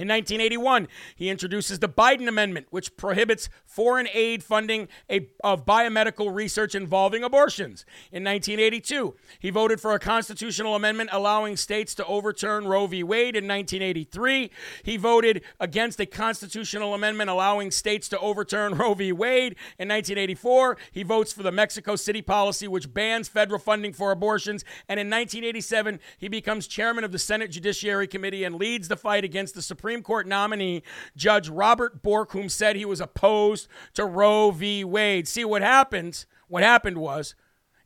In 0.00 0.08
1981, 0.08 0.88
he 1.14 1.28
introduces 1.28 1.78
the 1.78 1.88
Biden 1.88 2.26
Amendment, 2.26 2.68
which 2.70 2.96
prohibits 2.96 3.50
foreign 3.66 4.08
aid 4.14 4.42
funding 4.42 4.88
a, 5.10 5.28
of 5.44 5.66
biomedical 5.66 6.34
research 6.34 6.74
involving 6.74 7.22
abortions. 7.22 7.84
In 8.10 8.24
1982, 8.24 9.14
he 9.40 9.50
voted 9.50 9.78
for 9.78 9.92
a 9.92 9.98
constitutional 9.98 10.74
amendment 10.74 11.10
allowing 11.12 11.54
states 11.54 11.94
to 11.96 12.06
overturn 12.06 12.66
Roe 12.66 12.86
v. 12.86 13.02
Wade. 13.02 13.36
In 13.36 13.46
1983, 13.46 14.50
he 14.84 14.96
voted 14.96 15.42
against 15.60 16.00
a 16.00 16.06
constitutional 16.06 16.94
amendment 16.94 17.28
allowing 17.28 17.70
states 17.70 18.08
to 18.08 18.18
overturn 18.20 18.76
Roe 18.78 18.94
v. 18.94 19.12
Wade. 19.12 19.54
In 19.78 19.88
1984, 19.88 20.78
he 20.92 21.02
votes 21.02 21.34
for 21.34 21.42
the 21.42 21.52
Mexico 21.52 21.94
City 21.94 22.22
policy, 22.22 22.66
which 22.66 22.90
bans 22.94 23.28
federal 23.28 23.60
funding 23.60 23.92
for 23.92 24.12
abortions. 24.12 24.64
And 24.88 24.98
in 24.98 25.08
1987, 25.08 26.00
he 26.16 26.28
becomes 26.28 26.66
chairman 26.66 27.04
of 27.04 27.12
the 27.12 27.18
Senate 27.18 27.50
Judiciary 27.50 28.08
Committee 28.08 28.44
and 28.44 28.54
leads 28.54 28.88
the 28.88 28.96
fight 28.96 29.24
against 29.24 29.54
the 29.54 29.60
Supreme 29.60 29.89
Supreme 29.90 30.04
Court 30.04 30.28
nominee, 30.28 30.84
Judge 31.16 31.48
Robert 31.48 32.00
Bork, 32.00 32.30
whom 32.30 32.48
said 32.48 32.76
he 32.76 32.84
was 32.84 33.00
opposed 33.00 33.66
to 33.94 34.04
Roe 34.04 34.52
v. 34.52 34.84
Wade. 34.84 35.26
See 35.26 35.44
what 35.44 35.62
happened? 35.62 36.26
What 36.46 36.62
happened 36.62 36.98
was 36.98 37.34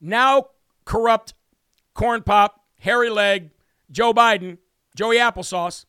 now 0.03 0.49
corrupt 0.85 1.33
corn 1.95 2.23
pop, 2.23 2.61
hairy 2.81 3.09
leg, 3.09 3.53
Joe 3.91 4.13
Biden, 4.13 4.59
Joey 4.95 5.17
Applesauce, 5.17 5.87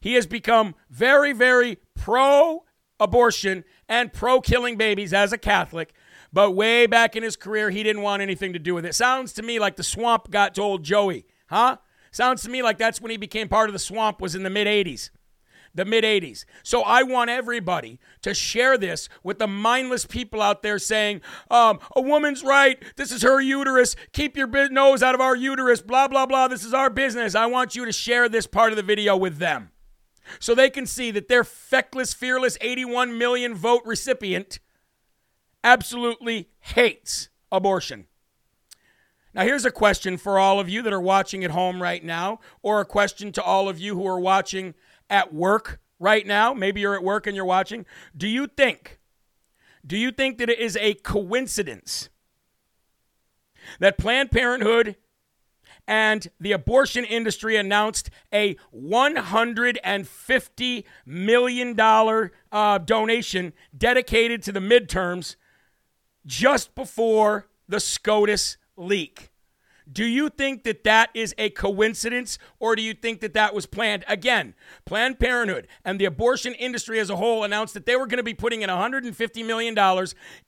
he 0.00 0.14
has 0.14 0.26
become 0.26 0.74
very, 0.88 1.34
very 1.34 1.76
pro 1.94 2.64
abortion 2.98 3.62
and 3.90 4.10
pro 4.10 4.40
killing 4.40 4.78
babies 4.78 5.12
as 5.12 5.34
a 5.34 5.38
Catholic. 5.38 5.92
But 6.32 6.52
way 6.52 6.86
back 6.86 7.14
in 7.14 7.22
his 7.22 7.36
career, 7.36 7.68
he 7.68 7.82
didn't 7.82 8.00
want 8.00 8.22
anything 8.22 8.54
to 8.54 8.58
do 8.58 8.74
with 8.74 8.86
it. 8.86 8.94
Sounds 8.94 9.34
to 9.34 9.42
me 9.42 9.58
like 9.58 9.76
the 9.76 9.82
swamp 9.82 10.30
got 10.30 10.54
told 10.54 10.82
Joey, 10.82 11.26
huh? 11.50 11.76
Sounds 12.10 12.40
to 12.44 12.48
me 12.48 12.62
like 12.62 12.78
that's 12.78 13.02
when 13.02 13.10
he 13.10 13.18
became 13.18 13.48
part 13.48 13.68
of 13.68 13.74
the 13.74 13.78
swamp 13.78 14.22
was 14.22 14.34
in 14.34 14.44
the 14.44 14.50
mid 14.50 14.66
80s 14.66 15.10
the 15.74 15.84
mid 15.84 16.04
80s. 16.04 16.44
So 16.62 16.82
I 16.82 17.02
want 17.02 17.30
everybody 17.30 17.98
to 18.22 18.34
share 18.34 18.78
this 18.78 19.08
with 19.22 19.38
the 19.38 19.46
mindless 19.46 20.06
people 20.06 20.42
out 20.42 20.62
there 20.62 20.78
saying, 20.78 21.20
um, 21.50 21.78
a 21.94 22.00
woman's 22.00 22.42
right. 22.42 22.82
This 22.96 23.12
is 23.12 23.22
her 23.22 23.40
uterus. 23.40 23.96
Keep 24.12 24.36
your 24.36 24.48
nose 24.70 25.02
out 25.02 25.14
of 25.14 25.20
our 25.20 25.36
uterus. 25.36 25.80
Blah, 25.82 26.08
blah, 26.08 26.26
blah. 26.26 26.48
This 26.48 26.64
is 26.64 26.74
our 26.74 26.90
business. 26.90 27.34
I 27.34 27.46
want 27.46 27.76
you 27.76 27.84
to 27.84 27.92
share 27.92 28.28
this 28.28 28.46
part 28.46 28.72
of 28.72 28.76
the 28.76 28.82
video 28.82 29.16
with 29.16 29.38
them 29.38 29.70
so 30.40 30.54
they 30.54 30.70
can 30.70 30.86
see 30.86 31.10
that 31.10 31.28
their 31.28 31.44
feckless, 31.44 32.14
fearless 32.14 32.58
81 32.60 33.16
million 33.16 33.54
vote 33.54 33.82
recipient 33.84 34.58
absolutely 35.64 36.50
hates 36.60 37.28
abortion. 37.50 38.06
Now, 39.34 39.44
here's 39.44 39.64
a 39.64 39.70
question 39.70 40.16
for 40.16 40.38
all 40.38 40.58
of 40.58 40.68
you 40.68 40.82
that 40.82 40.92
are 40.92 41.00
watching 41.00 41.44
at 41.44 41.50
home 41.50 41.82
right 41.82 42.02
now, 42.02 42.40
or 42.62 42.80
a 42.80 42.84
question 42.84 43.30
to 43.32 43.42
all 43.42 43.68
of 43.68 43.78
you 43.78 43.94
who 43.94 44.06
are 44.06 44.18
watching 44.18 44.74
at 45.10 45.34
work 45.34 45.80
right 45.98 46.26
now, 46.26 46.54
maybe 46.54 46.80
you're 46.80 46.94
at 46.94 47.02
work 47.02 47.26
and 47.26 47.34
you're 47.34 47.44
watching, 47.44 47.84
do 48.16 48.28
you 48.28 48.46
think, 48.46 49.00
do 49.86 49.96
you 49.96 50.10
think 50.10 50.38
that 50.38 50.48
it 50.48 50.58
is 50.58 50.76
a 50.76 50.94
coincidence 50.94 52.08
that 53.80 53.98
Planned 53.98 54.30
Parenthood 54.30 54.96
and 55.86 56.28
the 56.38 56.52
abortion 56.52 57.04
industry 57.04 57.56
announced 57.56 58.10
a 58.32 58.56
$150 58.74 60.84
million 61.06 61.80
uh, 62.52 62.78
donation 62.78 63.52
dedicated 63.76 64.42
to 64.42 64.52
the 64.52 64.60
midterms 64.60 65.36
just 66.26 66.74
before 66.74 67.48
the 67.66 67.80
SCOTUS 67.80 68.58
leak? 68.76 69.30
Do 69.90 70.04
you 70.04 70.28
think 70.28 70.64
that 70.64 70.84
that 70.84 71.10
is 71.14 71.34
a 71.38 71.50
coincidence 71.50 72.38
or 72.58 72.76
do 72.76 72.82
you 72.82 72.94
think 72.94 73.20
that 73.20 73.34
that 73.34 73.54
was 73.54 73.66
planned? 73.66 74.04
Again, 74.06 74.54
Planned 74.84 75.18
Parenthood 75.18 75.66
and 75.84 75.98
the 75.98 76.04
abortion 76.04 76.54
industry 76.54 76.98
as 76.98 77.08
a 77.10 77.16
whole 77.16 77.44
announced 77.44 77.74
that 77.74 77.86
they 77.86 77.96
were 77.96 78.06
going 78.06 78.18
to 78.18 78.22
be 78.22 78.34
putting 78.34 78.62
in 78.62 78.70
$150 78.70 79.46
million 79.46 79.74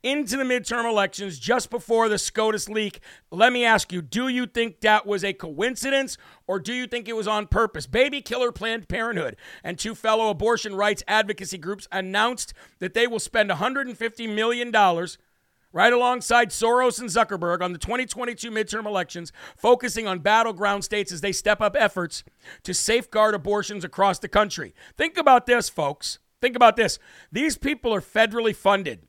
into 0.03 0.37
the 0.37 0.43
midterm 0.43 0.89
elections 0.89 1.39
just 1.39 1.69
before 1.69 2.07
the 2.07 2.17
SCOTUS 2.17 2.69
leak. 2.69 2.99
Let 3.31 3.51
me 3.51 3.65
ask 3.65 3.91
you, 3.91 4.01
do 4.01 4.27
you 4.27 4.45
think 4.45 4.81
that 4.81 5.05
was 5.05 5.23
a 5.23 5.33
coincidence 5.33 6.17
or 6.45 6.59
do 6.59 6.73
you 6.73 6.85
think 6.85 7.07
it 7.07 7.15
was 7.15 7.27
on 7.27 7.47
purpose? 7.47 7.87
Baby 7.87 8.21
killer 8.21 8.51
Planned 8.51 8.87
Parenthood 8.87 9.37
and 9.63 9.79
two 9.79 9.95
fellow 9.95 10.29
abortion 10.29 10.75
rights 10.75 11.03
advocacy 11.07 11.57
groups 11.57 11.87
announced 11.91 12.53
that 12.79 12.93
they 12.93 13.07
will 13.07 13.19
spend 13.19 13.49
$150 13.49 14.35
million 14.35 14.71
right 15.73 15.93
alongside 15.93 16.49
Soros 16.49 16.99
and 16.99 17.09
Zuckerberg 17.09 17.61
on 17.61 17.73
the 17.73 17.79
2022 17.79 18.51
midterm 18.51 18.85
elections, 18.85 19.31
focusing 19.55 20.07
on 20.07 20.19
battleground 20.19 20.83
states 20.83 21.11
as 21.11 21.21
they 21.21 21.31
step 21.31 21.61
up 21.61 21.75
efforts 21.77 22.23
to 22.63 22.73
safeguard 22.73 23.33
abortions 23.33 23.83
across 23.83 24.19
the 24.19 24.27
country. 24.27 24.73
Think 24.97 25.17
about 25.17 25.45
this, 25.45 25.69
folks. 25.69 26.19
Think 26.41 26.55
about 26.55 26.75
this. 26.75 26.99
These 27.31 27.57
people 27.57 27.93
are 27.93 28.01
federally 28.01 28.55
funded. 28.55 29.07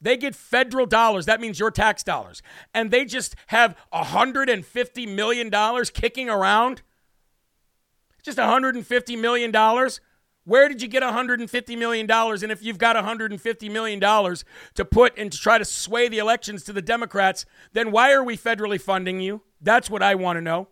They 0.00 0.16
get 0.16 0.34
federal 0.34 0.84
dollars. 0.84 1.26
That 1.26 1.40
means 1.40 1.60
your 1.60 1.70
tax 1.70 2.02
dollars. 2.02 2.42
And 2.74 2.90
they 2.90 3.04
just 3.04 3.36
have 3.48 3.76
$150 3.94 5.14
million 5.14 5.84
kicking 5.94 6.28
around. 6.28 6.82
Just 8.22 8.38
$150 8.38 9.20
million 9.20 9.52
where 10.44 10.68
did 10.68 10.82
you 10.82 10.88
get 10.88 11.02
$150 11.02 11.78
million? 11.78 12.10
And 12.10 12.52
if 12.52 12.62
you've 12.62 12.78
got 12.78 12.96
$150 12.96 13.70
million 13.70 14.00
to 14.00 14.84
put 14.84 15.16
and 15.16 15.30
to 15.30 15.38
try 15.38 15.58
to 15.58 15.64
sway 15.64 16.08
the 16.08 16.18
elections 16.18 16.64
to 16.64 16.72
the 16.72 16.82
Democrats, 16.82 17.46
then 17.72 17.92
why 17.92 18.12
are 18.12 18.24
we 18.24 18.36
federally 18.36 18.80
funding 18.80 19.20
you? 19.20 19.42
That's 19.60 19.88
what 19.88 20.02
I 20.02 20.16
want 20.16 20.38
to 20.38 20.40
know. 20.40 20.68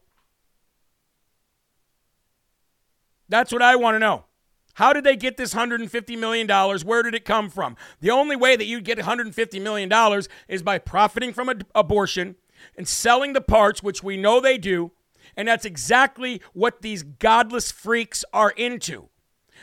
That's 3.29 3.53
what 3.53 3.63
I 3.63 3.77
want 3.77 3.95
to 3.95 4.01
know. 4.01 4.25
How 4.75 4.93
did 4.93 5.05
they 5.05 5.15
get 5.15 5.37
this 5.37 5.55
$150 5.55 6.19
million? 6.19 6.49
Where 6.85 7.03
did 7.03 7.15
it 7.15 7.25
come 7.25 7.49
from? 7.49 7.77
The 8.01 8.11
only 8.11 8.35
way 8.35 8.57
that 8.57 8.65
you'd 8.65 8.85
get 8.85 8.99
$150 8.99 9.63
million 9.63 10.23
is 10.49 10.63
by 10.63 10.79
profiting 10.79 11.33
from 11.33 11.49
ad- 11.49 11.67
abortion 11.75 12.37
and 12.77 12.89
selling 12.89 13.35
the 13.35 13.41
parts, 13.41 13.83
which 13.83 14.03
we 14.03 14.17
know 14.17 14.41
they 14.41 14.59
do. 14.59 14.91
And 15.37 15.47
that's 15.47 15.65
exactly 15.65 16.43
what 16.55 16.83
these 16.83 17.05
godless 17.05 17.71
freaks 17.71 18.25
are 18.33 18.51
into. 18.51 19.10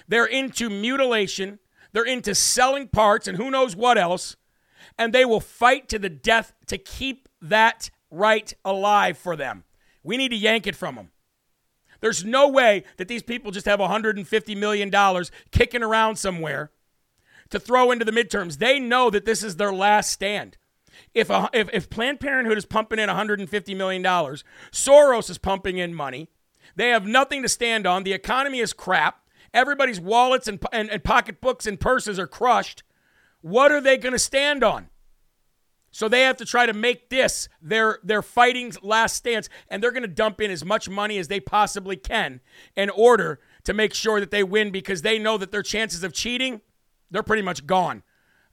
They're 0.08 0.26
into 0.26 0.70
mutilation, 0.70 1.60
they're 1.92 2.04
into 2.04 2.36
selling 2.36 2.88
parts 2.88 3.28
and 3.28 3.38
who 3.38 3.52
knows 3.52 3.76
what 3.76 3.98
else, 3.98 4.36
and 4.98 5.14
they 5.14 5.26
will 5.26 5.40
fight 5.40 5.90
to 5.90 6.00
the 6.00 6.10
death 6.10 6.54
to 6.68 6.78
keep 6.78 7.28
that 7.42 7.90
right 8.10 8.54
alive 8.64 9.18
for 9.18 9.36
them. 9.36 9.64
We 10.04 10.18
need 10.18 10.30
to 10.30 10.38
yank 10.38 10.68
it 10.68 10.76
from 10.76 10.96
them. 10.96 11.12
There's 12.00 12.24
no 12.24 12.48
way 12.48 12.84
that 12.98 13.08
these 13.08 13.24
people 13.24 13.52
just 13.52 13.66
have 13.66 13.80
$150 13.80 14.58
million 14.58 15.24
kicking 15.52 15.84
around 15.84 16.18
somewhere 16.18 16.72
to 17.50 17.60
throw 17.60 17.92
into 17.92 18.06
the 18.06 18.12
midterms. 18.12 18.58
They 18.58 18.80
know 18.80 19.10
that 19.10 19.26
this 19.26 19.44
is 19.44 19.56
their 19.56 19.74
last 19.74 20.12
stand. 20.12 20.58
If, 21.14 21.30
a, 21.30 21.50
if, 21.54 21.70
if 21.74 21.90
Planned 21.90 22.20
Parenthood 22.20 22.58
is 22.58 22.66
pumping 22.66 23.00
in 23.00 23.10
$150 23.10 23.76
million, 23.76 24.04
Soros 24.04 25.30
is 25.30 25.38
pumping 25.38 25.78
in 25.78 25.94
money, 25.94 26.30
they 26.76 26.90
have 26.90 27.06
nothing 27.06 27.42
to 27.42 27.50
stand 27.50 27.88
on. 27.88 28.04
The 28.04 28.14
economy 28.14 28.60
is 28.60 28.74
crap. 28.74 29.22
Everybody's 29.54 30.00
wallets 30.00 30.48
and, 30.48 30.64
and, 30.72 30.90
and 30.90 31.04
pocketbooks 31.04 31.66
and 31.66 31.80
purses 31.80 32.20
are 32.20 32.28
crushed. 32.28 32.84
What 33.42 33.72
are 33.72 33.82
they 33.82 33.98
going 33.98 34.14
to 34.14 34.20
stand 34.20 34.64
on? 34.64 34.90
So 35.92 36.08
they 36.08 36.22
have 36.22 36.38
to 36.38 36.46
try 36.46 36.66
to 36.66 36.74
make 36.74 37.10
this 37.10 37.50
their 37.62 38.00
their 38.04 38.22
fighting's 38.22 38.82
last 38.84 39.16
stance, 39.16 39.50
and 39.68 39.82
they're 39.82 39.92
going 39.92 40.04
to 40.04 40.08
dump 40.08 40.42
in 40.42 40.52
as 40.52 40.64
much 40.64 40.90
money 40.90 41.18
as 41.18 41.28
they 41.28 41.40
possibly 41.40 41.96
can 41.96 42.42
in 42.76 42.90
order 42.90 43.40
to 43.64 43.74
make 43.74 43.94
sure 43.94 44.20
that 44.20 44.30
they 44.30 44.44
win 44.44 44.70
because 44.70 45.02
they 45.02 45.18
know 45.18 45.38
that 45.38 45.52
their 45.52 45.64
chances 45.64 46.04
of 46.04 46.14
cheating, 46.14 46.62
they're 47.10 47.24
pretty 47.24 47.42
much 47.42 47.66
gone. 47.66 48.04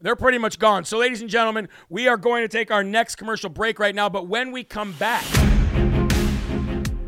They're 0.00 0.16
pretty 0.16 0.38
much 0.38 0.58
gone. 0.58 0.84
So, 0.84 0.98
ladies 0.98 1.20
and 1.20 1.30
gentlemen, 1.30 1.68
we 1.88 2.08
are 2.08 2.16
going 2.16 2.42
to 2.42 2.48
take 2.48 2.70
our 2.70 2.84
next 2.84 3.16
commercial 3.16 3.50
break 3.50 3.78
right 3.78 3.94
now. 3.94 4.08
But 4.08 4.26
when 4.26 4.50
we 4.50 4.64
come 4.64 4.92
back, 4.92 5.24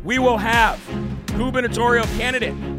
we 0.03 0.19
will 0.19 0.37
have 0.37 0.79
gubernatorial 1.35 2.05
candidate 2.17 2.76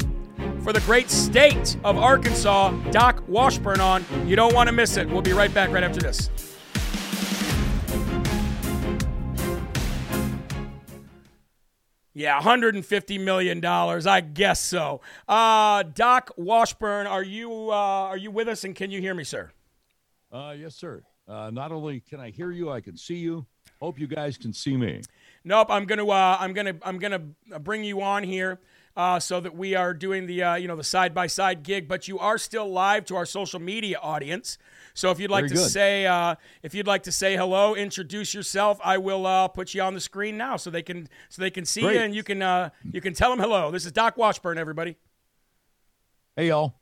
for 0.63 0.73
the 0.73 0.81
great 0.81 1.09
state 1.09 1.77
of 1.83 1.97
Arkansas, 1.97 2.71
Doc 2.91 3.23
Washburn, 3.27 3.79
on. 3.79 4.05
You 4.25 4.35
don't 4.35 4.53
want 4.53 4.67
to 4.67 4.73
miss 4.73 4.97
it. 4.97 5.09
We'll 5.09 5.21
be 5.21 5.33
right 5.33 5.53
back 5.53 5.71
right 5.71 5.83
after 5.83 5.99
this. 5.99 6.29
Yeah, 12.13 12.41
$150 12.41 13.23
million. 13.23 13.63
I 13.63 14.19
guess 14.21 14.59
so. 14.59 14.99
Uh, 15.27 15.83
Doc 15.83 16.31
Washburn, 16.35 17.07
are 17.07 17.23
you 17.23 17.49
uh, 17.71 18.09
are 18.09 18.17
you 18.17 18.29
with 18.29 18.49
us 18.49 18.65
and 18.65 18.75
can 18.75 18.91
you 18.91 18.99
hear 18.99 19.13
me, 19.13 19.23
sir? 19.23 19.51
Uh, 20.31 20.53
yes, 20.57 20.75
sir. 20.75 21.01
Uh, 21.27 21.49
not 21.49 21.71
only 21.71 22.01
can 22.01 22.19
I 22.19 22.31
hear 22.31 22.51
you, 22.51 22.71
I 22.71 22.81
can 22.81 22.97
see 22.97 23.15
you. 23.15 23.45
Hope 23.79 23.97
you 23.97 24.07
guys 24.07 24.37
can 24.37 24.51
see 24.51 24.75
me. 24.75 25.01
Nope, 25.45 25.67
I'm 25.69 25.85
gonna 25.85 26.05
uh, 26.05 26.37
I'm 26.39 26.51
gonna 26.51 26.75
I'm 26.81 26.99
gonna 26.99 27.19
bring 27.59 27.85
you 27.85 28.01
on 28.01 28.23
here 28.23 28.59
uh, 28.99 29.17
so 29.17 29.39
that 29.39 29.55
we 29.55 29.75
are 29.75 29.93
doing 29.93 30.25
the 30.25 30.43
uh, 30.43 30.55
you 30.55 30.67
know 30.67 30.75
the 30.75 30.83
side 30.83 31.13
by 31.13 31.25
side 31.25 31.63
gig. 31.63 31.87
But 31.87 32.09
you 32.09 32.19
are 32.19 32.37
still 32.37 32.69
live 32.69 33.05
to 33.05 33.15
our 33.15 33.25
social 33.25 33.59
media 33.61 33.97
audience. 33.97 34.57
So 34.93 35.09
if 35.09 35.21
you'd 35.21 35.31
like 35.31 35.43
Very 35.43 35.49
to 35.51 35.55
good. 35.55 35.71
say 35.71 36.05
uh, 36.05 36.35
if 36.63 36.73
you'd 36.75 36.85
like 36.85 37.03
to 37.03 37.11
say 37.11 37.37
hello, 37.37 37.75
introduce 37.75 38.33
yourself, 38.33 38.77
I 38.83 38.97
will 38.97 39.25
uh, 39.25 39.47
put 39.47 39.73
you 39.73 39.81
on 39.81 39.93
the 39.93 40.01
screen 40.01 40.35
now 40.35 40.57
so 40.57 40.69
they 40.69 40.81
can 40.81 41.07
so 41.29 41.41
they 41.41 41.49
can 41.49 41.63
see 41.63 41.81
Great. 41.81 41.95
you 41.95 42.01
and 42.01 42.13
you 42.13 42.23
can 42.23 42.41
uh, 42.41 42.71
you 42.91 42.99
can 42.99 43.13
tell 43.13 43.29
them 43.29 43.39
hello. 43.39 43.71
This 43.71 43.85
is 43.85 43.93
Doc 43.93 44.17
Washburn, 44.17 44.57
everybody. 44.57 44.97
Hey 46.35 46.49
y'all. 46.49 46.75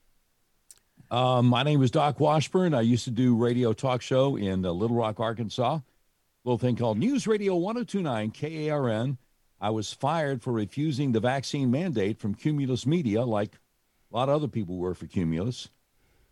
Um, 1.11 1.45
my 1.45 1.61
name 1.61 1.83
is 1.83 1.91
Doc 1.91 2.19
Washburn. 2.19 2.73
I 2.73 2.81
used 2.81 3.03
to 3.03 3.11
do 3.11 3.35
radio 3.35 3.73
talk 3.73 4.01
show 4.01 4.37
in 4.37 4.65
uh, 4.65 4.71
Little 4.71 4.97
Rock, 4.97 5.19
Arkansas. 5.19 5.79
Little 6.43 6.57
thing 6.57 6.75
called 6.75 6.97
News 6.97 7.27
Radio 7.27 7.55
1029 7.55 8.31
KARN. 8.31 9.17
I 9.59 9.71
was 9.71 9.93
fired 9.93 10.41
for 10.41 10.53
refusing 10.53 11.11
the 11.11 11.19
vaccine 11.19 11.71
mandate 11.71 12.19
from 12.19 12.35
Cumulus 12.35 12.85
Media, 12.85 13.23
like 13.23 13.55
a 14.11 14.15
lot 14.15 14.29
of 14.29 14.35
other 14.35 14.47
people 14.47 14.77
were 14.77 14.93
for 14.93 15.07
Cumulus. 15.07 15.69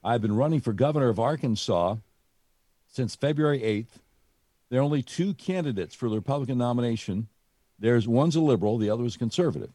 I've 0.04 0.22
been 0.22 0.36
running 0.36 0.62
for 0.62 0.74
governor 0.74 1.10
of 1.10 1.20
Arkansas 1.20 1.96
since 2.88 3.16
February 3.16 3.60
8th. 3.60 4.00
There 4.70 4.80
are 4.80 4.84
only 4.84 5.02
two 5.02 5.34
candidates 5.34 5.96
for 5.96 6.10
the 6.10 6.16
Republican 6.16 6.58
nomination. 6.58 7.28
There's 7.80 8.08
one's 8.08 8.36
a 8.36 8.42
liberal, 8.42 8.78
the 8.78 8.90
other 8.90 9.06
is 9.06 9.18
conservative. 9.18 9.74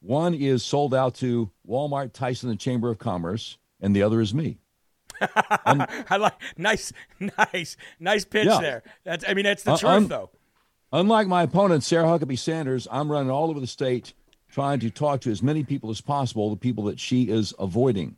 One 0.00 0.34
is 0.34 0.64
sold 0.64 0.94
out 0.94 1.14
to 1.16 1.50
Walmart, 1.68 2.12
Tyson, 2.12 2.48
and 2.48 2.58
the 2.58 2.62
Chamber 2.62 2.90
of 2.90 2.98
Commerce, 2.98 3.58
and 3.80 3.94
the 3.94 4.02
other 4.02 4.20
is 4.20 4.34
me. 4.34 4.58
I 5.20 6.16
like 6.16 6.40
nice, 6.56 6.92
nice, 7.38 7.76
nice 7.98 8.24
pitch 8.24 8.46
yeah. 8.46 8.60
there. 8.60 8.82
That's 9.04 9.24
I 9.28 9.34
mean 9.34 9.44
that's 9.44 9.62
the 9.62 9.72
uh, 9.72 9.76
truth 9.76 10.08
though. 10.08 10.30
Unlike 10.92 11.28
my 11.28 11.42
opponent, 11.42 11.84
Sarah 11.84 12.06
Huckabee 12.06 12.38
Sanders, 12.38 12.88
I'm 12.90 13.10
running 13.10 13.30
all 13.30 13.50
over 13.50 13.60
the 13.60 13.66
state 13.66 14.12
trying 14.50 14.80
to 14.80 14.90
talk 14.90 15.20
to 15.20 15.30
as 15.30 15.42
many 15.42 15.62
people 15.62 15.90
as 15.90 16.00
possible, 16.00 16.50
the 16.50 16.56
people 16.56 16.84
that 16.84 16.98
she 16.98 17.28
is 17.28 17.54
avoiding. 17.58 18.16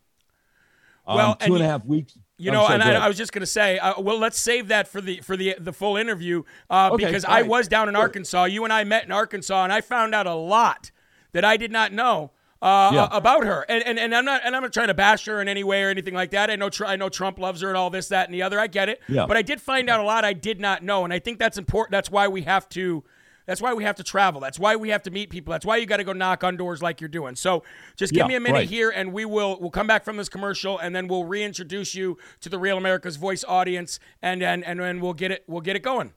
Um, 1.07 1.17
well, 1.17 1.35
two 1.35 1.47
and, 1.47 1.57
and 1.57 1.65
a 1.65 1.69
half 1.69 1.85
weeks. 1.85 2.17
You 2.39 2.51
know, 2.51 2.67
and 2.67 2.83
I, 2.83 3.05
I, 3.05 3.09
was 3.09 3.17
just 3.17 3.33
going 3.33 3.41
to 3.41 3.47
say, 3.47 3.79
uh, 3.79 4.01
well, 4.01 4.19
let's 4.19 4.39
save 4.39 4.69
that 4.69 4.89
for 4.89 5.01
the 5.01 5.21
for 5.21 5.37
the 5.37 5.55
the 5.61 5.73
full 5.73 5.97
interview 5.97 6.43
uh, 6.71 6.91
okay, 6.93 7.05
because 7.05 7.25
I 7.25 7.43
was 7.43 7.69
down 7.69 7.89
in 7.89 7.95
Arkansas. 7.95 8.45
You 8.45 8.65
and 8.65 8.73
I 8.73 8.83
met 8.83 9.05
in 9.05 9.13
Arkansas, 9.13 9.63
and 9.63 9.73
I 9.73 9.81
found 9.81 10.13
out 10.13 10.27
a 10.27 10.35
lot 10.35 10.91
that 11.33 11.45
I 11.45 11.57
did 11.57 11.71
not 11.71 11.93
know 11.93 12.33
uh, 12.63 12.91
yeah. 12.95 13.09
about 13.11 13.45
her. 13.45 13.67
And, 13.69 13.83
and 13.85 13.99
and 13.99 14.15
I'm 14.15 14.25
not 14.25 14.43
and 14.45 14.55
I'm 14.55 14.63
not 14.63 14.73
trying 14.73 14.87
to 14.87 14.95
bash 14.95 15.27
her 15.27 15.43
in 15.43 15.49
any 15.49 15.65
way 15.65 15.83
or 15.83 15.91
anything 15.91 16.15
like 16.15 16.31
that. 16.31 16.49
I 16.49 16.57
know 16.57 16.71
I 16.87 16.97
know 16.97 17.09
Trump 17.09 17.39
loves 17.39 17.61
her 17.61 17.69
and 17.69 17.77
all 17.77 17.91
this, 17.91 18.09
that, 18.09 18.29
and 18.29 18.35
the 18.35 18.43
other. 18.43 18.59
I 18.59 18.69
get 18.69 18.89
it. 18.89 19.01
Yeah. 19.09 19.27
But 19.27 19.37
I 19.37 19.43
did 19.43 19.61
find 19.61 19.91
out 19.91 19.99
a 19.99 20.05
lot 20.05 20.25
I 20.25 20.33
did 20.33 20.61
not 20.61 20.83
know, 20.83 21.05
and 21.05 21.13
I 21.13 21.19
think 21.19 21.41
that's 21.41 21.59
important. 21.59 21.91
That's 21.91 22.11
why 22.11 22.29
we 22.29 22.43
have 22.43 22.69
to. 22.71 23.03
That's 23.45 23.61
why 23.61 23.75
we 23.75 23.83
have 23.83 23.97
to 23.97 24.05
travel. 24.05 24.41
That's 24.41 24.57
why 24.61 24.77
we 24.77 24.91
have 24.91 25.03
to 25.03 25.11
meet 25.11 25.29
people. 25.29 25.51
That's 25.51 25.67
why 25.67 25.77
you 25.79 25.87
got 25.87 25.97
to 25.97 26.05
go 26.05 26.13
knock 26.13 26.45
on 26.45 26.57
doors 26.57 26.81
like 26.81 27.01
you're 27.01 27.09
doing. 27.09 27.35
So 27.35 27.65
just 27.97 28.13
give 28.13 28.21
yeah, 28.21 28.29
me 28.29 28.35
a 28.37 28.41
minute 28.41 28.59
right. 28.59 28.69
here, 28.69 28.91
and 28.91 29.13
we 29.13 29.25
will 29.25 29.59
we'll 29.61 29.71
come 29.71 29.89
back 29.89 30.05
from 30.05 30.17
this 30.17 30.29
commercial, 30.29 30.79
and 30.79 30.95
then 30.95 31.09
we'll 31.09 31.25
reintroduce 31.25 31.97
you 31.97 32.17
to 32.41 32.49
the 32.49 32.61
Real 32.61 32.79
America's 32.79 33.17
Voice 33.17 33.43
audience, 33.43 33.99
and 34.23 34.41
and 34.41 34.65
and, 34.65 34.81
and 34.81 35.03
we'll 35.03 35.15
get 35.15 35.33
it 35.33 35.43
we'll 35.49 35.61
get 35.61 35.75
it 35.75 35.83
going. 35.83 36.13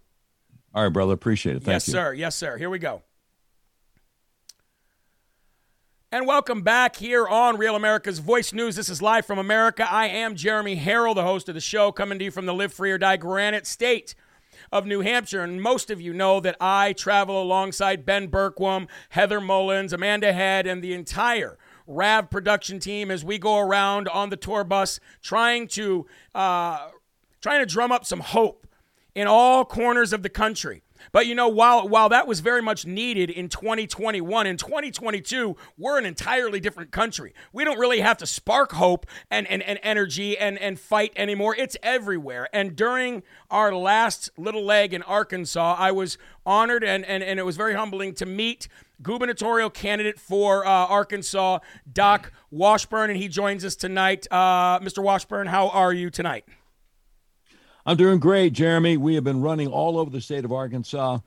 All 0.75 0.84
right, 0.84 0.93
brother. 0.93 1.13
Appreciate 1.13 1.55
it. 1.55 1.63
Thank 1.63 1.73
yes, 1.75 1.88
you. 1.88 1.93
sir. 1.93 2.13
Yes, 2.13 2.36
sir. 2.36 2.58
Here 2.58 2.69
we 2.69 2.77
go. 2.77 3.01
And 6.12 6.28
welcome 6.28 6.62
back 6.62 6.98
here 6.98 7.28
on 7.28 7.58
Real 7.58 7.76
America's 7.76 8.20
Voice 8.20 8.54
News. 8.54 8.76
This 8.76 8.89
is 8.89 9.02
live 9.02 9.26
from 9.26 9.39
America. 9.39 9.91
I 9.91 10.08
am 10.08 10.36
Jeremy 10.36 10.76
Herrell, 10.76 11.15
the 11.15 11.24
host 11.24 11.50
of 11.50 11.56
the 11.56 11.62
show, 11.62 11.91
coming 11.91 12.20
to 12.20 12.26
you 12.26 12.32
from 12.32 12.46
the 12.46 12.54
Live 12.54 12.72
Free 12.72 12.91
or 12.91 13.00
Die 13.00 13.18
Granite 13.18 13.65
State 13.65 14.13
of 14.72 14.86
New 14.86 15.02
Hampshire. 15.02 15.41
And 15.41 15.62
most 15.62 15.89
of 15.89 16.00
you 16.00 16.13
know 16.13 16.39
that 16.39 16.58
I 16.62 16.94
travel 16.94 17.41
alongside 17.41 18.06
Ben 18.06 18.30
Bergquam, 18.30 18.88
Heather 19.10 19.41
Mullins, 19.41 19.94
Amanda 19.94 20.32
Head, 20.32 20.68
and 20.68 20.84
the 20.84 20.94
entire 20.94 21.58
RAV 21.88 22.30
production 22.30 22.80
team 22.80 23.10
as 23.10 23.26
we 23.26 23.39
go 23.39 23.58
around 23.58 24.08
on 24.08 24.30
the 24.30 24.38
tour 24.38 24.63
bus 24.63 25.00
trying 25.24 25.68
to 25.70 26.06
uh, 26.36 26.89
trying 27.41 27.62
to 27.62 27.65
drum 27.65 27.91
up 27.91 28.06
some 28.06 28.20
hope 28.22 28.68
in 29.15 29.26
all 29.28 29.65
corners 29.65 30.13
of 30.13 30.22
the 30.22 30.30
country 30.30 30.84
But 31.12 31.28
you 31.28 31.36
know, 31.36 31.48
while 31.48 31.88
while 31.88 32.10
that 32.10 32.28
was 32.28 32.39
very 32.39 32.62
much 32.62 32.86
needed 32.86 33.30
in 33.30 33.50
2021, 33.50 34.48
in 34.48 34.58
2022, 34.58 35.56
we're 35.78 35.98
an 35.98 36.06
entirely 36.06 36.60
different 36.60 36.91
country. 36.91 37.34
We 37.54 37.63
don't 37.63 37.80
really 37.80 38.00
have 38.00 38.18
to 38.18 38.26
spark 38.26 38.74
hope 38.74 39.06
and, 39.30 39.48
and, 39.48 39.62
and 39.63 39.80
energy 39.84 40.38
and, 40.38 40.58
and 40.60 40.80
fight 40.80 41.13
anymore. 41.15 41.56
It's 41.56 41.78
everywhere. 41.84 42.50
And 42.54 42.76
during 42.76 43.24
our 43.50 43.74
last 43.74 44.30
little 44.38 44.63
leg 44.63 44.94
in 44.94 45.02
Arkansas, 45.04 45.76
I 45.78 45.91
was 45.91 46.18
honored 46.46 46.84
and, 46.84 47.06
and, 47.06 47.24
and 47.24 47.39
it 47.39 47.44
was 47.44 47.58
very 47.58 47.74
humbling 47.74 48.13
to 48.15 48.26
meet 48.26 48.68
gubernatorial 49.02 49.70
candidate 49.70 50.20
for 50.20 50.65
uh, 50.65 50.70
Arkansas, 50.70 51.60
Doc 51.91 52.32
Washburn, 52.52 53.10
and 53.10 53.20
he 53.20 53.28
joins 53.28 53.65
us 53.65 53.76
tonight. 53.76 54.26
Uh, 54.32 54.80
Mr. 54.80 55.04
Washburn, 55.04 55.48
how 55.48 55.70
are 55.70 55.94
you 55.94 56.10
tonight? 56.10 56.46
I'm 57.88 57.98
doing 57.98 58.17
great, 58.17 58.54
Jeremy. 58.54 58.98
We 58.98 59.13
have 59.13 59.24
been 59.24 59.41
running 59.41 59.67
all 59.67 60.00
over 60.00 60.10
the 60.10 60.19
state 60.19 60.43
of 60.43 60.52
Arkansas. 60.52 61.19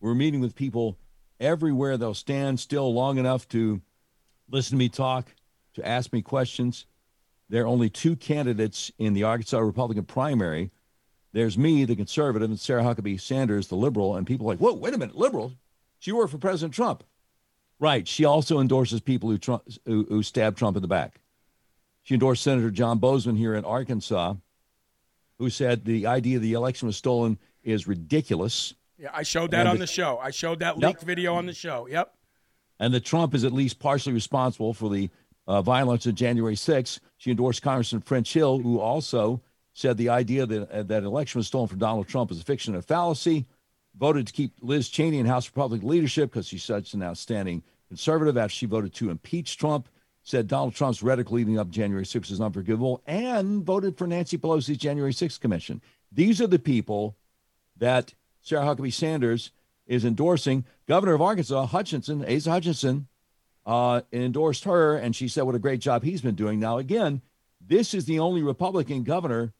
We're 0.00 0.14
meeting 0.14 0.40
with 0.40 0.54
people 0.54 0.96
everywhere. 1.40 1.96
They'll 1.96 2.14
stand 2.14 2.60
still 2.60 2.94
long 2.94 3.18
enough 3.18 3.48
to 3.48 3.82
listen 4.48 4.76
to 4.76 4.78
me 4.78 4.88
talk, 4.88 5.34
to 5.74 5.84
ask 5.84 6.12
me 6.12 6.22
questions. 6.22 6.86
There 7.48 7.64
are 7.64 7.66
only 7.66 7.90
two 7.90 8.14
candidates 8.14 8.92
in 8.96 9.12
the 9.14 9.24
Arkansas 9.24 9.58
Republican 9.58 10.04
primary. 10.04 10.70
There's 11.32 11.58
me, 11.58 11.84
the 11.84 11.96
conservative, 11.96 12.48
and 12.48 12.60
Sarah 12.60 12.84
Huckabee 12.84 13.20
Sanders, 13.20 13.66
the 13.66 13.74
liberal. 13.74 14.14
And 14.14 14.24
people 14.24 14.46
are 14.46 14.50
like, 14.50 14.60
whoa, 14.60 14.74
wait 14.74 14.94
a 14.94 14.98
minute, 14.98 15.16
liberal? 15.16 15.52
She 15.98 16.12
worked 16.12 16.30
for 16.30 16.38
President 16.38 16.74
Trump. 16.74 17.02
Right. 17.80 18.06
She 18.06 18.24
also 18.24 18.60
endorses 18.60 19.00
people 19.00 19.30
who, 19.30 19.38
Trump, 19.38 19.64
who, 19.84 20.06
who 20.08 20.22
stabbed 20.22 20.58
Trump 20.58 20.76
in 20.76 20.82
the 20.82 20.86
back. 20.86 21.22
She 22.04 22.14
endorsed 22.14 22.44
Senator 22.44 22.70
John 22.70 23.00
Boozman 23.00 23.36
here 23.36 23.56
in 23.56 23.64
Arkansas 23.64 24.34
who 25.38 25.50
said 25.50 25.84
the 25.84 26.06
idea 26.06 26.38
the 26.38 26.52
election 26.52 26.86
was 26.86 26.96
stolen 26.96 27.38
is 27.62 27.86
ridiculous. 27.86 28.74
Yeah, 28.98 29.10
I 29.12 29.22
showed 29.22 29.50
that 29.50 29.60
and 29.60 29.68
on 29.68 29.74
the, 29.76 29.80
the, 29.80 29.86
show. 29.86 30.18
I 30.18 30.30
showed 30.30 30.60
that 30.60 30.78
leaked 30.78 31.00
yep. 31.00 31.06
video 31.06 31.34
on 31.34 31.46
the 31.46 31.54
show. 31.54 31.86
Yep. 31.88 32.14
And 32.78 32.94
that 32.94 33.04
Trump 33.04 33.34
is 33.34 33.44
at 33.44 33.52
least 33.52 33.78
partially 33.78 34.12
responsible 34.12 34.74
for 34.74 34.88
the 34.88 35.10
uh, 35.46 35.62
violence 35.62 36.06
of 36.06 36.14
January 36.14 36.54
6th. 36.54 37.00
She 37.16 37.30
endorsed 37.30 37.62
Congressman 37.62 38.02
French 38.02 38.32
Hill, 38.32 38.58
who 38.58 38.80
also 38.80 39.42
said 39.72 39.96
the 39.96 40.08
idea 40.08 40.46
that 40.46 40.70
uh, 40.70 40.82
that 40.84 41.02
election 41.02 41.38
was 41.38 41.46
stolen 41.46 41.68
from 41.68 41.78
Donald 41.78 42.08
Trump 42.08 42.30
is 42.30 42.40
a 42.40 42.44
fiction 42.44 42.74
and 42.74 42.82
a 42.82 42.86
fallacy. 42.86 43.46
Voted 43.96 44.26
to 44.26 44.32
keep 44.32 44.52
Liz 44.60 44.88
Cheney 44.88 45.18
in 45.18 45.26
House 45.26 45.48
Republican 45.48 45.88
leadership 45.88 46.30
because 46.30 46.48
she's 46.48 46.64
such 46.64 46.94
an 46.94 47.02
outstanding 47.02 47.62
conservative 47.88 48.36
after 48.36 48.54
she 48.54 48.66
voted 48.66 48.92
to 48.94 49.10
impeach 49.10 49.56
Trump 49.56 49.88
said 50.24 50.48
Donald 50.48 50.74
Trump's 50.74 51.02
rhetoric 51.02 51.30
leading 51.30 51.58
up 51.58 51.70
January 51.70 52.04
6th 52.04 52.32
is 52.32 52.40
unforgivable, 52.40 53.02
and 53.06 53.62
voted 53.62 53.96
for 53.96 54.06
Nancy 54.06 54.38
Pelosi's 54.38 54.78
January 54.78 55.12
6th 55.12 55.38
commission. 55.38 55.80
These 56.10 56.40
are 56.40 56.46
the 56.46 56.58
people 56.58 57.16
that 57.76 58.14
Sarah 58.40 58.64
Huckabee 58.64 58.92
Sanders 58.92 59.50
is 59.86 60.04
endorsing. 60.04 60.64
Governor 60.88 61.14
of 61.14 61.22
Arkansas, 61.22 61.66
Hutchinson, 61.66 62.24
Asa 62.24 62.50
Hutchinson, 62.50 63.06
uh, 63.66 64.00
endorsed 64.12 64.64
her, 64.64 64.96
and 64.96 65.14
she 65.14 65.28
said 65.28 65.42
what 65.42 65.54
a 65.54 65.60
great 65.60 65.80
job 65.80 66.02
he's 66.02 66.22
been 66.22 66.34
doing. 66.34 66.58
Now, 66.58 66.78
again, 66.78 67.20
this 67.60 67.92
is 67.92 68.06
the 68.06 68.18
only 68.18 68.42
Republican 68.42 69.02
governor 69.02 69.52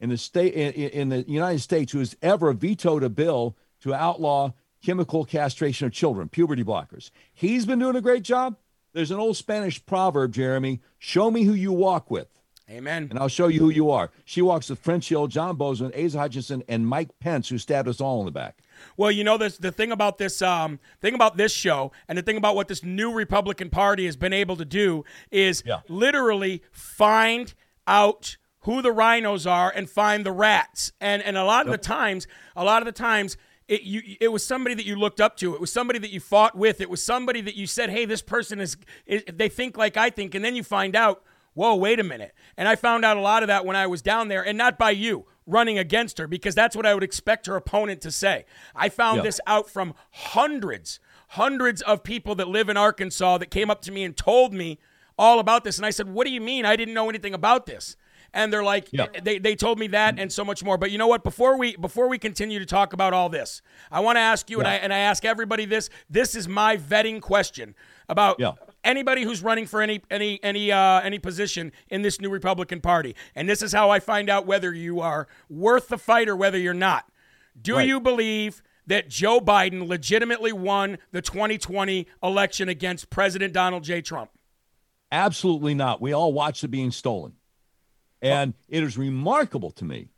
in 0.00 0.10
the 0.10 0.18
state 0.18 0.52
in, 0.54 0.72
in 0.72 1.08
the 1.08 1.22
United 1.22 1.60
States 1.60 1.92
who 1.92 1.98
has 1.98 2.14
ever 2.20 2.52
vetoed 2.52 3.02
a 3.02 3.08
bill 3.08 3.56
to 3.82 3.94
outlaw 3.94 4.52
chemical 4.82 5.24
castration 5.24 5.86
of 5.86 5.92
children, 5.92 6.28
puberty 6.28 6.64
blockers. 6.64 7.10
He's 7.32 7.66
been 7.66 7.78
doing 7.78 7.96
a 7.96 8.00
great 8.00 8.22
job. 8.22 8.56
There's 8.92 9.10
an 9.10 9.18
old 9.18 9.36
Spanish 9.36 9.84
proverb, 9.84 10.32
Jeremy 10.32 10.80
show 10.98 11.30
me 11.30 11.44
who 11.44 11.54
you 11.54 11.72
walk 11.72 12.10
with. 12.10 12.28
Amen. 12.70 13.08
And 13.10 13.18
I'll 13.18 13.28
show 13.28 13.48
you 13.48 13.58
who 13.58 13.70
you 13.70 13.90
are. 13.90 14.10
She 14.24 14.42
walks 14.42 14.70
with 14.70 14.78
French 14.78 15.08
Hill, 15.08 15.26
John 15.26 15.56
Boozman, 15.56 15.92
Asa 15.92 16.18
Hutchinson, 16.18 16.62
and 16.68 16.86
Mike 16.86 17.08
Pence, 17.18 17.48
who 17.48 17.58
stabbed 17.58 17.88
us 17.88 18.00
all 18.00 18.20
in 18.20 18.26
the 18.26 18.30
back. 18.30 18.62
Well, 18.96 19.10
you 19.10 19.24
know 19.24 19.36
this 19.36 19.58
the 19.58 19.72
thing 19.72 19.90
about 19.90 20.18
this 20.18 20.40
um, 20.40 20.78
thing 21.00 21.14
about 21.14 21.36
this 21.36 21.52
show 21.52 21.90
and 22.06 22.16
the 22.16 22.22
thing 22.22 22.36
about 22.36 22.54
what 22.54 22.68
this 22.68 22.84
new 22.84 23.12
Republican 23.12 23.70
Party 23.70 24.06
has 24.06 24.16
been 24.16 24.32
able 24.32 24.56
to 24.56 24.64
do 24.64 25.04
is 25.32 25.64
yeah. 25.66 25.80
literally 25.88 26.62
find 26.70 27.52
out 27.88 28.36
who 28.60 28.82
the 28.82 28.92
rhinos 28.92 29.46
are 29.46 29.72
and 29.74 29.90
find 29.90 30.24
the 30.24 30.32
rats. 30.32 30.92
And 31.00 31.22
and 31.22 31.36
a 31.36 31.44
lot 31.44 31.66
of 31.66 31.72
yep. 31.72 31.82
the 31.82 31.88
times, 31.88 32.28
a 32.54 32.64
lot 32.64 32.82
of 32.82 32.86
the 32.86 32.92
times 32.92 33.36
it, 33.70 33.82
you, 33.82 34.16
it 34.20 34.28
was 34.28 34.44
somebody 34.44 34.74
that 34.74 34.84
you 34.84 34.96
looked 34.96 35.20
up 35.20 35.36
to. 35.36 35.54
It 35.54 35.60
was 35.60 35.72
somebody 35.72 36.00
that 36.00 36.10
you 36.10 36.18
fought 36.18 36.56
with. 36.56 36.80
It 36.80 36.90
was 36.90 37.00
somebody 37.00 37.40
that 37.40 37.54
you 37.54 37.68
said, 37.68 37.88
hey, 37.88 38.04
this 38.04 38.20
person 38.20 38.58
is, 38.58 38.76
is, 39.06 39.22
they 39.32 39.48
think 39.48 39.78
like 39.78 39.96
I 39.96 40.10
think. 40.10 40.34
And 40.34 40.44
then 40.44 40.56
you 40.56 40.64
find 40.64 40.96
out, 40.96 41.22
whoa, 41.54 41.76
wait 41.76 42.00
a 42.00 42.04
minute. 42.04 42.34
And 42.56 42.66
I 42.66 42.74
found 42.74 43.04
out 43.04 43.16
a 43.16 43.20
lot 43.20 43.44
of 43.44 43.46
that 43.46 43.64
when 43.64 43.76
I 43.76 43.86
was 43.86 44.02
down 44.02 44.26
there, 44.26 44.44
and 44.44 44.58
not 44.58 44.76
by 44.76 44.90
you 44.90 45.24
running 45.46 45.78
against 45.78 46.18
her, 46.18 46.26
because 46.26 46.56
that's 46.56 46.74
what 46.74 46.84
I 46.84 46.94
would 46.94 47.04
expect 47.04 47.46
her 47.46 47.54
opponent 47.54 48.00
to 48.00 48.10
say. 48.10 48.44
I 48.74 48.88
found 48.88 49.18
yeah. 49.18 49.22
this 49.22 49.40
out 49.46 49.70
from 49.70 49.94
hundreds, 50.10 50.98
hundreds 51.28 51.80
of 51.82 52.02
people 52.02 52.34
that 52.34 52.48
live 52.48 52.68
in 52.68 52.76
Arkansas 52.76 53.38
that 53.38 53.52
came 53.52 53.70
up 53.70 53.82
to 53.82 53.92
me 53.92 54.02
and 54.02 54.16
told 54.16 54.52
me 54.52 54.80
all 55.16 55.38
about 55.38 55.62
this. 55.62 55.76
And 55.76 55.86
I 55.86 55.90
said, 55.90 56.08
what 56.08 56.26
do 56.26 56.32
you 56.32 56.40
mean? 56.40 56.64
I 56.64 56.74
didn't 56.74 56.94
know 56.94 57.08
anything 57.08 57.34
about 57.34 57.66
this 57.66 57.96
and 58.32 58.52
they're 58.52 58.64
like 58.64 58.88
yeah. 58.92 59.06
they, 59.22 59.38
they 59.38 59.54
told 59.54 59.78
me 59.78 59.86
that 59.88 60.18
and 60.18 60.32
so 60.32 60.44
much 60.44 60.62
more 60.64 60.78
but 60.78 60.90
you 60.90 60.98
know 60.98 61.06
what 61.06 61.22
before 61.22 61.56
we 61.56 61.76
before 61.76 62.08
we 62.08 62.18
continue 62.18 62.58
to 62.58 62.66
talk 62.66 62.92
about 62.92 63.12
all 63.12 63.28
this 63.28 63.62
i 63.90 64.00
want 64.00 64.16
to 64.16 64.20
ask 64.20 64.50
you 64.50 64.58
yeah. 64.58 64.60
and 64.60 64.68
i 64.68 64.74
and 64.76 64.92
i 64.92 64.98
ask 64.98 65.24
everybody 65.24 65.64
this 65.64 65.90
this 66.08 66.34
is 66.34 66.48
my 66.48 66.76
vetting 66.76 67.20
question 67.20 67.74
about 68.08 68.36
yeah. 68.38 68.52
anybody 68.84 69.22
who's 69.22 69.42
running 69.42 69.66
for 69.66 69.80
any 69.82 70.00
any 70.10 70.40
any 70.42 70.72
uh, 70.72 71.00
any 71.00 71.18
position 71.18 71.72
in 71.88 72.02
this 72.02 72.20
new 72.20 72.30
republican 72.30 72.80
party 72.80 73.14
and 73.34 73.48
this 73.48 73.62
is 73.62 73.72
how 73.72 73.90
i 73.90 74.00
find 74.00 74.28
out 74.28 74.46
whether 74.46 74.72
you 74.72 75.00
are 75.00 75.28
worth 75.48 75.88
the 75.88 75.98
fight 75.98 76.28
or 76.28 76.36
whether 76.36 76.58
you're 76.58 76.74
not 76.74 77.06
do 77.60 77.76
right. 77.76 77.86
you 77.86 78.00
believe 78.00 78.62
that 78.86 79.08
Joe 79.08 79.40
Biden 79.40 79.86
legitimately 79.86 80.52
won 80.52 80.98
the 81.12 81.22
2020 81.22 82.08
election 82.22 82.68
against 82.68 83.08
President 83.08 83.52
Donald 83.52 83.84
J. 83.84 84.02
Trump? 84.02 84.30
Absolutely 85.12 85.74
not. 85.74 86.00
We 86.00 86.12
all 86.12 86.32
watched 86.32 86.64
it 86.64 86.68
being 86.68 86.90
stolen. 86.90 87.34
And 88.22 88.54
it 88.68 88.82
is 88.82 88.98
remarkable 88.98 89.70
to 89.72 89.84
me 89.84 90.08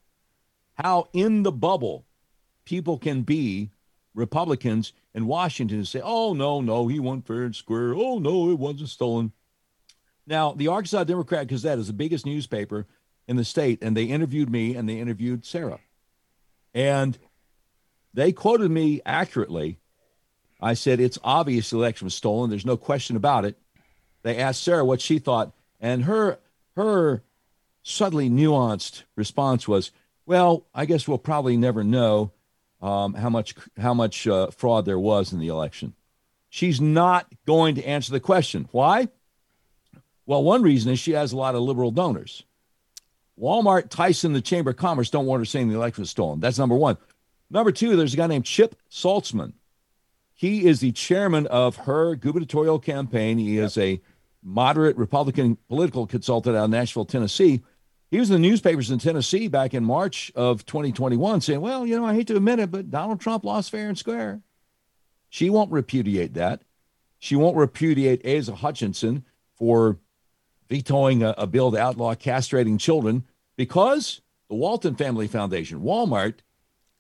how 0.75 1.09
in 1.13 1.43
the 1.43 1.53
bubble 1.53 2.05
people 2.65 2.99
can 2.99 3.23
be 3.23 3.71
Republicans 4.15 4.93
in 5.15 5.27
Washington 5.27 5.79
and 5.79 5.89
say, 5.89 6.01
oh, 6.03 6.35
no, 6.35 6.61
no, 6.61 6.89
he 6.89 6.99
won 6.99 7.23
fair 7.23 7.45
and 7.45 7.55
square. 7.55 7.95
Oh, 7.95 8.19
no, 8.19 8.51
it 8.51 8.59
wasn't 8.59 8.89
stolen. 8.89 9.33
Now, 10.27 10.53
the 10.53 10.69
Arkansas 10.69 11.05
Democrat 11.05 11.47
Gazette 11.47 11.79
is 11.79 11.87
the 11.87 11.93
biggest 11.93 12.27
newspaper 12.27 12.87
in 13.27 13.37
the 13.37 13.45
state, 13.45 13.83
and 13.83 13.97
they 13.97 14.05
interviewed 14.05 14.51
me 14.51 14.75
and 14.75 14.89
they 14.89 14.99
interviewed 14.99 15.45
Sarah. 15.45 15.81
And 16.75 17.19
they 18.15 18.33
quoted 18.33 18.71
me 18.71 19.01
accurately. 19.05 19.79
I 20.61 20.75
said, 20.75 21.01
it's 21.01 21.19
obvious 21.25 21.71
the 21.71 21.77
election 21.77 22.07
was 22.07 22.15
stolen. 22.15 22.51
There's 22.51 22.67
no 22.67 22.77
question 22.77 23.17
about 23.17 23.45
it. 23.45 23.59
They 24.23 24.39
asked 24.39 24.63
Sarah 24.63 24.85
what 24.85 25.01
she 25.01 25.19
thought, 25.19 25.53
and 25.81 26.05
her 26.05 26.39
her 26.77 27.23
subtly 27.83 28.31
nuanced 28.31 29.03
response 29.17 29.67
was, 29.67 29.91
"Well, 30.27 30.67
I 30.75 30.87
guess 30.87 31.07
we'll 31.07 31.19
probably 31.19 31.57
never 31.57 31.85
know 31.85 32.33
um, 32.81 33.15
how 33.15 33.31
much 33.31 33.55
how 33.79 33.95
much 33.95 34.27
uh, 34.27 34.51
fraud 34.51 34.85
there 34.85 34.99
was 34.99 35.33
in 35.33 35.41
the 35.41 35.49
election." 35.49 35.95
She's 36.49 36.81
not 36.81 37.27
going 37.47 37.77
to 37.77 37.85
answer 37.85 38.13
the 38.13 38.21
question. 38.21 38.69
Why? 38.73 39.09
Well, 40.27 40.45
one 40.45 40.63
reason 40.63 40.93
is 40.93 40.99
she 40.99 41.13
has 41.13 41.33
a 41.33 41.37
lot 41.37 41.55
of 41.55 41.63
liberal 41.63 41.91
donors. 41.91 42.45
Walmart, 43.41 43.89
Tyson, 43.89 44.35
the 44.35 44.41
Chamber 44.41 44.71
of 44.71 44.77
Commerce 44.77 45.11
don't 45.11 45.27
want 45.27 45.41
her 45.41 45.45
saying 45.47 45.69
the 45.69 45.75
election 45.75 46.03
was 46.03 46.11
stolen. 46.11 46.41
That's 46.41 46.59
number 46.59 46.77
one. 46.77 46.99
Number 47.51 47.73
two, 47.73 47.97
there's 47.97 48.15
a 48.15 48.17
guy 48.17 48.27
named 48.27 48.45
Chip 48.45 48.77
Saltsman. 48.91 49.55
He 50.35 50.67
is 50.67 50.81
the 50.81 50.93
chairman 50.93 51.47
of 51.47 51.77
her 51.77 52.17
gubernatorial 52.17 52.79
campaign. 52.79 53.39
He 53.39 53.59
is 53.59 53.79
a 53.79 54.01
moderate 54.43 54.97
Republican 54.97 55.57
political 55.69 56.07
consultant 56.07 56.57
out 56.57 56.65
of 56.65 56.71
Nashville, 56.71 57.05
Tennessee. 57.05 57.63
He 58.13 58.21
was 58.21 58.29
in 58.29 58.43
the 58.43 58.47
newspapers 58.47 58.91
in 58.91 58.99
Tennessee 58.99 59.49
back 59.49 59.73
in 59.73 59.85
March 59.85 60.31
of 60.35 60.67
2021 60.67 61.41
saying, 61.41 61.63
well, 61.63 61.87
you 61.87 61.97
know, 61.97 62.05
I 62.05 62.13
hate 62.13 62.27
to 62.27 62.37
admit 62.37 62.59
it, 62.59 62.71
but 62.71 62.91
Donald 62.91 63.23
Trump 63.23 63.43
lost 63.43 63.71
fair 63.71 63.89
and 63.89 63.97
square. 63.97 64.43
She 65.31 65.49
won't 65.49 65.73
repudiate 65.73 66.35
that. 66.35 66.61
She 67.19 67.37
won't 67.37 67.57
repudiate 67.57 68.27
Asa 68.27 68.57
Hutchinson 68.57 69.25
for 69.55 69.97
vetoing 70.69 71.23
a, 71.23 71.35
a 71.39 71.47
bill 71.47 71.73
to 71.73 71.79
outlaw 71.79 72.15
castrating 72.15 72.79
children 72.79 73.25
because 73.57 74.21
the 74.51 74.57
Walton 74.57 74.95
Family 74.95 75.27
Foundation, 75.27 75.81
Walmart, 75.81 76.41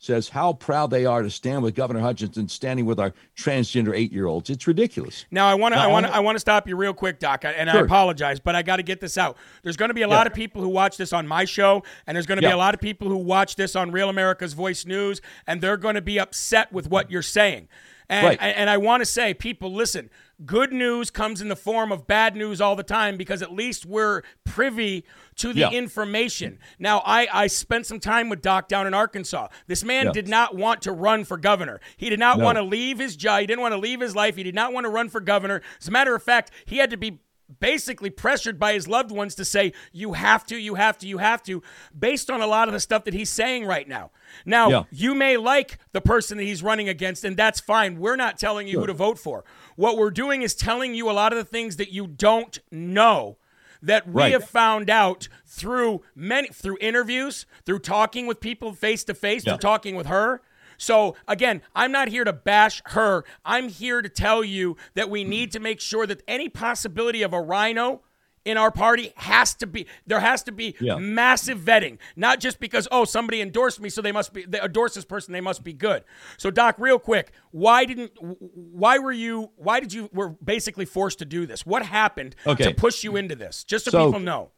says 0.02 0.28
how 0.28 0.52
proud 0.52 0.90
they 0.90 1.06
are 1.06 1.22
to 1.22 1.30
stand 1.30 1.62
with 1.62 1.76
Governor 1.76 2.00
Hutchinson, 2.00 2.48
standing 2.48 2.86
with 2.86 2.98
our 2.98 3.14
transgender 3.36 3.96
eight-year-olds. 3.96 4.50
It's 4.50 4.66
ridiculous. 4.66 5.26
Now, 5.30 5.46
I 5.46 5.54
want 5.54 5.74
to, 5.74 5.80
I 5.80 5.86
want 5.86 6.06
to, 6.06 6.12
I 6.12 6.18
want 6.18 6.34
to 6.34 6.40
stop 6.40 6.66
you 6.66 6.74
real 6.74 6.92
quick, 6.92 7.20
Doc, 7.20 7.44
and 7.44 7.70
sure. 7.70 7.80
I 7.80 7.84
apologize, 7.84 8.40
but 8.40 8.56
I 8.56 8.62
got 8.62 8.78
to 8.78 8.82
get 8.82 9.00
this 9.00 9.16
out. 9.16 9.36
There's 9.62 9.76
going 9.76 9.90
to 9.90 9.94
be 9.94 10.02
a 10.02 10.08
yeah. 10.08 10.16
lot 10.16 10.26
of 10.26 10.34
people 10.34 10.60
who 10.60 10.68
watch 10.68 10.96
this 10.96 11.12
on 11.12 11.28
my 11.28 11.44
show, 11.44 11.84
and 12.08 12.16
there's 12.16 12.26
going 12.26 12.38
to 12.40 12.42
yeah. 12.42 12.50
be 12.50 12.54
a 12.54 12.58
lot 12.58 12.74
of 12.74 12.80
people 12.80 13.08
who 13.08 13.16
watch 13.16 13.54
this 13.54 13.76
on 13.76 13.92
Real 13.92 14.08
America's 14.08 14.54
Voice 14.54 14.84
News, 14.84 15.20
and 15.46 15.60
they're 15.60 15.76
going 15.76 15.94
to 15.94 16.02
be 16.02 16.18
upset 16.18 16.72
with 16.72 16.90
what 16.90 17.08
you're 17.08 17.22
saying. 17.22 17.68
And, 18.08 18.26
right. 18.26 18.38
and 18.40 18.68
I 18.68 18.78
want 18.78 19.02
to 19.02 19.06
say, 19.06 19.34
people, 19.34 19.72
listen, 19.72 20.10
good 20.46 20.72
news 20.72 21.10
comes 21.10 21.40
in 21.40 21.48
the 21.48 21.56
form 21.56 21.92
of 21.92 22.06
bad 22.06 22.34
news 22.36 22.60
all 22.60 22.74
the 22.76 22.82
time 22.82 23.16
because 23.16 23.42
at 23.42 23.52
least 23.52 23.86
we're 23.86 24.22
privy 24.44 25.04
to 25.36 25.52
the 25.52 25.60
Yeah. 25.60 25.70
information. 25.70 26.58
Now, 26.78 27.02
I, 27.04 27.26
I 27.32 27.46
spent 27.46 27.86
some 27.86 28.00
time 28.00 28.28
with 28.28 28.42
Doc 28.42 28.68
down 28.68 28.86
in 28.86 28.94
Arkansas. 28.94 29.48
This 29.66 29.84
man 29.84 30.06
Yeah. 30.06 30.12
did 30.12 30.28
not 30.28 30.54
want 30.56 30.82
to 30.82 30.92
run 30.92 31.24
for 31.24 31.36
governor. 31.36 31.80
He 31.96 32.08
did 32.10 32.18
not 32.18 32.38
No. 32.38 32.44
want 32.44 32.56
to 32.58 32.62
leave 32.62 32.98
his 32.98 33.16
job. 33.16 33.40
He 33.40 33.46
didn't 33.46 33.60
want 33.62 33.72
to 33.72 33.78
leave 33.78 34.00
his 34.00 34.16
life. 34.16 34.36
He 34.36 34.42
did 34.42 34.54
not 34.54 34.72
want 34.72 34.84
to 34.84 34.90
run 34.90 35.08
for 35.08 35.20
governor. 35.20 35.62
As 35.80 35.88
a 35.88 35.90
matter 35.90 36.14
of 36.14 36.22
fact, 36.22 36.50
he 36.64 36.78
had 36.78 36.90
to 36.90 36.96
be 36.96 37.20
basically 37.60 38.10
pressured 38.10 38.58
by 38.58 38.72
his 38.74 38.86
loved 38.88 39.10
ones 39.10 39.34
to 39.36 39.44
say, 39.44 39.72
you 39.92 40.12
have 40.14 40.44
to, 40.46 40.56
you 40.56 40.74
have 40.76 40.98
to, 40.98 41.06
you 41.06 41.18
have 41.18 41.42
to, 41.44 41.62
based 41.98 42.30
on 42.30 42.40
a 42.40 42.46
lot 42.46 42.68
of 42.68 42.74
the 42.74 42.80
stuff 42.80 43.04
that 43.04 43.14
he's 43.14 43.30
saying 43.30 43.64
right 43.66 43.88
now. 43.88 44.10
Now, 44.44 44.68
Yeah. 44.70 44.82
you 44.90 45.14
may 45.14 45.36
like 45.36 45.78
the 45.92 46.00
person 46.00 46.38
that 46.38 46.44
he's 46.44 46.62
running 46.62 46.88
against, 46.88 47.24
and 47.24 47.36
that's 47.36 47.60
fine. 47.60 47.98
We're 47.98 48.16
not 48.16 48.38
telling 48.38 48.68
you 48.68 48.80
who 48.80 48.86
to 48.86 48.94
vote 48.94 49.18
for. 49.18 49.44
What 49.76 49.96
we're 49.96 50.10
doing 50.10 50.42
is 50.42 50.54
telling 50.54 50.94
you 50.94 51.10
a 51.10 51.12
lot 51.12 51.32
of 51.32 51.38
the 51.38 51.44
things 51.44 51.76
that 51.76 51.92
you 51.92 52.06
don't 52.06 52.58
know 52.70 53.38
that 53.82 54.06
we 54.06 54.22
Right. 54.22 54.32
have 54.32 54.48
found 54.48 54.88
out 54.88 55.28
through 55.44 56.02
many 56.14 56.48
through 56.48 56.78
interviews, 56.80 57.46
through 57.66 57.80
talking 57.80 58.26
with 58.26 58.38
people 58.40 58.72
face 58.74 59.02
to 59.04 59.14
face, 59.14 59.42
through 59.42 59.56
talking 59.58 59.96
with 59.96 60.06
her. 60.06 60.40
So 60.78 61.16
again, 61.28 61.62
I'm 61.74 61.92
not 61.92 62.08
here 62.08 62.24
to 62.24 62.32
bash 62.32 62.82
her. 62.86 63.24
I'm 63.44 63.68
here 63.68 64.02
to 64.02 64.08
tell 64.08 64.42
you 64.44 64.76
that 64.94 65.10
we 65.10 65.24
need 65.24 65.52
to 65.52 65.60
make 65.60 65.80
sure 65.80 66.06
that 66.06 66.22
any 66.28 66.48
possibility 66.48 67.22
of 67.22 67.32
a 67.32 67.40
rhino 67.40 68.02
in 68.44 68.56
our 68.56 68.72
party 68.72 69.12
has 69.14 69.54
to 69.54 69.68
be 69.68 69.86
there 70.04 70.18
has 70.18 70.42
to 70.42 70.50
be 70.50 70.74
Yeah. 70.80 70.96
massive 70.98 71.60
vetting, 71.60 71.98
not 72.16 72.40
just 72.40 72.58
because 72.58 72.88
oh 72.90 73.04
somebody 73.04 73.40
endorsed 73.40 73.80
me, 73.80 73.88
so 73.88 74.02
they 74.02 74.10
must 74.10 74.32
be 74.32 74.44
they 74.44 74.60
endorse 74.60 74.94
this 74.94 75.04
person, 75.04 75.32
they 75.32 75.40
must 75.40 75.62
be 75.62 75.72
good. 75.72 76.02
So 76.38 76.50
Doc, 76.50 76.74
real 76.80 76.98
quick, 76.98 77.30
why 77.52 77.84
didn't 77.84 78.10
why 78.20 78.98
were 78.98 79.12
you 79.12 79.50
why 79.54 79.78
did 79.78 79.92
you 79.92 80.10
were 80.12 80.30
basically 80.30 80.86
forced 80.86 81.20
to 81.20 81.24
do 81.24 81.46
this? 81.46 81.64
What 81.64 81.86
happened 81.86 82.34
Okay. 82.44 82.64
to 82.64 82.74
push 82.74 83.04
you 83.04 83.14
into 83.14 83.36
this? 83.36 83.62
Just 83.62 83.84
so, 83.84 83.90
So- 83.92 84.06
people 84.06 84.18
know. 84.20 84.50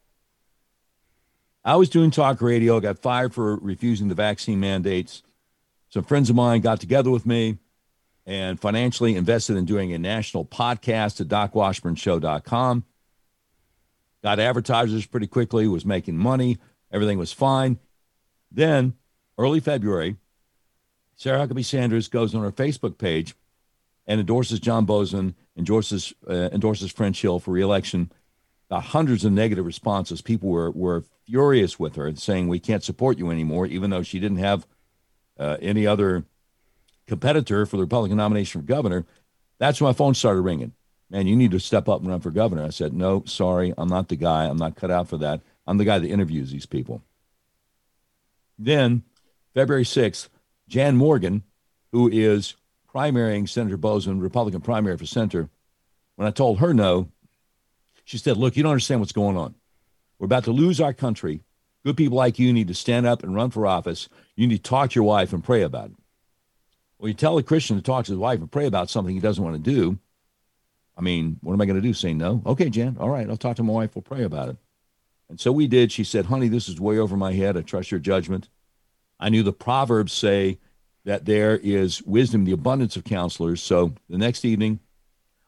I 1.63 1.77
was 1.77 1.89
doing 1.89 2.11
talk 2.11 2.41
radio, 2.43 2.79
got 2.81 2.99
fired 2.99 3.33
for 3.35 3.57
refusing 3.57 4.09
the 4.09 4.15
vaccine 4.15 4.61
mandates. 4.61 5.23
Some 5.95 6.03
friends 6.03 6.29
of 6.29 6.35
mine 6.35 6.61
got 6.61 6.81
together 6.81 7.09
with 7.09 7.25
me 7.25 7.59
and 8.27 8.59
financially 8.59 9.15
invested 9.15 9.57
in 9.57 9.65
doing 9.65 9.93
a 9.93 9.99
national 9.99 10.45
podcast 10.45 11.21
at 11.21 11.29
docwashburnshow.com. 11.29 12.85
Got 14.21 14.41
advertisers 14.41 15.07
pretty 15.07 15.29
quickly, 15.29 15.69
was 15.69 15.87
making 15.87 16.17
money, 16.17 16.59
everything 16.91 17.17
was 17.17 17.33
fine. 17.33 17.79
Then, 18.51 18.95
early 19.39 19.61
February, 19.61 20.17
Sarah 21.15 21.47
Huckabee 21.47 21.65
Sanders 21.65 22.09
goes 22.09 22.35
on 22.35 22.43
her 22.43 22.51
Facebook 22.51 22.99
page 22.99 23.37
and 24.05 24.19
endorses 24.19 24.59
John 24.59 24.89
Boozman, 24.89 25.35
endorses, 25.57 26.13
uh, 26.29 26.49
endorses 26.51 26.91
French 26.91 27.23
Hill 27.23 27.39
for 27.39 27.53
reelection 27.53 28.11
got 28.69 28.83
hundreds 28.83 29.25
of 29.25 29.31
negative 29.31 29.65
responses. 29.65 30.23
People 30.23 30.49
were, 30.49 30.73
were 30.73 31.05
furious 31.27 31.79
with 31.79 31.95
her, 31.95 32.13
saying, 32.17 32.49
We 32.49 32.59
can't 32.59 32.83
support 32.83 33.19
you 33.19 33.31
anymore, 33.31 33.67
even 33.67 33.91
though 33.91 34.03
she 34.03 34.19
didn't 34.19 34.39
have 34.39 34.67
uh, 35.39 35.57
any 35.61 35.87
other 35.87 36.25
competitor 37.07 37.67
for 37.67 37.77
the 37.77 37.83
Republican 37.83 38.17
nomination 38.17 38.61
for 38.61 38.67
governor. 38.67 39.05
That's 39.59 39.81
when 39.81 39.89
my 39.89 39.95
phone 39.95 40.15
started 40.15 40.41
ringing. 40.41 40.73
Man, 41.11 41.27
you 41.27 41.37
need 41.37 41.51
to 41.53 41.61
step 41.61 41.89
up 41.89 42.01
and 42.01 42.09
run 42.09 42.21
for 42.21 42.31
governor. 42.31 42.65
I 42.65 42.71
said, 42.71 42.93
No, 42.93 43.23
sorry, 43.27 43.75
I'm 43.77 43.89
not 43.89 44.09
the 44.09 44.17
guy. 44.17 44.47
I'm 44.47 44.57
not 44.57 44.77
cut 44.77 44.91
out 44.91 45.09
for 45.09 45.19
that. 45.19 45.41
I'm 45.67 45.79
the 45.79 45.85
guy 45.85 45.99
that 45.99 46.09
interviews 46.09 46.51
these 46.51 46.67
people. 46.67 47.03
Then, 48.59 49.03
February 49.55 49.85
6th, 49.85 50.29
Jan 50.69 50.97
Morgan, 50.97 51.43
who 51.93 52.09
is 52.09 52.55
primarying 52.93 53.49
Senator 53.49 53.79
Boozman, 53.79 54.21
Republican 54.21 54.61
primary 54.61 54.97
for 54.97 55.07
center, 55.07 55.49
when 56.17 56.29
I 56.29 56.31
told 56.31 56.59
her 56.59 56.73
no, 56.73 57.09
she 58.05 58.19
said, 58.19 58.37
Look, 58.37 58.57
you 58.57 58.63
don't 58.63 58.73
understand 58.73 59.01
what's 59.01 59.13
going 59.13 59.37
on. 59.37 59.55
We're 60.19 60.27
about 60.27 60.45
to 60.45 60.53
lose 60.53 60.81
our 60.81 60.93
country. 60.93 61.41
Good 61.85 61.97
people 61.97 62.17
like 62.17 62.39
you 62.39 62.53
need 62.53 62.69
to 62.69 62.75
stand 62.75 63.07
up 63.07 63.23
and 63.23 63.35
run 63.35 63.51
for 63.51 63.67
office. 63.67 64.09
You 64.37 64.47
need 64.47 64.65
to 64.65 64.71
talk 64.71 64.91
to 64.91 64.95
your 64.95 65.05
wife 65.05 65.33
and 65.33 65.45
pray 65.45 65.63
about 65.63 65.91
it. 65.91 65.97
Well, 66.99 67.09
you 67.09 67.15
tell 67.15 67.37
a 67.37 67.43
Christian 67.43 67.77
to 67.77 67.83
talk 67.83 68.07
to 68.07 68.13
his 68.13 68.19
wife 68.19 68.41
and 68.41 68.51
pray 68.51 68.67
about 68.67 68.89
something 68.89 69.15
he 69.15 69.21
doesn't 69.21 69.45
want 69.45 69.63
to 69.63 69.71
do. 69.71 69.99
I 70.97 71.03
mean, 71.03 71.39
what 71.43 71.53
am 71.53 71.61
I 71.61 71.67
going 71.67 71.77
to 71.77 71.87
do? 71.87 71.93
Say 71.93 72.15
no? 72.15 72.43
Okay, 72.47 72.71
Jan. 72.71 72.97
All 72.99 73.11
right. 73.11 73.29
I'll 73.29 73.37
talk 73.37 73.57
to 73.57 73.63
my 73.63 73.73
wife. 73.73 73.95
We'll 73.95 74.03
pray 74.03 74.23
about 74.23 74.49
it. 74.49 74.57
And 75.29 75.39
so 75.39 75.53
we 75.53 75.67
did. 75.67 75.93
She 75.93 76.05
said, 76.05 76.27
Honey, 76.27 76.49
this 76.49 76.69
is 76.69 76.81
way 76.81 76.99
over 76.99 77.17
my 77.17 77.33
head. 77.33 77.57
I 77.57 77.63
trust 77.63 77.91
your 77.91 78.01
judgment. 78.01 78.49
I 79.19 79.29
knew 79.29 79.43
the 79.43 79.53
Proverbs 79.53 80.13
say 80.13 80.59
that 81.05 81.25
there 81.27 81.59
is 81.59 82.03
wisdom, 82.03 82.45
the 82.45 82.53
abundance 82.53 82.97
of 82.97 83.05
counselors. 83.05 83.63
So 83.63 83.95
the 84.09 84.19
next 84.19 84.45
evening, 84.45 84.81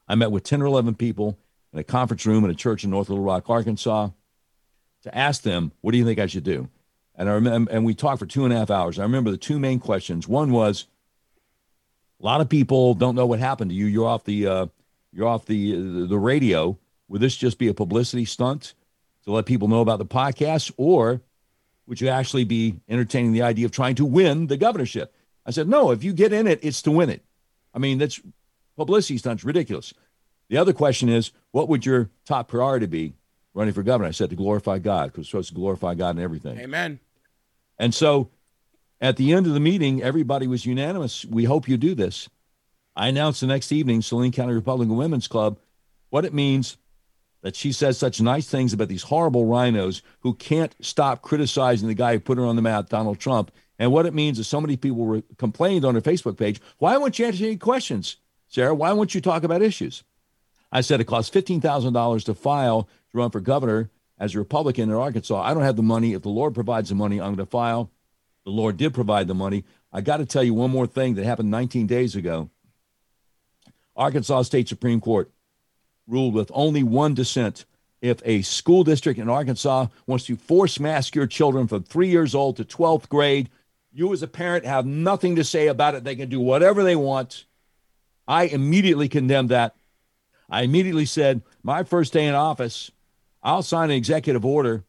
I 0.09 0.15
met 0.15 0.31
with 0.31 0.45
10 0.45 0.61
or 0.61 0.67
11 0.67 0.97
people 0.97 1.39
in 1.73 1.79
a 1.79 1.85
conference 1.85 2.27
room 2.27 2.45
in 2.45 2.51
a 2.51 2.55
church 2.55 2.85
in 2.85 2.91
North 2.91 3.09
Little 3.09 3.25
Rock, 3.25 3.49
Arkansas, 3.49 4.11
to 5.07 5.17
ask 5.17 5.43
them, 5.43 5.73
what 5.81 5.93
do 5.93 5.99
you 5.99 6.05
think 6.05 6.19
I 6.19 6.27
should 6.27 6.45
do? 6.45 6.69
And 7.15 7.29
I 7.29 7.33
remember, 7.33 7.71
and 7.73 7.85
we 7.85 7.95
talked 7.95 8.19
for 8.19 8.27
two 8.27 8.45
and 8.45 8.53
a 8.53 8.57
half 8.57 8.71
hours. 8.71 8.99
I 8.99 9.03
remember 9.03 9.31
the 9.31 9.39
two 9.39 9.59
main 9.59 9.81
questions. 9.81 10.29
One 10.29 10.53
was, 10.53 10.87
a 12.21 12.25
lot 12.25 12.41
of 12.41 12.49
people 12.49 12.95
don't 12.95 13.15
know 13.15 13.27
what 13.27 13.39
happened 13.39 13.71
to 13.71 13.75
you. 13.75 13.87
You're 13.87 14.07
off 14.07 14.25
the, 14.25 14.47
uh, 14.47 14.67
you're 15.13 15.27
off 15.27 15.47
the 15.47 16.07
the 16.07 16.19
radio. 16.19 16.79
Would 17.09 17.23
this 17.23 17.37
just 17.37 17.59
be 17.59 17.69
a 17.69 17.75
publicity 17.75 18.27
stunt 18.27 18.75
to 19.25 19.33
let 19.33 19.47
people 19.47 19.69
know 19.69 19.81
about 19.81 19.99
the 19.99 20.07
podcast, 20.07 20.73
or 20.77 21.23
would 21.87 22.01
you 22.01 22.09
actually 22.09 22.45
be 22.45 22.81
entertaining 22.89 23.33
the 23.33 23.43
idea 23.43 23.65
of 23.65 23.73
trying 23.73 23.95
to 23.95 24.05
win 24.05 24.49
the 24.49 24.57
governorship? 24.57 25.15
I 25.47 25.53
said, 25.53 25.69
no. 25.69 25.91
If 25.91 26.05
you 26.05 26.13
get 26.13 26.33
in 26.33 26.47
it, 26.47 26.59
it's 26.63 26.83
to 26.83 26.91
win 26.91 27.09
it. 27.09 27.23
I 27.73 27.79
mean, 27.79 27.99
that's 27.99 28.21
publicity 28.77 29.19
stunts 29.19 29.45
ridiculous. 29.45 29.95
The 30.49 30.59
other 30.59 30.73
question 30.73 31.09
is, 31.09 31.33
what 31.53 31.69
would 31.69 31.87
your 31.87 32.11
top 32.25 32.49
priority 32.49 32.87
be 32.87 33.15
running 33.57 33.75
for 33.75 33.83
governor? 33.83 34.09
I 34.09 34.13
said 34.13 34.31
to 34.31 34.37
glorify 34.37 34.79
God, 34.79 35.07
because 35.07 35.27
we're 35.27 35.31
supposed 35.31 35.49
to 35.49 35.55
glorify 35.55 35.95
God 35.95 36.17
in 36.17 36.23
everything. 36.23 36.59
Amen. 36.61 37.01
And 37.79 37.93
so 37.95 38.31
at 39.01 39.17
the 39.17 39.33
end 39.33 39.47
of 39.47 39.55
the 39.55 39.61
meeting, 39.61 40.03
everybody 40.03 40.47
was 40.47 40.65
unanimous. 40.67 41.25
We 41.25 41.45
hope 41.45 41.69
you 41.69 41.77
do 41.77 41.95
this. 41.95 42.29
I 42.95 43.09
announced 43.09 43.41
the 43.41 43.47
next 43.47 43.73
evening, 43.73 44.03
Saline 44.03 44.33
County 44.33 44.55
Republican 44.55 44.97
Women's 44.97 45.27
Club, 45.27 45.59
what 46.11 46.25
it 46.25 46.33
means 46.33 46.77
that 47.43 47.57
she 47.57 47.73
says 47.73 47.99
such 47.99 48.21
nice 48.21 48.49
things 48.49 48.73
about 48.73 48.89
these 48.89 49.03
horrible 49.03 49.47
rhinos 49.47 50.03
who 50.21 50.35
can't 50.35 50.75
stop 50.81 51.23
criticizing 51.23 51.89
the 51.89 51.95
guy 51.95 52.15
who 52.15 52.21
put 52.21 52.39
her 52.39 52.45
on 52.45 52.57
the 52.57 52.63
map, 52.63 52.89
Donald 52.89 53.19
Trump, 53.19 53.51
and 53.79 53.93
what 53.93 54.07
it 54.07 54.15
means 54.15 54.39
that 54.39 54.45
so 54.45 54.61
many 54.61 54.77
people 54.77 55.05
were 55.05 55.23
complained 55.37 55.85
on 55.85 55.95
her 55.95 56.01
Facebook 56.01 56.39
page. 56.39 56.61
Why 56.79 56.97
won't 56.97 57.19
you 57.19 57.27
answer 57.27 57.45
any 57.45 57.57
questions, 57.57 58.17
Sarah? 58.49 58.75
Why 58.75 58.93
won't 58.93 59.15
you 59.15 59.21
talk 59.21 59.45
about 59.45 59.63
issues? 59.63 60.03
I 60.73 60.81
said 60.81 61.01
it 61.01 61.05
costs 61.05 61.31
fifteen 61.31 61.61
thousand 61.61 61.93
dollars 61.93 62.25
to 62.25 62.35
file 62.35 62.89
run 63.17 63.31
for 63.31 63.41
governor 63.41 63.91
as 64.19 64.35
a 64.35 64.39
Republican 64.39 64.89
in 64.89 64.95
Arkansas. 64.95 65.43
I 65.43 65.55
don't 65.55 65.63
have 65.63 65.77
the 65.77 65.83
money. 65.83 66.13
If 66.13 66.23
the 66.23 66.29
Lord 66.29 66.55
provides 66.55 66.89
the 66.89 66.95
money, 66.95 67.21
I'm 67.21 67.35
going 67.35 67.47
to 67.47 67.47
file. 67.47 67.91
The 68.45 68.51
Lord 68.51 68.77
did 68.77 68.95
provide 68.95 69.27
the 69.27 69.35
money. 69.35 69.65
I 69.93 70.01
got 70.01 70.19
to 70.19 70.27
tell 70.27 70.45
you 70.45 70.55
one 70.55 70.71
more 70.71 70.87
thing 70.87 71.15
that 71.15 71.25
happened 71.25 71.51
19 71.51 71.87
days 71.87 72.15
ago. 72.15 72.51
Arkansas 73.97 74.43
State 74.43 74.69
Supreme 74.69 75.01
Court 75.01 75.31
ruled 76.07 76.35
with 76.35 76.51
only 76.55 76.83
one 76.83 77.15
dissent. 77.15 77.65
If 78.03 78.21
a 78.25 78.43
school 78.43 78.85
district 78.85 79.19
in 79.19 79.29
Arkansas 79.29 79.87
wants 80.07 80.27
to 80.27 80.37
force 80.37 80.79
mask 80.79 81.15
your 81.15 81.27
children 81.27 81.67
from 81.67 81.83
three 81.83 82.09
years 82.09 82.35
old 82.35 82.57
to 82.59 82.65
12th 82.65 83.09
grade, 83.09 83.49
you 83.93 84.13
as 84.13 84.23
a 84.23 84.29
parent 84.29 84.67
have 84.67 84.85
nothing 84.85 85.37
to 85.37 85.45
say 85.45 85.67
about 85.69 85.95
it. 85.95 86.05
They 86.05 86.15
can 86.15 86.29
do 86.29 86.41
whatever 86.41 86.85
they 86.85 86.97
want. 86.97 87.47
I 88.29 88.45
immediately 88.45 89.09
condemned 89.09 89.49
that. 89.49 89.75
I 90.49 90.63
immediately 90.63 91.07
said, 91.07 91.43
my 91.63 91.83
first 91.83 92.13
day 92.13 92.27
in 92.27 92.35
office, 92.35 92.91
I'll 93.47 93.63
sign 93.63 93.91
an 93.91 93.97
executive 93.97 94.45
order 94.45 94.85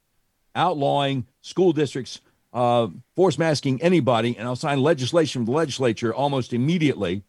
outlawing 0.55 1.28
school 1.41 1.74
districts 1.74 2.22
uh, 2.51 2.88
force 3.16 3.38
masking 3.38 3.80
anybody, 3.84 4.36
and 4.36 4.47
I'll 4.47 4.55
sign 4.55 4.82
legislation 4.82 5.41
from 5.41 5.45
the 5.45 5.51
legislature 5.51 6.12
almost 6.12 6.53
immediately. 6.53 7.24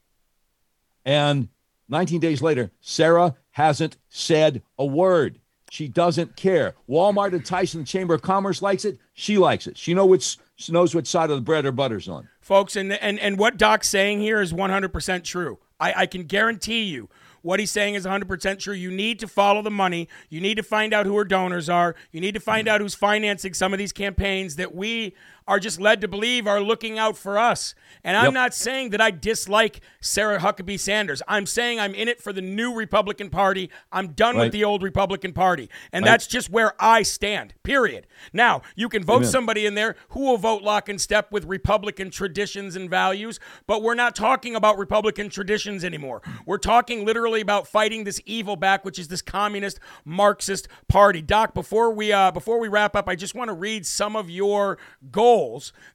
And 1.05 1.49
19 1.91 2.19
days 2.21 2.41
later, 2.41 2.71
Sarah 2.81 3.37
hasn't 3.51 3.99
said 4.09 4.63
a 4.79 4.87
word. 4.87 5.39
She 5.71 5.87
doesn't 5.87 6.35
care. 6.35 6.75
Walmart 6.89 7.35
and 7.35 7.45
Tyson 7.45 7.85
Chamber 7.85 8.15
of 8.15 8.23
Commerce 8.23 8.63
likes 8.63 8.87
it. 8.87 8.99
She 9.13 9.37
likes 9.37 9.67
it. 9.67 9.77
She 9.77 9.93
know 9.93 10.07
which 10.07 10.39
she 10.57 10.73
knows 10.73 10.95
which 10.95 11.07
side 11.07 11.29
of 11.29 11.37
the 11.37 11.43
bread 11.43 11.67
her 11.67 11.73
butter's 11.73 12.09
on. 12.09 12.27
folks. 12.41 12.75
And 12.75 12.91
and 12.95 13.19
and 13.19 13.39
what 13.39 13.59
Doc's 13.59 13.89
saying 13.89 14.21
here 14.23 14.41
is 14.41 14.55
100% 14.55 15.25
true. 15.25 15.59
I, 15.79 15.93
I 15.95 16.07
can 16.07 16.25
guarantee 16.25 16.85
you. 16.85 17.11
What 17.43 17.61
he's 17.61 17.71
saying 17.71 17.95
is 17.95 18.05
100% 18.05 18.59
true. 18.59 18.75
You 18.75 18.91
need 18.91 19.19
to 19.21 19.29
follow 19.29 19.63
the 19.63 19.71
money. 19.71 20.09
You 20.29 20.41
need 20.41 20.57
to 20.57 20.63
find 20.63 20.93
out 20.93 21.07
who 21.07 21.17
her 21.17 21.25
donors 21.25 21.69
are. 21.69 21.95
You 22.13 22.21
need 22.21 22.35
to 22.35 22.41
find 22.41 22.69
out 22.69 22.81
who's 22.81 22.95
financing 22.95 23.55
some 23.55 23.73
of 23.73 23.79
these 23.79 23.93
campaigns 23.93 24.57
that 24.57 24.75
we 24.75 25.15
are 25.49 25.59
just 25.59 25.81
led 25.81 26.01
to 26.03 26.07
believe 26.07 26.47
are 26.47 26.61
looking 26.61 26.99
out 26.99 27.17
for 27.17 27.39
us. 27.39 27.75
And 28.05 28.17
I'm 28.17 28.27
Yep. 28.27 28.35
not 28.35 28.55
saying 28.55 28.91
that 28.91 29.01
I 29.01 29.11
dislike 29.11 29.81
Sarah 30.01 30.39
Huckabee 30.39 30.79
Sanders. 30.79 31.23
I'm 31.27 31.47
saying 31.47 31.81
I'm 31.81 31.95
in 31.95 32.07
it 32.07 32.21
for 32.23 32.33
the 32.33 32.43
new 32.43 32.75
Republican 32.75 33.31
Party. 33.31 33.71
I'm 33.91 34.09
done 34.09 34.37
Right. 34.37 34.45
with 34.45 34.53
the 34.53 34.63
old 34.63 34.83
Republican 34.83 35.33
Party. 35.33 35.71
And 35.91 36.05
Right. 36.05 36.11
that's 36.13 36.27
just 36.27 36.51
where 36.51 36.75
I 36.79 37.03
stand, 37.03 37.55
period. 37.63 38.07
Now, 38.33 38.61
you 38.77 38.89
can 38.91 39.03
vote 39.03 39.17
Amen. 39.23 39.31
somebody 39.31 39.65
in 39.65 39.75
there 39.75 39.97
who 40.11 40.21
will 40.21 40.37
vote 40.37 40.63
lock 40.63 40.89
and 40.91 41.01
step 41.01 41.33
with 41.33 41.47
Republican 41.47 42.11
traditions 42.11 42.77
and 42.77 42.91
values, 42.91 43.41
but 43.67 43.83
we're 43.83 43.95
not 43.95 44.15
talking 44.15 44.55
about 44.55 44.77
Republican 44.77 45.31
traditions 45.31 45.83
anymore. 45.83 46.21
We're 46.45 46.59
talking 46.59 47.07
literally 47.07 47.41
about 47.41 47.67
fighting 47.67 48.05
this 48.05 48.21
evil 48.27 48.57
back, 48.57 48.85
which 48.85 48.99
is 48.99 49.09
this 49.09 49.23
communist 49.23 49.81
Marxist 50.05 50.69
party. 50.89 51.23
Doc, 51.23 51.55
before 51.55 51.91
we 51.91 52.13
uh, 52.13 52.31
before 52.33 52.61
we 52.61 52.69
wrap 52.69 52.95
up, 52.95 53.09
I 53.09 53.15
just 53.17 53.35
want 53.35 53.49
to 53.49 53.55
read 53.55 53.87
some 53.87 54.15
of 54.15 54.29
your 54.29 54.77
goals 55.11 55.38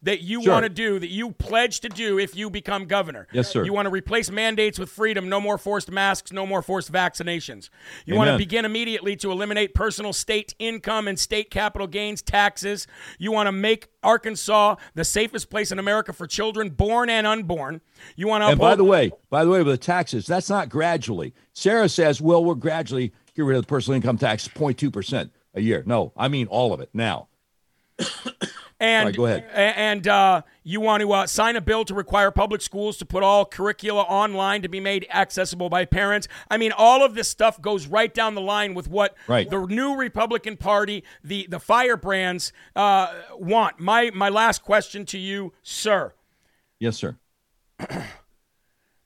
that 0.01 0.21
you 0.21 0.41
Sure. 0.43 0.53
want 0.53 0.63
to 0.63 0.69
do, 0.69 0.99
that 0.99 1.09
you 1.09 1.31
pledge 1.31 1.79
to 1.81 1.89
do 1.89 2.17
if 2.19 2.35
you 2.35 2.49
become 2.49 2.85
governor. 2.85 3.27
Yes, 3.31 3.49
sir. 3.51 3.63
You 3.63 3.73
want 3.73 3.85
to 3.85 3.89
replace 3.91 4.29
mandates 4.31 4.79
with 4.79 4.89
freedom, 4.89 5.29
no 5.29 5.39
more 5.39 5.57
forced 5.57 5.91
masks, 5.91 6.31
no 6.31 6.45
more 6.45 6.61
forced 6.61 6.91
vaccinations. 6.91 7.69
You 8.05 8.15
want 8.15 8.29
to 8.29 8.37
begin 8.37 8.65
immediately 8.65 9.15
to 9.17 9.31
eliminate 9.31 9.73
personal 9.73 10.13
state 10.13 10.53
income 10.59 11.07
and 11.07 11.19
state 11.19 11.49
capital 11.51 11.87
gains 11.87 12.21
taxes. 12.21 12.87
You 13.19 13.31
want 13.31 13.47
to 13.47 13.51
make 13.51 13.87
Arkansas 14.03 14.75
the 14.95 15.03
safest 15.05 15.49
place 15.49 15.71
in 15.71 15.79
America 15.79 16.13
for 16.13 16.27
children, 16.27 16.69
born 16.69 17.09
and 17.09 17.25
unborn. 17.25 17.81
You 18.15 18.27
want 18.27 18.41
to 18.41 18.47
And 18.47 18.53
uphold. 18.55 18.71
by 18.71 18.75
the 18.75 18.83
way, 18.83 19.11
by 19.29 19.43
the 19.45 19.49
way, 19.49 19.59
with 19.63 19.67
the 19.73 19.77
taxes, 19.77 20.25
that's 20.25 20.49
not 20.49 20.69
gradually. 20.69 21.33
Sarah 21.53 21.87
says, 21.89 22.19
well, 22.21 22.43
we'll 22.43 22.55
gradually 22.55 23.13
get 23.35 23.45
rid 23.45 23.55
of 23.57 23.63
the 23.63 23.67
personal 23.67 23.95
income 23.95 24.17
tax 24.17 24.47
0.2% 24.47 25.29
a 25.55 25.61
year. 25.61 25.83
No, 25.85 26.11
I 26.17 26.27
mean 26.27 26.47
all 26.47 26.73
of 26.73 26.79
it 26.81 26.89
now. 26.93 27.27
And 28.83 29.05
Sorry, 29.05 29.13
go 29.13 29.25
ahead. 29.27 29.45
And 29.53 30.05
uh, 30.09 30.41
you 30.63 30.81
want 30.81 30.99
to 31.01 31.13
uh, 31.13 31.25
sign 31.25 31.55
a 31.55 31.61
bill 31.61 31.85
to 31.85 31.93
require 31.93 32.31
public 32.31 32.61
schools 32.61 32.97
to 32.97 33.05
put 33.05 33.23
all 33.23 33.45
curricula 33.45 34.01
online 34.01 34.61
to 34.61 34.67
be 34.67 34.81
made 34.81 35.07
accessible 35.09 35.69
by 35.69 35.85
parents. 35.85 36.27
I 36.51 36.57
mean, 36.57 36.73
all 36.73 37.01
of 37.01 37.15
this 37.15 37.29
stuff 37.29 37.61
goes 37.61 37.87
right 37.87 38.13
down 38.13 38.35
the 38.35 38.41
line 38.41 38.73
with 38.73 38.89
what 38.89 39.15
Right. 39.25 39.49
the 39.49 39.65
new 39.67 39.95
Republican 39.95 40.57
Party, 40.57 41.05
the 41.23 41.47
the 41.49 41.61
firebrands, 41.61 42.51
uh, 42.75 43.13
want. 43.39 43.79
My 43.79 44.11
my 44.13 44.27
last 44.27 44.63
question 44.63 45.05
to 45.05 45.17
you, 45.17 45.53
sir. 45.63 46.13
Yes, 46.77 46.97
sir. 46.97 47.15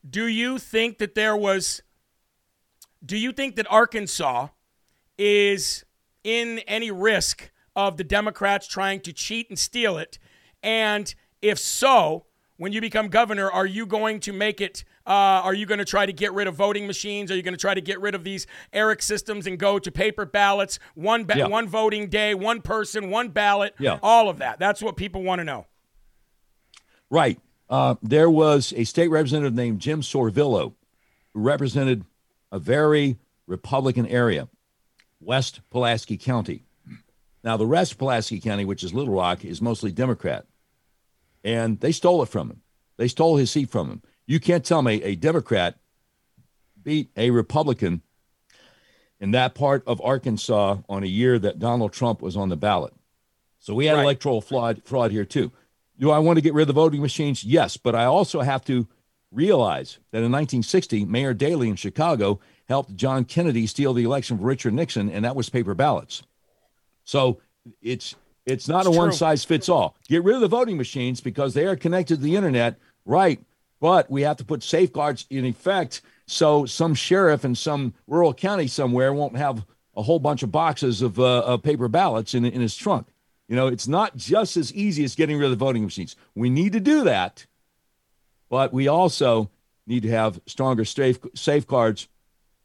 Do 0.10 0.26
you 0.26 0.58
think 0.58 0.98
that 0.98 1.14
there 1.14 1.38
was? 1.38 1.84
Do 3.06 3.16
you 3.16 3.32
think 3.32 3.56
that 3.58 3.68
Arkansas 3.70 4.48
is 5.20 5.86
in 6.24 6.60
any 6.68 6.90
risk 6.90 7.52
of 7.78 7.96
the 7.96 8.04
Democrats 8.04 8.68
trying 8.68 9.00
to 9.02 9.14
cheat 9.14 9.48
and 9.50 9.58
steal 9.58 9.98
it? 9.98 10.20
And 10.62 11.14
if 11.42 11.58
so, 11.60 12.26
when 12.58 12.74
you 12.74 12.82
become 12.82 13.08
governor, 13.08 13.50
are 13.50 13.68
you 13.68 13.86
going 13.86 14.20
to 14.22 14.34
make 14.34 14.60
it? 14.60 14.84
Uh, 15.06 15.12
are 15.46 15.54
you 15.54 15.66
going 15.68 15.78
to 15.78 15.86
try 15.86 16.06
to 16.06 16.12
get 16.12 16.34
rid 16.34 16.48
of 16.48 16.56
voting 16.56 16.88
machines? 16.88 17.32
Are 17.32 17.36
you 17.36 17.44
going 17.44 17.54
to 17.54 17.60
try 17.60 17.74
to 17.76 17.80
get 17.82 18.02
rid 18.02 18.16
of 18.16 18.24
these 18.26 18.48
ERIC 18.74 19.02
systems 19.02 19.46
and 19.48 19.58
go 19.60 19.78
to 19.80 19.92
paper 19.92 20.26
ballots, 20.26 20.80
one 20.96 21.24
ba- 21.24 21.38
Yeah. 21.38 21.48
one 21.48 21.68
voting 21.68 22.10
day, 22.10 22.34
one 22.34 22.62
person, 22.62 23.10
one 23.12 23.30
ballot, 23.30 23.76
Yeah. 23.80 24.00
all 24.02 24.28
of 24.28 24.40
that? 24.40 24.58
That's 24.60 24.82
what 24.82 24.98
people 24.98 25.22
want 25.22 25.40
to 25.40 25.46
know. 25.46 25.68
Right. 27.10 27.40
Uh, 27.70 27.96
there 28.02 28.30
was 28.30 28.74
a 28.76 28.84
state 28.86 29.10
representative 29.10 29.54
named 29.54 29.80
Jim 29.80 30.02
Sorvillo 30.02 30.74
who 31.34 31.40
represented 31.42 32.04
a 32.52 32.60
very 32.60 33.18
Republican 33.46 34.08
area, 34.08 34.50
West 35.22 35.62
Pulaski 35.70 36.18
County. 36.18 36.64
Now, 37.48 37.56
the 37.56 37.66
rest 37.66 37.94
of 37.94 37.98
Pulaski 37.98 38.42
County, 38.42 38.66
which 38.66 38.84
is 38.84 38.94
Little 38.94 39.14
Rock, 39.14 39.46
is 39.46 39.62
mostly 39.62 39.90
Democrat. 39.94 40.46
And 41.46 41.80
they 41.80 41.94
stole 41.94 42.22
it 42.22 42.28
from 42.28 42.50
him. 42.50 42.62
They 42.98 43.08
stole 43.08 43.38
his 43.38 43.50
seat 43.50 43.70
from 43.70 43.90
him. 43.90 44.02
You 44.26 44.42
can't 44.42 44.66
tell 44.66 44.82
me 44.82 45.02
a 45.02 45.16
Democrat 45.16 45.78
beat 46.84 47.10
a 47.16 47.32
Republican 47.32 48.02
in 49.22 49.32
that 49.32 49.56
part 49.56 49.82
of 49.88 50.02
Arkansas 50.02 50.80
on 50.90 51.04
a 51.04 51.08
year 51.08 51.40
that 51.40 51.58
Donald 51.58 51.94
Trump 51.94 52.22
was 52.22 52.36
on 52.36 52.50
the 52.50 52.58
ballot. 52.58 52.94
So 53.60 53.74
we 53.74 53.86
had 53.86 53.96
Right. 53.96 54.04
electoral 54.04 54.42
fraud, 54.42 54.82
fraud 54.84 55.12
here 55.12 55.24
too. 55.24 55.54
Do 55.98 56.12
I 56.12 56.20
want 56.20 56.36
to 56.36 56.42
get 56.42 56.54
rid 56.54 56.64
of 56.64 56.68
the 56.68 56.74
voting 56.74 57.00
machines? 57.00 57.46
Yes, 57.46 57.78
but 57.78 57.96
I 57.96 58.04
also 58.04 58.42
have 58.42 58.66
to 58.66 58.90
realize 59.32 60.00
that 60.12 60.22
in 60.22 60.32
1960, 60.34 61.06
Mayor 61.06 61.34
Daley 61.34 61.70
in 61.70 61.78
Chicago 61.78 62.42
helped 62.68 62.98
John 62.98 63.24
Kennedy 63.24 63.68
steal 63.68 63.94
the 63.94 64.04
election 64.04 64.38
for 64.38 64.44
Richard 64.44 64.74
Nixon, 64.74 65.10
and 65.10 65.24
that 65.24 65.38
was 65.38 65.50
paper 65.50 65.74
ballots. 65.74 66.24
So 67.08 67.40
it's 67.82 68.16
it's 68.46 68.68
not 68.68 68.82
It's 68.82 68.90
a 68.90 68.92
true. 68.92 68.98
one 69.00 69.12
size 69.14 69.44
fits 69.44 69.70
all. 69.70 69.96
Get 70.08 70.24
rid 70.24 70.36
of 70.36 70.42
the 70.42 70.48
voting 70.48 70.78
machines 70.78 71.22
because 71.22 71.54
they 71.54 71.66
are 71.66 71.76
connected 71.76 72.18
to 72.18 72.22
the 72.22 72.36
internet, 72.36 72.78
right? 73.06 73.40
But 73.80 74.10
we 74.12 74.22
have 74.24 74.38
to 74.38 74.46
put 74.46 74.62
safeguards 74.62 75.26
in 75.30 75.46
effect 75.46 76.02
so 76.28 76.66
some 76.66 76.94
sheriff 76.94 77.46
in 77.46 77.56
some 77.56 77.94
rural 78.08 78.34
county 78.34 78.68
somewhere 78.68 79.14
won't 79.14 79.38
have 79.38 79.66
a 79.96 80.04
whole 80.04 80.20
bunch 80.20 80.44
of 80.44 80.52
boxes 80.52 81.02
of, 81.02 81.20
uh, 81.20 81.40
of 81.40 81.64
paper 81.64 81.88
ballots 81.88 82.34
in, 82.34 82.46
in 82.46 82.62
his 82.62 82.76
trunk. 82.76 83.08
You 83.48 83.56
know, 83.56 83.68
it's 83.68 83.88
not 83.88 84.18
just 84.18 84.58
as 84.58 84.74
easy 84.74 85.04
as 85.06 85.16
getting 85.16 85.38
rid 85.38 85.46
of 85.46 85.52
the 85.52 85.66
voting 85.66 85.84
machines. 85.84 86.16
We 86.36 86.50
need 86.50 86.74
to 86.74 86.80
do 86.82 87.06
that, 87.06 87.46
but 88.50 88.74
we 88.74 88.88
also 88.90 89.50
need 89.86 90.04
to 90.04 90.10
have 90.10 90.42
stronger 90.46 90.84
safe, 90.84 91.20
safeguards. 91.34 92.10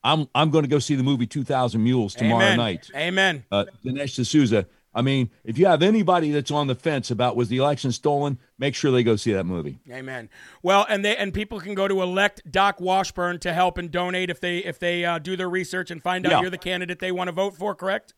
I'm 0.04 0.28
I'm 0.34 0.50
going 0.50 0.64
to 0.64 0.68
go 0.68 0.78
see 0.78 0.94
the 0.94 1.02
movie 1.02 1.26
2,000 1.26 1.82
Mules 1.82 2.14
tomorrow 2.14 2.44
Amen. 2.44 2.56
night 2.56 2.90
Amen. 2.94 3.44
uh, 3.52 3.66
Dinesh 3.84 4.20
D'Souza. 4.20 4.66
I 4.94 5.00
mean, 5.00 5.30
if 5.42 5.56
you 5.56 5.64
have 5.66 5.82
anybody 5.82 6.32
that's 6.32 6.50
on 6.50 6.66
the 6.66 6.74
fence 6.74 7.10
about 7.10 7.34
was 7.34 7.48
the 7.48 7.56
election 7.56 7.92
stolen, 7.92 8.38
make 8.58 8.74
sure 8.74 8.90
they 8.90 9.02
go 9.02 9.16
see 9.16 9.32
that 9.32 9.44
movie. 9.44 9.78
Amen. 9.90 10.28
Well, 10.62 10.84
and 10.88 11.02
they 11.02 11.16
and 11.16 11.32
people 11.32 11.60
can 11.60 11.74
go 11.74 11.88
to 11.88 12.02
elect 12.02 12.42
Doc 12.50 12.78
Washburn 12.80 13.38
to 13.40 13.54
help 13.54 13.78
and 13.78 13.90
donate 13.90 14.28
if 14.28 14.38
they 14.40 14.58
if 14.58 14.78
they 14.78 15.04
uh, 15.04 15.18
do 15.18 15.34
their 15.36 15.48
research 15.48 15.90
and 15.90 16.02
find 16.02 16.26
out 16.26 16.32
Yeah. 16.32 16.40
you're 16.42 16.50
the 16.50 16.58
candidate 16.58 16.98
they 16.98 17.12
want 17.12 17.28
to 17.28 17.32
vote 17.32 17.56
for. 17.56 17.74
Correct? 17.74 18.12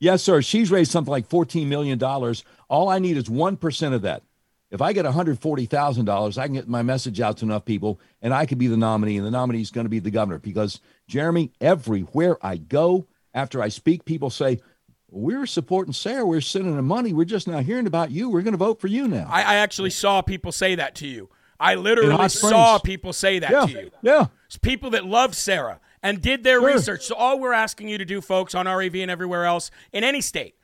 Yes, 0.00 0.22
sir. 0.22 0.40
She's 0.42 0.70
raised 0.70 0.90
something 0.90 1.10
like 1.10 1.28
$14 1.28 1.66
million. 1.66 2.02
All 2.68 2.88
I 2.88 2.98
need 2.98 3.16
is 3.16 3.24
1% 3.24 3.92
of 3.94 4.02
that. 4.02 4.22
If 4.74 4.82
I 4.82 4.92
get 4.92 5.04
$140,000, 5.04 6.38
I 6.38 6.46
can 6.46 6.54
get 6.54 6.68
my 6.68 6.82
message 6.82 7.20
out 7.20 7.36
to 7.38 7.44
enough 7.44 7.64
people 7.64 8.00
and 8.20 8.34
I 8.34 8.44
could 8.44 8.58
be 8.58 8.66
the 8.66 8.76
nominee, 8.76 9.16
and 9.16 9.24
the 9.24 9.30
nominee 9.30 9.60
is 9.60 9.70
going 9.70 9.84
to 9.84 9.88
be 9.88 10.00
the 10.00 10.10
governor. 10.10 10.40
Because, 10.40 10.80
Jeremy, 11.06 11.52
everywhere 11.60 12.36
I 12.44 12.56
go, 12.56 13.06
after 13.32 13.62
I 13.62 13.68
speak, 13.68 14.04
people 14.04 14.30
say, 14.30 14.60
We're 15.08 15.46
supporting 15.46 15.92
Sarah. 15.92 16.26
We're 16.26 16.40
sending 16.40 16.74
them 16.74 16.86
money. 16.86 17.12
We're 17.12 17.24
just 17.24 17.46
now 17.46 17.60
hearing 17.60 17.86
about 17.86 18.10
you. 18.10 18.28
We're 18.28 18.42
going 18.42 18.52
to 18.52 18.58
vote 18.58 18.80
for 18.80 18.88
you 18.88 19.06
now. 19.06 19.28
I, 19.30 19.42
I 19.42 19.54
actually 19.56 19.90
saw 19.90 20.22
people 20.22 20.50
say 20.50 20.74
that 20.74 20.96
to 20.96 21.06
you. 21.06 21.30
I 21.60 21.76
literally 21.76 22.28
saw 22.28 22.78
people 22.78 23.12
say 23.12 23.38
that 23.38 23.50
yeah. 23.52 23.66
to 23.66 23.70
you. 23.70 23.90
Yeah. 24.02 24.26
It's 24.46 24.58
people 24.58 24.90
that 24.90 25.04
love 25.06 25.36
Sarah 25.36 25.78
and 26.02 26.20
did 26.20 26.42
their 26.42 26.58
Sure. 26.58 26.74
research. 26.74 27.04
So 27.04 27.14
all 27.14 27.38
we're 27.38 27.52
asking 27.52 27.88
you 27.88 27.98
to 27.98 28.04
do, 28.04 28.20
folks, 28.20 28.56
on 28.56 28.66
RAV 28.66 28.96
and 28.96 29.10
everywhere 29.10 29.44
else 29.44 29.70
in 29.92 30.02
any 30.02 30.20
state, 30.20 30.56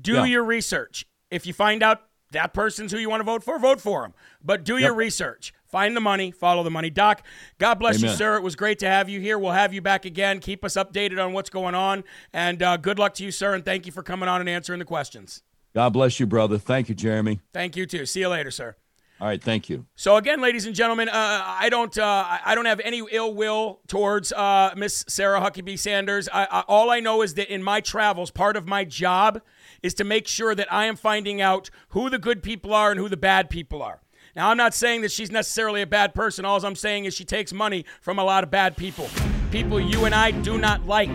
do 0.00 0.12
Yeah. 0.14 0.24
your 0.26 0.44
research. 0.44 1.06
If 1.30 1.44
you 1.44 1.52
find 1.52 1.82
out 1.82 2.02
that 2.32 2.52
person's 2.52 2.92
who 2.92 2.98
you 2.98 3.08
want 3.10 3.20
to 3.20 3.24
vote 3.24 3.42
for, 3.42 3.58
vote 3.58 3.80
for 3.80 4.04
him. 4.04 4.14
But 4.44 4.64
do 4.64 4.76
your 4.76 4.94
research. 4.94 5.52
Find 5.66 5.94
the 5.96 6.00
money, 6.00 6.30
follow 6.30 6.62
the 6.62 6.70
money. 6.70 6.88
Doc, 6.90 7.22
God 7.58 7.74
bless 7.74 7.96
you, 8.02 8.08
sir. 8.16 8.36
It 8.36 8.42
was 8.42 8.56
great 8.56 8.78
to 8.80 8.86
have 8.86 9.08
you 9.08 9.20
here. 9.20 9.38
We'll 9.38 9.52
have 9.52 9.74
you 9.74 9.82
back 9.82 10.04
again. 10.06 10.40
Keep 10.40 10.64
us 10.64 10.74
updated 10.74 11.22
on 11.22 11.32
what's 11.34 11.50
going 11.50 11.74
on. 11.74 12.04
And 12.32 12.62
uh, 12.62 12.76
good 12.78 12.98
luck 12.98 13.14
to 13.14 13.24
you, 13.24 13.30
sir. 13.30 13.54
And 13.54 13.64
thank 13.64 13.84
you 13.86 13.92
for 13.92 14.02
coming 14.02 14.28
on 14.28 14.40
and 14.40 14.48
answering 14.48 14.78
the 14.78 14.84
questions. 14.86 15.42
God 15.74 15.90
bless 15.90 16.18
you, 16.18 16.26
brother. 16.26 16.56
Thank 16.58 16.88
you, 16.88 16.94
Jeremy. 16.94 17.40
Thank 17.52 17.76
you, 17.76 17.84
too. 17.84 18.06
See 18.06 18.20
you 18.20 18.28
later, 18.28 18.50
sir. 18.50 18.76
All 19.20 19.26
right. 19.26 19.42
Thank 19.42 19.68
you. 19.68 19.84
So 19.96 20.16
again, 20.16 20.40
ladies 20.40 20.64
and 20.64 20.74
gentlemen, 20.76 21.08
uh, 21.08 21.12
I 21.14 21.68
don't, 21.70 21.96
uh, 21.98 22.04
I- 22.04 22.40
I 22.46 22.54
don't 22.54 22.66
have 22.66 22.80
any 22.84 23.02
ill 23.10 23.34
will 23.34 23.80
towards 23.88 24.32
uh, 24.32 24.72
Miss 24.76 25.04
Sarah 25.08 25.40
Huckabee 25.40 25.76
Sanders. 25.78 26.28
I, 26.32 26.44
I, 26.50 26.60
all 26.68 26.88
I 26.88 27.00
know 27.00 27.22
is 27.22 27.34
that 27.34 27.52
in 27.52 27.62
my 27.62 27.80
travels, 27.80 28.30
part 28.30 28.56
of 28.56 28.66
my 28.68 28.84
job 28.84 29.42
is 29.82 29.94
to 29.94 30.04
make 30.04 30.26
sure 30.26 30.54
that 30.54 30.72
I 30.72 30.86
am 30.86 30.96
finding 30.96 31.40
out 31.40 31.70
who 31.90 32.10
the 32.10 32.18
good 32.18 32.42
people 32.42 32.74
are 32.74 32.90
and 32.90 33.00
who 33.00 33.08
the 33.08 33.16
bad 33.16 33.50
people 33.50 33.82
are. 33.82 34.00
Now, 34.36 34.50
I'm 34.50 34.56
not 34.56 34.74
saying 34.74 35.02
that 35.02 35.10
she's 35.10 35.30
necessarily 35.30 35.82
a 35.82 35.86
bad 35.86 36.14
person. 36.14 36.44
All 36.44 36.64
I'm 36.64 36.76
saying 36.76 37.06
is 37.06 37.14
she 37.14 37.24
takes 37.24 37.52
money 37.52 37.84
from 38.00 38.18
a 38.18 38.24
lot 38.24 38.44
of 38.44 38.50
bad 38.50 38.76
people, 38.76 39.08
people 39.50 39.80
you 39.80 40.04
and 40.04 40.14
I 40.14 40.30
do 40.30 40.58
not 40.58 40.86
like. 40.86 41.10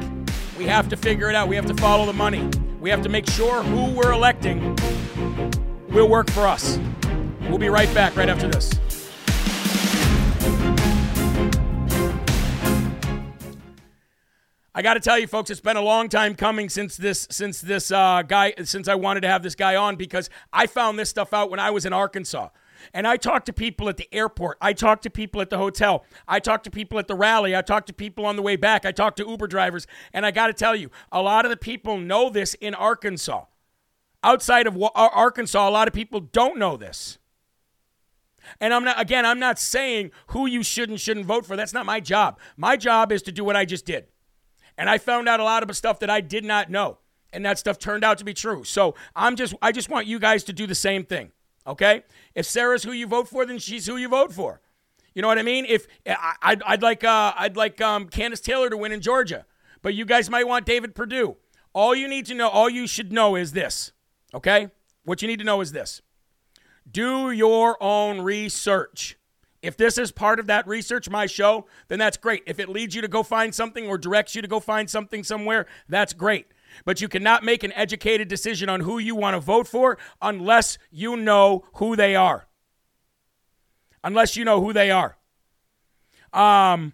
We 0.58 0.66
have 0.66 0.90
to 0.90 0.98
figure 0.98 1.30
it 1.30 1.36
out. 1.36 1.48
We 1.48 1.56
have 1.56 1.66
to 1.68 1.76
follow 1.76 2.06
the 2.06 2.14
money. 2.14 2.50
We 2.80 2.90
have 2.90 3.02
to 3.04 3.10
make 3.10 3.30
sure 3.30 3.64
who 3.64 3.92
we're 3.92 4.12
electing 4.12 4.76
will 5.90 6.10
work 6.10 6.30
for 6.32 6.48
us. 6.48 6.80
We'll 7.44 7.60
be 7.60 7.70
right 7.70 7.94
back 7.94 8.16
right 8.16 8.30
after 8.30 8.48
this. 8.48 8.72
I 14.76 14.82
got 14.82 14.96
to 14.96 15.00
tell 15.00 15.20
you, 15.20 15.28
folks, 15.28 15.52
it's 15.52 15.62
been 15.62 15.78
a 15.78 15.82
long 15.82 16.10
time 16.10 16.34
coming 16.34 16.68
since 16.68 16.98
this 16.98 17.28
since 17.30 17.62
this 17.62 17.92
uh, 17.92 18.24
guy 18.24 18.54
since 18.64 18.88
I 18.88 18.96
wanted 18.96 19.22
to 19.22 19.28
have 19.28 19.44
this 19.44 19.54
guy 19.56 19.76
on 19.76 19.96
because 19.98 20.30
I 20.52 20.66
found 20.66 20.98
this 20.98 21.10
stuff 21.10 21.32
out 21.32 21.52
when 21.52 21.60
I 21.60 21.70
was 21.70 21.86
in 21.86 21.94
Arkansas. 21.94 22.50
And 22.94 23.08
I 23.08 23.16
talked 23.16 23.46
to 23.46 23.54
people 23.54 23.88
at 23.88 23.98
the 23.98 24.14
airport. 24.14 24.58
I 24.60 24.74
talked 24.74 25.04
to 25.04 25.10
people 25.10 25.42
at 25.42 25.50
the 25.50 25.58
hotel. 25.58 26.04
I 26.28 26.40
talked 26.40 26.66
to 26.66 26.72
people 26.72 27.00
at 27.00 27.08
the 27.08 27.16
rally. 27.16 27.56
I 27.56 27.62
talked 27.62 27.88
to 27.88 27.94
people 27.94 28.26
on 28.26 28.36
the 28.36 28.42
way 28.42 28.58
back. 28.58 28.86
I 28.86 28.92
talked 28.92 29.18
to 29.18 29.28
Uber 29.28 29.48
drivers. 29.48 29.88
And 30.12 30.26
I 30.26 30.32
got 30.32 30.48
to 30.48 30.54
tell 30.54 30.76
you, 30.76 30.90
a 31.10 31.22
lot 31.22 31.46
of 31.46 31.50
the 31.52 31.56
people 31.56 31.98
know 31.98 32.30
this 32.30 32.56
in 32.56 32.74
Arkansas. 32.74 33.46
outside 34.22 34.68
of 34.68 34.78
Arkansas, 34.96 35.70
a 35.70 35.72
lot 35.72 35.88
of 35.88 35.94
people 35.94 36.20
don't 36.20 36.58
know 36.58 36.76
this. 36.76 37.20
And 38.60 38.74
I'm 38.74 38.84
not 38.84 39.00
again, 39.00 39.26
I'm 39.26 39.40
not 39.40 39.60
saying 39.60 40.12
who 40.28 40.46
you 40.46 40.64
should 40.64 40.90
and 40.90 41.00
shouldn't 41.00 41.26
vote 41.26 41.46
for. 41.46 41.56
That's 41.56 41.74
not 41.74 41.86
my 41.86 42.00
job. 42.00 42.40
My 42.58 42.76
job 42.76 43.12
is 43.12 43.22
to 43.24 43.32
do 43.32 43.44
what 43.44 43.56
I 43.56 43.64
just 43.64 43.86
did. 43.86 44.08
And 44.78 44.90
I 44.90 44.98
found 44.98 45.30
out 45.30 45.40
a 45.40 45.44
lot 45.44 45.68
of 45.68 45.76
stuff 45.76 46.00
that 46.00 46.10
I 46.10 46.22
did 46.22 46.44
not 46.44 46.70
know. 46.70 46.98
And 47.32 47.46
that 47.46 47.58
stuff 47.58 47.80
turned 47.80 48.04
out 48.04 48.18
to 48.20 48.26
be 48.26 48.34
true. 48.34 48.64
So 48.64 48.96
I'm 49.16 49.36
just 49.36 49.56
I 49.62 49.72
just 49.72 49.90
want 49.90 50.08
you 50.08 50.20
guys 50.20 50.44
to 50.46 50.54
do 50.54 50.68
the 50.68 50.76
same 50.76 51.04
thing. 51.04 51.32
Okay? 51.66 52.04
If 52.36 52.46
Sarah's 52.46 52.84
who 52.84 52.92
you 52.92 53.08
vote 53.08 53.28
for, 53.28 53.46
then 53.46 53.58
she's 53.58 53.86
who 53.88 53.98
you 53.98 54.10
vote 54.10 54.34
for. 54.34 54.62
You 55.14 55.22
know 55.22 55.28
what 55.28 55.38
I 55.38 55.44
mean? 55.44 55.66
If 55.68 55.88
I, 56.08 56.36
I'd, 56.42 56.64
I'd 56.64 56.82
like 56.82 57.04
uh, 57.04 57.34
I'd 57.38 57.56
like 57.56 57.80
um, 57.82 58.08
Kandiss 58.10 58.42
Taylor 58.42 58.70
to 58.70 58.78
win 58.78 58.92
in 58.92 59.02
Georgia, 59.02 59.46
but 59.82 59.94
you 59.94 60.06
guys 60.06 60.30
might 60.30 60.48
want 60.48 60.66
David 60.66 60.96
Perdue. 60.96 61.38
All 61.74 61.96
you 61.96 62.08
need 62.08 62.26
to 62.28 62.36
know, 62.36 62.50
all 62.50 62.70
you 62.70 62.86
should 62.88 63.12
know 63.12 63.36
is 63.36 63.54
this. 63.54 63.92
Okay? 64.34 64.70
What 65.06 65.22
you 65.22 65.28
need 65.28 65.40
to 65.40 65.46
know 65.46 65.62
is 65.62 65.72
this. 65.72 66.02
Do 66.90 67.32
your 67.32 67.82
own 67.82 68.22
research. 68.22 69.18
If 69.64 69.78
this 69.78 69.98
is 69.98 70.12
part 70.12 70.42
of 70.42 70.48
that 70.48 70.68
research, 70.68 71.10
my 71.10 71.26
show, 71.26 71.68
then 71.88 71.98
that's 71.98 72.18
great. 72.18 72.44
If 72.46 72.60
it 72.60 72.68
leads 72.68 72.94
you 72.94 73.02
to 73.02 73.08
go 73.08 73.24
find 73.24 73.56
something 73.56 73.88
or 73.88 73.98
directs 73.98 74.36
you 74.36 74.42
to 74.42 74.48
go 74.48 74.60
find 74.60 74.90
something 74.90 75.24
somewhere, 75.24 75.66
that's 75.88 76.12
great. 76.12 76.48
But 76.84 77.00
you 77.00 77.08
cannot 77.08 77.46
make 77.46 77.64
an 77.64 77.72
educated 77.72 78.28
decision 78.28 78.68
on 78.68 78.82
who 78.82 79.00
you 79.00 79.16
want 79.16 79.36
to 79.36 79.40
vote 79.40 79.66
for 79.66 79.98
unless 80.22 80.78
you 80.92 81.16
know 81.16 81.64
who 81.76 81.96
they 81.96 82.14
are. 82.14 82.48
Unless 84.04 84.36
you 84.36 84.44
know 84.44 84.60
who 84.60 84.74
they 84.74 84.92
are. 84.92 85.18
Um, 86.34 86.94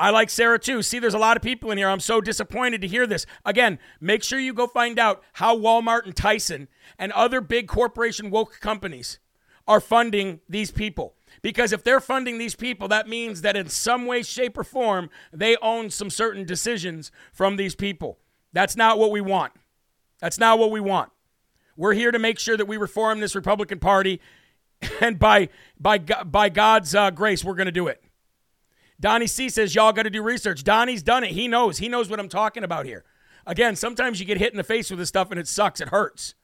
I 0.00 0.10
like 0.10 0.30
Sarah 0.30 0.58
too. 0.58 0.82
See, 0.82 0.98
there's 0.98 1.14
a 1.14 1.18
lot 1.18 1.36
of 1.36 1.44
people 1.44 1.70
in 1.70 1.78
here. 1.78 1.88
I'm 1.88 2.00
so 2.00 2.20
disappointed 2.20 2.80
to 2.80 2.88
hear 2.88 3.06
this. 3.06 3.24
Again, 3.44 3.78
make 4.00 4.24
sure 4.24 4.40
you 4.40 4.52
go 4.52 4.66
find 4.66 4.98
out 4.98 5.22
how 5.34 5.56
Walmart 5.56 6.06
and 6.06 6.16
Tyson 6.16 6.66
and 6.98 7.12
other 7.12 7.40
big 7.40 7.68
corporation 7.68 8.30
woke 8.30 8.58
companies 8.58 9.20
are 9.68 9.80
funding 9.80 10.40
these 10.48 10.72
people. 10.72 11.14
Because 11.42 11.72
if 11.72 11.84
they're 11.84 12.00
funding 12.00 12.38
these 12.38 12.56
people, 12.56 12.88
that 12.88 13.06
means 13.06 13.42
that 13.42 13.56
in 13.56 13.68
some 13.68 14.06
way, 14.06 14.22
shape, 14.22 14.58
or 14.58 14.64
form, 14.64 15.10
they 15.32 15.56
own 15.58 15.90
some 15.90 16.10
certain 16.10 16.44
decisions 16.44 17.12
from 17.32 17.56
these 17.56 17.76
people. 17.76 18.18
That's 18.52 18.76
not 18.76 18.98
what 18.98 19.12
we 19.12 19.20
want. 19.20 19.52
That's 20.20 20.38
not 20.38 20.58
what 20.58 20.70
we 20.70 20.80
want. 20.80 21.10
We're 21.76 21.92
here 21.92 22.10
to 22.10 22.18
make 22.18 22.40
sure 22.40 22.56
that 22.56 22.66
we 22.66 22.76
reform 22.76 23.20
this 23.20 23.36
Republican 23.36 23.78
Party, 23.78 24.20
and 25.00 25.18
by 25.18 25.50
by 25.78 25.98
by 25.98 26.48
God's 26.48 26.94
uh, 26.94 27.10
grace, 27.10 27.44
we're 27.44 27.54
going 27.54 27.66
to 27.66 27.72
do 27.72 27.86
it. 27.86 28.02
Donnie 29.00 29.28
C 29.28 29.48
says, 29.48 29.74
Y'all 29.74 29.92
got 29.92 30.04
to 30.04 30.10
do 30.10 30.22
research. 30.22 30.64
Donnie's 30.64 31.02
done 31.02 31.22
it. 31.22 31.30
He 31.30 31.46
knows. 31.46 31.78
He 31.78 31.88
knows 31.88 32.10
what 32.10 32.18
I'm 32.18 32.28
talking 32.28 32.64
about 32.64 32.84
here. 32.84 33.04
Again, 33.46 33.76
sometimes 33.76 34.18
you 34.18 34.26
get 34.26 34.38
hit 34.38 34.52
in 34.52 34.56
the 34.56 34.64
face 34.64 34.90
with 34.90 34.98
this 34.98 35.08
stuff 35.08 35.30
and 35.30 35.38
it 35.38 35.46
sucks. 35.46 35.80
It 35.80 35.88
hurts. 35.88 36.34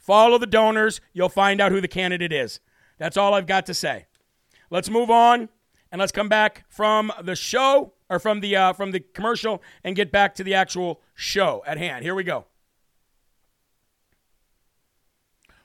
Follow 0.00 0.38
the 0.38 0.46
donors. 0.46 1.00
You'll 1.12 1.28
find 1.28 1.60
out 1.60 1.72
who 1.72 1.80
the 1.80 1.88
candidate 1.88 2.32
is. 2.32 2.58
That's 2.98 3.16
all 3.18 3.34
I've 3.34 3.46
got 3.46 3.66
to 3.66 3.74
say. 3.74 4.06
Let's 4.70 4.88
move 4.88 5.10
on 5.10 5.50
and 5.92 6.00
let's 6.00 6.10
come 6.10 6.28
back 6.28 6.64
from 6.68 7.12
the 7.22 7.36
show 7.36 7.92
or 8.08 8.18
from 8.18 8.40
the 8.40 8.56
uh, 8.56 8.72
from 8.72 8.92
the 8.92 9.00
commercial 9.00 9.62
and 9.84 9.94
get 9.94 10.10
back 10.10 10.34
to 10.36 10.44
the 10.44 10.54
actual 10.54 11.02
show 11.14 11.62
at 11.66 11.76
hand. 11.76 12.02
Here 12.02 12.14
we 12.14 12.24
go. 12.24 12.46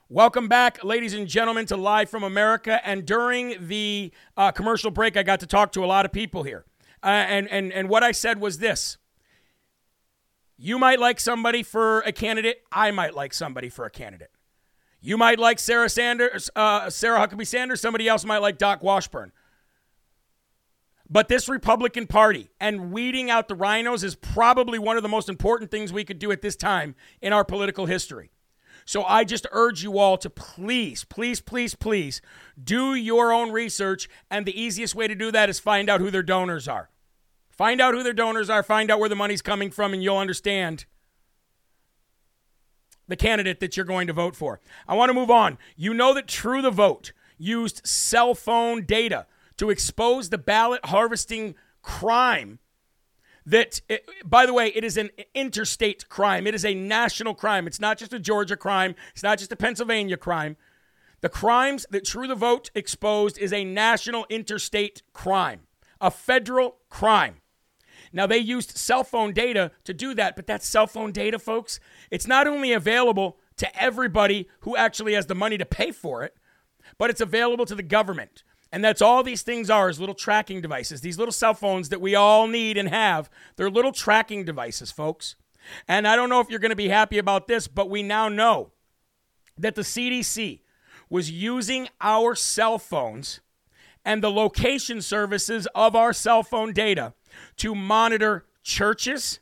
Welcome 0.10 0.48
back, 0.48 0.84
ladies 0.84 1.14
and 1.14 1.28
gentlemen, 1.28 1.66
to 1.68 1.78
Live 1.78 2.10
from 2.10 2.24
America. 2.24 2.80
And 2.86 3.06
during 3.06 3.68
the 3.68 4.12
uh, 4.38 4.52
commercial 4.52 4.92
break, 4.92 5.18
I 5.18 5.24
got 5.24 5.40
to 5.40 5.48
talk 5.48 5.72
to 5.72 5.84
a 5.84 5.88
lot 5.88 6.06
of 6.06 6.12
people 6.12 6.44
here. 6.44 6.66
Uh, 7.02 7.08
and, 7.08 7.50
and, 7.50 7.74
and 7.74 7.90
what 7.90 8.04
I 8.04 8.12
said 8.12 8.40
was 8.40 8.60
this 8.60 8.98
You 10.58 10.80
might 10.80 11.00
like 11.00 11.20
somebody 11.20 11.64
for 11.64 12.00
a 12.02 12.12
candidate, 12.12 12.64
I 12.72 12.92
might 12.92 13.14
like 13.14 13.34
somebody 13.34 13.70
for 13.70 13.86
a 13.86 13.90
candidate. 13.90 14.32
You 15.02 15.18
might 15.18 15.38
like 15.38 15.60
Sarah 15.60 15.90
Sanders, 15.90 16.50
uh, 16.56 16.90
Sarah 16.90 17.20
Huckabee 17.20 17.46
Sanders, 17.46 17.82
somebody 17.82 18.08
else 18.08 18.26
might 18.26 18.40
like 18.40 18.58
Doc 18.58 18.82
Washburn. 18.82 19.32
But 21.08 21.28
this 21.28 21.48
Republican 21.48 22.08
Party 22.08 22.50
and 22.60 22.92
weeding 22.92 23.30
out 23.30 23.48
the 23.48 23.56
rhinos 23.56 24.04
is 24.04 24.16
probably 24.16 24.80
one 24.80 24.98
of 24.98 25.04
the 25.04 25.10
most 25.10 25.30
important 25.30 25.70
things 25.70 25.94
we 25.94 26.04
could 26.04 26.18
do 26.18 26.32
at 26.32 26.42
this 26.42 26.56
time 26.56 26.96
in 27.22 27.34
our 27.34 27.44
political 27.44 27.86
history. 27.86 28.32
So 28.86 29.04
I 29.04 29.24
just 29.24 29.46
urge 29.52 29.84
you 29.84 29.98
all 29.98 30.18
to 30.18 30.30
please, 30.30 31.04
please, 31.04 31.42
please, 31.42 31.76
please 31.76 32.22
do 32.62 32.96
your 32.96 33.32
own 33.32 33.52
research. 33.52 34.08
And 34.32 34.46
the 34.46 34.60
easiest 34.60 34.96
way 34.96 35.08
to 35.08 35.16
do 35.16 35.32
that 35.32 35.50
is 35.50 35.60
find 35.60 35.90
out 35.90 36.02
who 36.02 36.12
their 36.12 36.24
donors 36.24 36.68
are. 36.68 36.90
Find 37.56 37.80
out 37.80 37.94
who 37.94 38.04
their 38.04 38.14
donors 38.14 38.50
are, 38.50 38.64
find 38.64 38.92
out 38.92 39.00
where 39.00 39.10
the 39.10 39.16
money's 39.16 39.42
coming 39.42 39.72
from, 39.72 39.94
and 39.94 40.04
you'll 40.04 40.18
understand 40.18 40.86
the 43.08 43.16
candidate 43.16 43.60
that 43.60 43.78
you're 43.78 43.86
going 43.86 44.08
to 44.08 44.14
vote 44.14 44.36
for. 44.36 44.60
I 44.88 44.96
want 44.96 45.10
to 45.10 45.14
move 45.14 45.32
on. 45.32 45.58
You 45.76 45.94
know 45.94 46.14
that 46.14 46.28
True 46.28 46.62
the 46.62 46.72
Vote 46.72 47.14
used 47.38 47.86
cell 47.86 48.34
phone 48.34 48.84
data 48.86 49.28
to 49.58 49.70
expose 49.70 50.30
the 50.30 50.38
ballot 50.38 50.86
harvesting 50.86 51.56
crime 51.82 52.60
that, 53.46 53.80
by 54.26 54.46
the 54.46 54.54
way, 54.54 54.70
it 54.70 54.84
is 54.84 54.98
an 54.98 55.12
interstate 55.36 56.10
crime. 56.10 56.48
It 56.48 56.56
is 56.56 56.66
a 56.66 56.74
national 56.74 57.36
crime. 57.36 57.68
It's 57.68 57.80
not 57.80 58.00
just 58.00 58.12
a 58.12 58.20
Georgia 58.20 58.58
crime, 58.58 58.96
it's 59.14 59.24
not 59.24 59.38
just 59.38 59.52
a 59.52 59.56
Pennsylvania 59.56 60.18
crime. 60.18 60.58
The 61.22 61.30
crimes 61.30 61.86
that 61.92 62.06
True 62.06 62.28
the 62.28 62.36
Vote 62.36 62.72
exposed 62.76 63.38
is 63.38 63.54
a 63.54 63.64
national 63.64 64.26
interstate 64.30 65.04
crime, 65.14 65.62
a 66.02 66.12
federal 66.12 66.78
crime. 66.90 67.36
Now, 68.16 68.26
they 68.26 68.38
used 68.38 68.78
cell 68.78 69.04
phone 69.04 69.34
data 69.34 69.72
to 69.84 69.94
do 69.94 70.14
that, 70.16 70.38
but 70.38 70.48
that 70.48 70.64
cell 70.64 70.88
phone 70.88 71.12
data, 71.12 71.38
folks, 71.38 71.82
it's 72.10 72.26
not 72.26 72.48
only 72.48 72.72
available 72.72 73.38
to 73.58 73.82
everybody 73.82 74.48
who 74.62 74.78
actually 74.78 75.16
has 75.16 75.26
the 75.26 75.36
money 75.36 75.58
to 75.58 75.66
pay 75.66 75.92
for 75.92 76.24
it, 76.24 76.34
but 76.98 77.10
it's 77.10 77.20
available 77.20 77.66
to 77.66 77.76
the 77.76 77.84
government. 77.84 78.44
And 78.72 78.84
that's 78.84 79.02
all 79.02 79.22
these 79.22 79.42
things 79.42 79.70
are 79.70 79.90
is 79.90 80.00
little 80.00 80.16
tracking 80.16 80.62
devices. 80.62 81.02
These 81.02 81.20
little 81.20 81.34
cell 81.34 81.54
phones 81.54 81.90
that 81.90 82.00
we 82.00 82.16
all 82.16 82.48
need 82.48 82.78
and 82.78 82.88
have. 82.88 83.30
They're 83.58 83.70
little 83.70 83.92
tracking 83.92 84.46
devices, 84.46 84.92
folks. 84.92 85.36
And 85.86 86.08
I 86.08 86.16
don't 86.16 86.30
know 86.30 86.40
if 86.40 86.50
you're 86.50 86.60
going 86.60 86.70
to 86.70 86.76
be 86.76 86.88
happy 86.88 87.18
about 87.18 87.50
this, 87.50 87.68
but 87.68 87.90
we 87.90 88.02
now 88.02 88.30
know 88.30 88.72
that 89.58 89.76
the 89.76 89.82
CDC 89.82 90.62
was 91.10 91.30
using 91.30 91.90
our 92.00 92.34
cell 92.34 92.80
phones 92.80 93.42
and 94.06 94.24
the 94.24 94.32
location 94.32 95.02
services 95.02 95.68
of 95.76 95.98
our 95.98 96.14
cell 96.14 96.44
phone 96.44 96.72
data 96.72 97.14
to 97.58 97.76
monitor 97.76 98.46
churches 98.64 99.40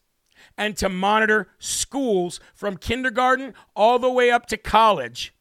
and 0.58 0.76
to 0.78 0.90
monitor 0.90 1.50
schools 1.60 2.40
from 2.54 2.78
kindergarten 2.78 3.54
all 3.76 4.00
the 4.00 4.12
way 4.12 4.30
up 4.30 4.46
to 4.48 4.58
college 4.58 5.34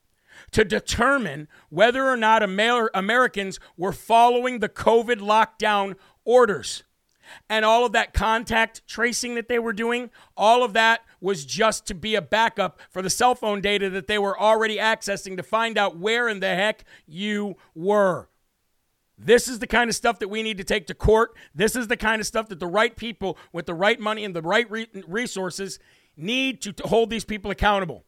to 0.53 0.65
determine 0.65 1.49
whether 1.71 2.09
or 2.09 2.17
not 2.17 2.43
Amer- 2.43 2.91
Americans 2.95 3.59
were 3.77 3.93
following 3.93 4.59
the 4.59 4.69
COVID 4.69 5.19
lockdown 5.19 5.97
orders. 6.25 6.85
And 7.49 7.65
all 7.65 7.87
of 7.87 7.93
that 7.93 8.13
contact 8.13 8.87
tracing 8.87 9.35
that 9.37 9.49
they 9.49 9.59
were 9.59 9.73
doing, 9.73 10.11
all 10.37 10.63
of 10.63 10.75
that 10.75 11.03
was 11.21 11.47
just 11.47 11.87
to 11.87 11.95
be 11.95 12.15
a 12.15 12.21
backup 12.21 12.79
for 12.91 13.01
the 13.01 13.09
cell 13.09 13.35
phone 13.35 13.63
data 13.63 13.89
that 13.91 14.07
they 14.07 14.19
were 14.19 14.39
already 14.39 14.77
accessing 14.77 15.37
to 15.39 15.43
find 15.43 15.79
out 15.79 15.97
where 15.97 16.29
in 16.29 16.41
the 16.41 16.55
heck 16.55 16.85
you 17.07 17.57
were. 17.75 18.29
This 19.25 19.47
is 19.49 19.61
the 19.61 19.67
kind 19.67 19.89
of 19.89 19.97
stuff 19.97 20.19
that 20.19 20.29
we 20.29 20.43
need 20.43 20.59
to 20.59 20.65
take 20.65 20.87
to 20.89 20.95
court. 20.95 21.31
This 21.55 21.77
is 21.77 21.89
the 21.89 21.97
kind 21.97 22.21
of 22.21 22.27
stuff 22.27 22.49
that 22.49 22.61
the 22.61 22.67
right 22.67 22.97
people 22.97 23.39
with 23.53 23.67
the 23.67 23.75
right 23.75 24.01
money 24.01 24.25
and 24.25 24.35
the 24.35 24.43
right 24.43 24.69
re- 24.71 24.89
resources 25.07 25.79
need 26.17 26.61
to, 26.63 26.73
to 26.73 26.89
hold 26.89 27.11
these 27.11 27.25
people 27.25 27.51
accountable. 27.51 28.05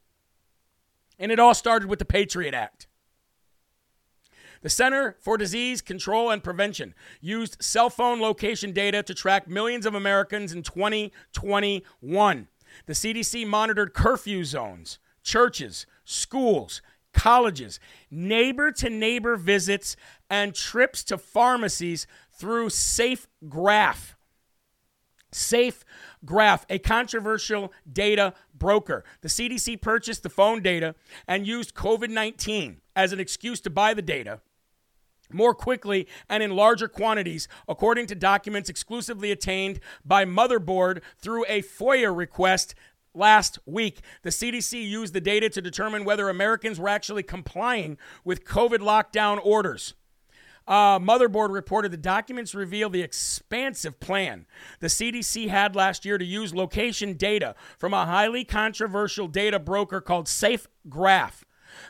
And 1.18 1.30
it 1.30 1.38
all 1.38 1.54
started 1.54 1.88
with 1.88 2.00
the 2.00 2.04
Patriot 2.04 2.54
Act. 2.54 2.88
The 4.62 4.70
Center 4.70 5.16
for 5.20 5.36
Disease 5.36 5.82
Control 5.82 6.30
and 6.30 6.42
Prevention 6.42 6.94
used 7.20 7.62
cell 7.62 7.90
phone 7.90 8.20
location 8.20 8.72
data 8.72 9.02
to 9.02 9.14
track 9.14 9.46
millions 9.46 9.84
of 9.84 9.94
Americans 9.94 10.52
in 10.52 10.62
2021. 10.62 12.48
The 12.86 12.92
CDC 12.92 13.46
monitored 13.46 13.92
curfew 13.92 14.42
zones, 14.44 14.98
churches, 15.22 15.86
schools, 16.04 16.80
colleges, 17.14 17.80
neighbor 18.10 18.70
to 18.72 18.90
neighbor 18.90 19.36
visits, 19.36 19.96
and 20.28 20.54
trips 20.54 21.02
to 21.04 21.16
pharmacies 21.16 22.06
through 22.30 22.70
Safe 22.70 23.26
Graph. 23.48 24.16
Safe 25.32 25.84
Graph, 26.24 26.66
a 26.68 26.78
controversial 26.78 27.72
data 27.90 28.34
broker. 28.54 29.04
The 29.22 29.28
CDC 29.28 29.80
purchased 29.80 30.22
the 30.22 30.28
phone 30.28 30.62
data 30.62 30.94
and 31.26 31.46
used 31.46 31.74
COVID 31.74 32.10
19 32.10 32.80
as 32.94 33.12
an 33.12 33.20
excuse 33.20 33.60
to 33.62 33.70
buy 33.70 33.94
the 33.94 34.02
data 34.02 34.40
more 35.32 35.54
quickly 35.54 36.06
and 36.28 36.42
in 36.42 36.54
larger 36.54 36.88
quantities, 36.88 37.48
according 37.68 38.06
to 38.06 38.14
documents 38.14 38.68
exclusively 38.68 39.30
attained 39.30 39.80
by 40.04 40.24
Motherboard 40.24 41.00
through 41.18 41.44
a 41.46 41.62
FOIA 41.62 42.16
request 42.16 42.74
last 43.14 43.58
week. 43.66 44.00
The 44.22 44.30
CDC 44.30 44.86
used 44.86 45.14
the 45.14 45.20
data 45.20 45.48
to 45.50 45.62
determine 45.62 46.04
whether 46.04 46.28
Americans 46.28 46.78
were 46.78 46.88
actually 46.88 47.22
complying 47.22 47.96
with 48.24 48.44
COVID 48.44 48.78
lockdown 48.78 49.40
orders. 49.44 49.94
uh, 50.66 50.98
Motherboard 50.98 51.52
reported 51.52 51.92
the 51.92 51.96
documents 51.96 52.54
reveal 52.54 52.90
the 52.90 53.02
expansive 53.02 54.00
plan 54.00 54.46
the 54.80 54.88
CDC 54.88 55.48
had 55.48 55.76
last 55.76 56.04
year 56.04 56.18
to 56.18 56.24
use 56.24 56.54
location 56.54 57.14
data 57.14 57.54
from 57.78 57.94
a 57.94 58.06
highly 58.06 58.44
controversial 58.44 59.28
data 59.28 59.58
broker 59.58 60.00
called 60.00 60.26
SafeGraph. 60.26 61.42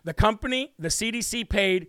The 0.02 0.14
company, 0.14 0.72
the 0.78 0.88
CDC, 0.88 1.46
paid 1.48 1.88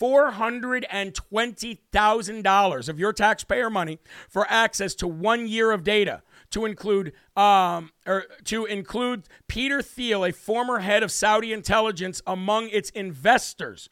$420,000 0.00 2.88
of 2.88 2.98
your 2.98 3.12
taxpayer 3.12 3.70
money 3.70 4.00
for 4.28 4.44
access 4.48 4.94
to 4.96 5.06
one 5.06 5.46
year 5.46 5.70
of 5.70 5.84
data 5.84 6.22
to 6.54 6.64
include 6.64 7.12
um, 7.36 7.90
or 8.06 8.26
to 8.44 8.64
include 8.64 9.24
Peter 9.48 9.82
Thiel, 9.82 10.24
a 10.24 10.30
former 10.32 10.78
head 10.78 11.02
of 11.02 11.10
Saudi 11.10 11.52
intelligence, 11.52 12.22
among 12.26 12.68
its 12.68 12.90
investors. 12.90 13.88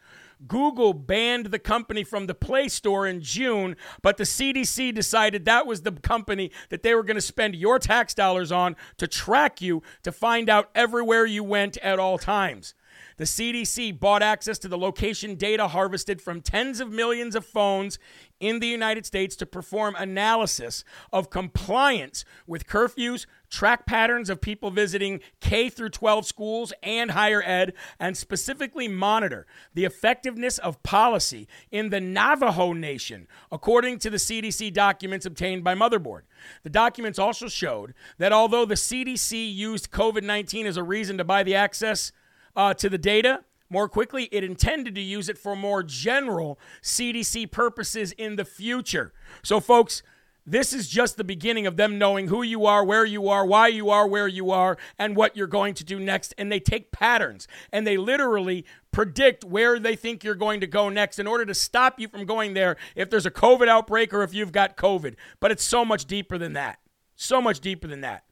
Google 0.46 0.92
banned 0.92 1.46
the 1.46 1.58
company 1.58 2.04
from 2.04 2.26
the 2.26 2.34
Play 2.34 2.68
Store 2.68 3.06
in 3.06 3.20
June, 3.20 3.76
but 4.00 4.16
the 4.16 4.24
CDC 4.24 4.94
decided 4.94 5.44
that 5.44 5.66
was 5.66 5.82
the 5.82 5.92
company 5.92 6.52
that 6.68 6.84
they 6.84 6.94
were 6.94 7.02
going 7.02 7.16
to 7.16 7.20
spend 7.20 7.56
your 7.56 7.80
tax 7.80 8.14
dollars 8.14 8.52
on 8.52 8.76
to 8.96 9.08
track 9.08 9.60
you 9.60 9.82
to 10.04 10.12
find 10.12 10.48
out 10.48 10.70
everywhere 10.74 11.26
you 11.26 11.42
went 11.42 11.76
at 11.78 11.98
all 11.98 12.16
times. 12.16 12.74
The 13.16 13.24
CDC 13.24 13.98
bought 13.98 14.22
access 14.22 14.58
to 14.60 14.68
the 14.68 14.78
location 14.78 15.34
data 15.34 15.68
harvested 15.68 16.20
from 16.20 16.40
tens 16.40 16.80
of 16.80 16.90
millions 16.90 17.34
of 17.34 17.44
phones 17.44 17.98
in 18.40 18.58
the 18.58 18.66
United 18.66 19.06
States 19.06 19.36
to 19.36 19.46
perform 19.46 19.94
analysis 19.96 20.82
of 21.12 21.30
compliance 21.30 22.24
with 22.46 22.66
curfews, 22.66 23.26
track 23.50 23.86
patterns 23.86 24.28
of 24.28 24.40
people 24.40 24.70
visiting 24.70 25.20
K 25.40 25.68
through 25.68 25.90
12 25.90 26.26
schools 26.26 26.72
and 26.82 27.12
higher 27.12 27.42
ed, 27.44 27.74
and 28.00 28.16
specifically 28.16 28.88
monitor 28.88 29.46
the 29.74 29.84
effectiveness 29.84 30.58
of 30.58 30.82
policy 30.82 31.46
in 31.70 31.90
the 31.90 32.00
Navajo 32.00 32.72
Nation, 32.72 33.28
according 33.52 33.98
to 34.00 34.10
the 34.10 34.16
CDC 34.16 34.72
documents 34.72 35.26
obtained 35.26 35.62
by 35.62 35.74
Motherboard. 35.74 36.22
The 36.64 36.70
documents 36.70 37.18
also 37.18 37.46
showed 37.46 37.94
that 38.18 38.32
although 38.32 38.64
the 38.64 38.74
CDC 38.74 39.54
used 39.54 39.92
COVID 39.92 40.24
19 40.24 40.66
as 40.66 40.76
a 40.76 40.82
reason 40.82 41.18
to 41.18 41.24
buy 41.24 41.42
the 41.42 41.54
access 41.54 42.10
uh, 42.56 42.74
to 42.74 42.88
the 42.88 42.98
data 42.98 43.44
more 43.68 43.88
quickly. 43.88 44.28
It 44.30 44.44
intended 44.44 44.94
to 44.94 45.00
use 45.00 45.28
it 45.28 45.38
for 45.38 45.56
more 45.56 45.82
general 45.82 46.58
CDC 46.82 47.50
purposes 47.50 48.12
in 48.12 48.36
the 48.36 48.44
future. 48.44 49.12
So, 49.42 49.60
folks, 49.60 50.02
this 50.44 50.72
is 50.72 50.88
just 50.88 51.16
the 51.16 51.24
beginning 51.24 51.66
of 51.68 51.76
them 51.76 51.98
knowing 51.98 52.26
who 52.26 52.42
you 52.42 52.66
are, 52.66 52.84
where 52.84 53.04
you 53.04 53.28
are, 53.28 53.46
why 53.46 53.68
you 53.68 53.90
are 53.90 54.08
where 54.08 54.26
you 54.26 54.50
are, 54.50 54.76
and 54.98 55.14
what 55.14 55.36
you're 55.36 55.46
going 55.46 55.74
to 55.74 55.84
do 55.84 56.00
next. 56.00 56.34
And 56.36 56.50
they 56.50 56.58
take 56.58 56.90
patterns 56.90 57.46
and 57.72 57.86
they 57.86 57.96
literally 57.96 58.64
predict 58.90 59.44
where 59.44 59.78
they 59.78 59.94
think 59.94 60.24
you're 60.24 60.34
going 60.34 60.60
to 60.60 60.66
go 60.66 60.88
next 60.88 61.20
in 61.20 61.28
order 61.28 61.46
to 61.46 61.54
stop 61.54 62.00
you 62.00 62.08
from 62.08 62.26
going 62.26 62.54
there 62.54 62.76
if 62.96 63.08
there's 63.08 63.26
a 63.26 63.30
COVID 63.30 63.68
outbreak 63.68 64.12
or 64.12 64.22
if 64.22 64.34
you've 64.34 64.52
got 64.52 64.76
COVID. 64.76 65.14
But 65.38 65.52
it's 65.52 65.64
so 65.64 65.84
much 65.84 66.06
deeper 66.06 66.38
than 66.38 66.54
that. 66.54 66.80
So 67.14 67.40
much 67.40 67.60
deeper 67.60 67.86
than 67.86 68.00
that. 68.00 68.24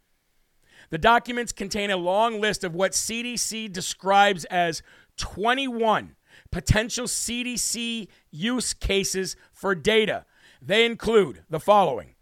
The 0.91 0.99
documents 0.99 1.53
contain 1.53 1.91
a 1.91 1.97
long 1.97 2.41
list 2.41 2.65
of 2.65 2.75
what 2.75 2.93
CDC 2.93 3.73
describes 3.73 4.45
as 4.47 4.83
21 5.17 6.17
potential 6.51 7.07
CDC 7.07 8.09
use 8.31 8.75
cases 8.75 9.37
for 9.53 9.75
data. 9.75 10.25
They 10.61 10.85
include 10.85 11.43
the 11.49 11.61
following 11.61 12.15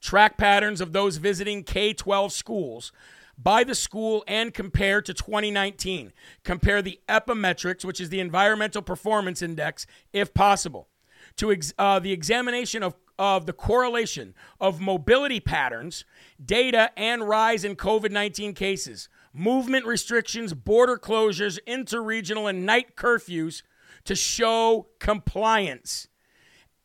track 0.00 0.38
patterns 0.38 0.80
of 0.80 0.92
those 0.92 1.18
visiting 1.18 1.62
K 1.62 1.92
12 1.92 2.32
schools 2.32 2.92
by 3.36 3.64
the 3.64 3.74
school 3.74 4.22
and 4.26 4.52
compare 4.52 5.00
to 5.02 5.14
2019. 5.14 6.12
Compare 6.44 6.82
the 6.82 7.00
epimetrics, 7.08 7.84
which 7.84 8.00
is 8.00 8.10
the 8.10 8.20
environmental 8.20 8.82
performance 8.82 9.42
index, 9.42 9.86
if 10.12 10.34
possible, 10.34 10.88
to 11.36 11.52
ex- 11.52 11.72
uh, 11.78 11.98
the 11.98 12.12
examination 12.12 12.82
of 12.82 12.94
of 13.20 13.44
the 13.44 13.52
correlation 13.52 14.34
of 14.58 14.80
mobility 14.80 15.40
patterns, 15.40 16.06
data, 16.42 16.90
and 16.96 17.28
rise 17.28 17.64
in 17.64 17.76
COVID 17.76 18.10
19 18.10 18.54
cases, 18.54 19.10
movement 19.34 19.84
restrictions, 19.84 20.54
border 20.54 20.96
closures, 20.96 21.58
interregional 21.68 22.48
and 22.48 22.64
night 22.64 22.96
curfews 22.96 23.62
to 24.04 24.14
show 24.16 24.88
compliance. 24.98 26.08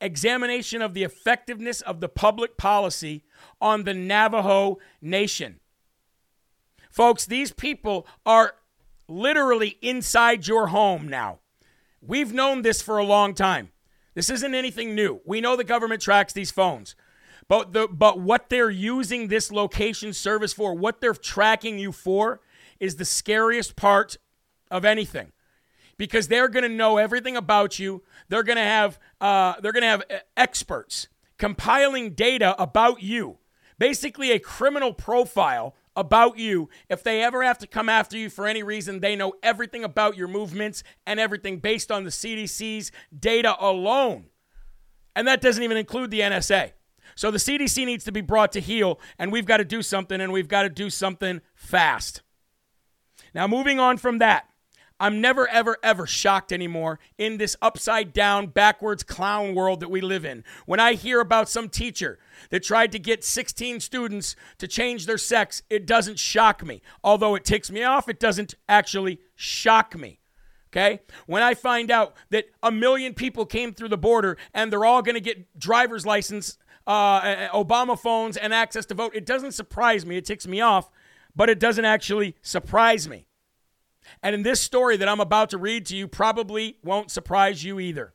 Examination 0.01 0.81
of 0.81 0.93
the 0.93 1.03
effectiveness 1.03 1.79
of 1.79 2.01
the 2.01 2.09
public 2.09 2.57
policy 2.57 3.23
on 3.61 3.85
the 3.85 3.93
Navajo 3.93 4.77
Nation. 5.01 5.61
Folks, 6.91 7.25
these 7.25 7.53
people 7.53 8.05
are 8.25 8.55
literally 9.07 9.77
inside 9.81 10.47
your 10.47 10.67
home 10.67 11.07
now. 11.07 11.39
We've 12.01 12.33
known 12.33 12.61
this 12.61 12.81
for 12.81 12.97
a 12.97 13.05
long 13.05 13.33
time. 13.33 13.69
This 14.15 14.29
isn't 14.29 14.55
anything 14.55 14.95
new. 14.95 15.21
We 15.25 15.41
know 15.41 15.55
the 15.55 15.63
government 15.63 16.01
tracks 16.01 16.33
these 16.33 16.51
phones. 16.51 16.95
But 17.47 17.73
the 17.73 17.87
but 17.87 18.19
what 18.19 18.49
they're 18.49 18.71
using 18.71 19.27
this 19.27 19.51
location 19.51 20.13
service 20.13 20.53
for, 20.53 20.73
what 20.73 20.99
they're 20.99 21.13
tracking 21.13 21.77
you 21.77 21.91
for 21.91 22.41
is 22.79 22.95
the 22.95 23.05
scariest 23.05 23.75
part 23.75 24.17
of 24.71 24.83
anything. 24.83 25.31
Because 25.97 26.27
they're 26.27 26.49
going 26.49 26.63
to 26.63 26.69
know 26.69 26.97
everything 26.97 27.37
about 27.37 27.77
you. 27.77 28.03
They're 28.27 28.43
going 28.43 28.57
to 28.57 28.63
have 28.63 28.99
uh, 29.21 29.53
they're 29.61 29.71
going 29.73 29.83
to 29.83 29.89
have 29.89 30.03
uh, 30.09 30.15
experts 30.35 31.07
compiling 31.37 32.11
data 32.11 32.59
about 32.61 33.03
you. 33.03 33.37
Basically 33.77 34.31
a 34.31 34.39
criminal 34.39 34.93
profile 34.93 35.75
about 35.95 36.37
you. 36.37 36.69
If 36.89 37.03
they 37.03 37.23
ever 37.23 37.43
have 37.43 37.57
to 37.59 37.67
come 37.67 37.89
after 37.89 38.17
you 38.17 38.29
for 38.29 38.47
any 38.47 38.63
reason, 38.63 38.99
they 38.99 39.15
know 39.15 39.33
everything 39.41 39.83
about 39.83 40.17
your 40.17 40.27
movements 40.27 40.83
and 41.05 41.19
everything 41.19 41.59
based 41.59 41.91
on 41.91 42.03
the 42.03 42.09
CDC's 42.09 42.91
data 43.17 43.55
alone. 43.59 44.25
And 45.15 45.27
that 45.27 45.41
doesn't 45.41 45.63
even 45.63 45.77
include 45.77 46.11
the 46.11 46.19
NSA. 46.19 46.71
So 47.15 47.31
the 47.31 47.37
CDC 47.37 47.85
needs 47.85 48.03
to 48.05 48.11
be 48.11 48.21
brought 48.21 48.51
to 48.53 48.59
heel, 48.59 48.99
and 49.17 49.31
we've 49.31 49.45
got 49.45 49.57
to 49.57 49.65
do 49.65 49.81
something, 49.81 50.19
and 50.19 50.33
we've 50.33 50.47
got 50.47 50.63
to 50.63 50.69
do 50.69 50.89
something 50.89 51.41
fast. 51.53 52.23
Now, 53.33 53.47
moving 53.47 53.79
on 53.79 53.97
from 53.97 54.17
that, 54.17 54.49
I'm 54.99 55.19
never, 55.19 55.47
ever, 55.49 55.77
ever 55.83 56.07
shocked 56.07 56.53
anymore 56.53 56.99
in 57.17 57.37
this 57.37 57.57
upside 57.61 58.13
down, 58.13 58.47
backwards 58.47 59.03
clown 59.03 59.53
world 59.53 59.81
that 59.81 59.89
we 59.89 60.01
live 60.01 60.23
in. 60.23 60.43
When 60.65 60.79
I 60.79 60.93
hear 60.93 61.19
about 61.19 61.49
some 61.49 61.67
teacher 61.67 62.17
that 62.49 62.63
tried 62.63 62.91
to 62.93 62.99
get 62.99 63.23
16 63.23 63.81
students 63.81 64.35
to 64.57 64.67
change 64.67 65.05
their 65.05 65.17
sex, 65.17 65.63
it 65.69 65.85
doesn't 65.85 66.19
shock 66.19 66.63
me. 66.63 66.81
Although 67.03 67.35
it 67.35 67.43
ticks 67.43 67.69
me 67.69 67.83
off, 67.83 68.07
it 68.07 68.19
doesn't 68.19 68.55
actually 68.69 69.19
shock 69.35 69.97
me. 69.97 70.19
Okay? 70.71 71.01
When 71.25 71.43
I 71.43 71.53
find 71.53 71.91
out 71.91 72.15
that 72.29 72.45
a 72.63 72.71
million 72.71 73.13
people 73.13 73.45
came 73.45 73.73
through 73.73 73.89
the 73.89 73.97
border 73.97 74.37
and 74.53 74.71
they're 74.71 74.85
all 74.85 75.01
going 75.01 75.15
to 75.15 75.21
get 75.21 75.57
driver's 75.59 76.05
license, 76.05 76.57
uh, 76.87 77.47
Obama 77.49 77.99
phones, 77.99 78.37
and 78.37 78.53
access 78.53 78.85
to 78.87 78.93
vote, 78.93 79.13
it 79.15 79.25
doesn't 79.25 79.53
surprise 79.53 80.05
me. 80.05 80.17
It 80.17 80.25
ticks 80.25 80.47
me 80.47 80.61
off, 80.61 80.89
but 81.35 81.49
it 81.49 81.59
doesn't 81.59 81.85
actually 81.85 82.35
surprise 82.41 83.09
me. 83.09 83.25
And 84.21 84.33
in 84.35 84.43
this 84.43 84.61
story 84.61 84.97
that 84.97 85.07
I'm 85.07 85.19
about 85.19 85.49
to 85.51 85.57
read 85.57 85.85
to 85.87 85.95
you, 85.95 86.07
probably 86.07 86.77
won't 86.83 87.11
surprise 87.11 87.63
you 87.63 87.79
either. 87.79 88.13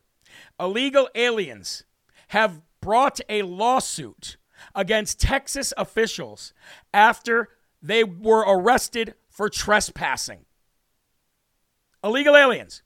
Illegal 0.59 1.09
aliens 1.15 1.85
have 2.29 2.63
brought 2.81 3.21
a 3.29 3.43
lawsuit 3.43 4.37
against 4.75 5.21
Texas 5.21 5.73
officials 5.77 6.53
after 6.93 7.49
they 7.83 8.05
were 8.05 8.45
arrested 8.47 9.15
for 9.29 9.49
trespassing. 9.49 10.45
Illegal 12.03 12.37
aliens 12.37 12.83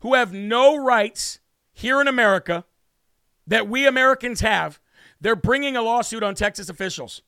who 0.00 0.14
have 0.14 0.32
no 0.32 0.76
rights 0.76 1.40
here 1.72 2.00
in 2.00 2.08
America 2.08 2.64
that 3.46 3.68
we 3.68 3.86
Americans 3.86 4.40
have, 4.40 4.80
they're 5.20 5.36
bringing 5.36 5.76
a 5.76 5.82
lawsuit 5.82 6.22
on 6.22 6.34
Texas 6.34 6.68
officials. 6.68 7.22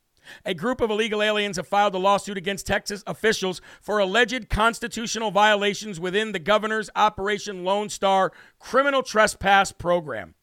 A 0.45 0.53
group 0.53 0.81
of 0.81 0.89
illegal 0.89 1.21
aliens 1.21 1.57
have 1.57 1.67
filed 1.67 1.95
a 1.95 1.99
lawsuit 1.99 2.37
against 2.37 2.67
Texas 2.67 3.03
officials 3.07 3.61
for 3.81 3.99
alleged 3.99 4.49
constitutional 4.49 5.31
violations 5.31 5.99
within 5.99 6.31
the 6.31 6.39
governor's 6.39 6.89
Operation 6.95 7.63
Lone 7.63 7.89
Star 7.89 8.31
criminal 8.59 9.03
trespass 9.03 9.71
program. 9.71 10.35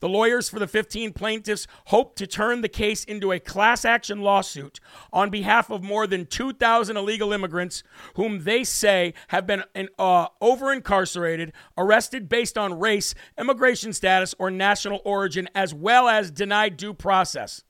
The 0.00 0.08
lawyers 0.08 0.48
for 0.48 0.58
the 0.58 0.66
15 0.66 1.12
plaintiffs 1.12 1.66
hope 1.86 2.16
to 2.16 2.26
turn 2.26 2.60
the 2.60 2.68
case 2.68 3.04
into 3.04 3.32
a 3.32 3.40
class 3.40 3.84
action 3.84 4.20
lawsuit 4.20 4.80
on 5.12 5.30
behalf 5.30 5.70
of 5.70 5.82
more 5.82 6.06
than 6.06 6.26
2,000 6.26 6.96
illegal 6.96 7.32
immigrants 7.32 7.82
whom 8.14 8.44
they 8.44 8.64
say 8.64 9.14
have 9.28 9.46
been 9.46 9.64
uh, 9.98 10.26
over 10.40 10.72
incarcerated, 10.72 11.52
arrested 11.76 12.28
based 12.28 12.56
on 12.56 12.78
race, 12.78 13.14
immigration 13.38 13.92
status, 13.92 14.34
or 14.38 14.50
national 14.50 15.00
origin, 15.04 15.48
as 15.54 15.74
well 15.74 16.08
as 16.08 16.30
denied 16.30 16.76
due 16.76 16.94
process. 16.94 17.64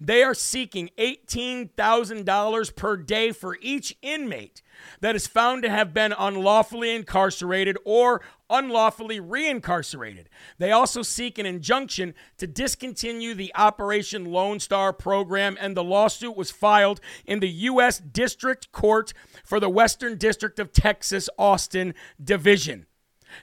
They 0.00 0.22
are 0.22 0.34
seeking 0.34 0.90
$18,000 0.98 2.76
per 2.76 2.96
day 2.96 3.32
for 3.32 3.58
each 3.60 3.96
inmate 4.02 4.62
that 5.00 5.16
is 5.16 5.26
found 5.26 5.62
to 5.62 5.70
have 5.70 5.94
been 5.94 6.14
unlawfully 6.16 6.94
incarcerated 6.94 7.76
or 7.84 8.20
unlawfully 8.50 9.20
reincarcerated. 9.20 10.26
They 10.58 10.70
also 10.70 11.02
seek 11.02 11.38
an 11.38 11.46
injunction 11.46 12.14
to 12.38 12.46
discontinue 12.46 13.34
the 13.34 13.52
Operation 13.54 14.26
Lone 14.26 14.60
Star 14.60 14.92
program, 14.92 15.56
and 15.60 15.76
the 15.76 15.84
lawsuit 15.84 16.36
was 16.36 16.50
filed 16.50 17.00
in 17.24 17.40
the 17.40 17.48
U.S. 17.48 17.98
District 17.98 18.70
Court 18.72 19.12
for 19.44 19.60
the 19.60 19.70
Western 19.70 20.16
District 20.16 20.58
of 20.58 20.72
Texas, 20.72 21.28
Austin 21.38 21.94
Division. 22.22 22.86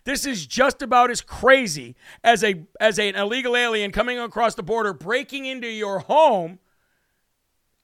This 0.04 0.26
is 0.26 0.46
just 0.46 0.82
about 0.82 1.12
as 1.12 1.22
crazy 1.22 1.96
as 2.24 2.44
a 2.44 2.64
as 2.80 3.00
an 3.00 3.16
illegal 3.16 3.56
alien 3.56 3.92
coming 3.92 4.20
across 4.20 4.56
the 4.56 4.64
border, 4.64 4.94
breaking 4.94 5.46
into 5.46 5.68
your 5.68 6.00
home, 6.00 6.60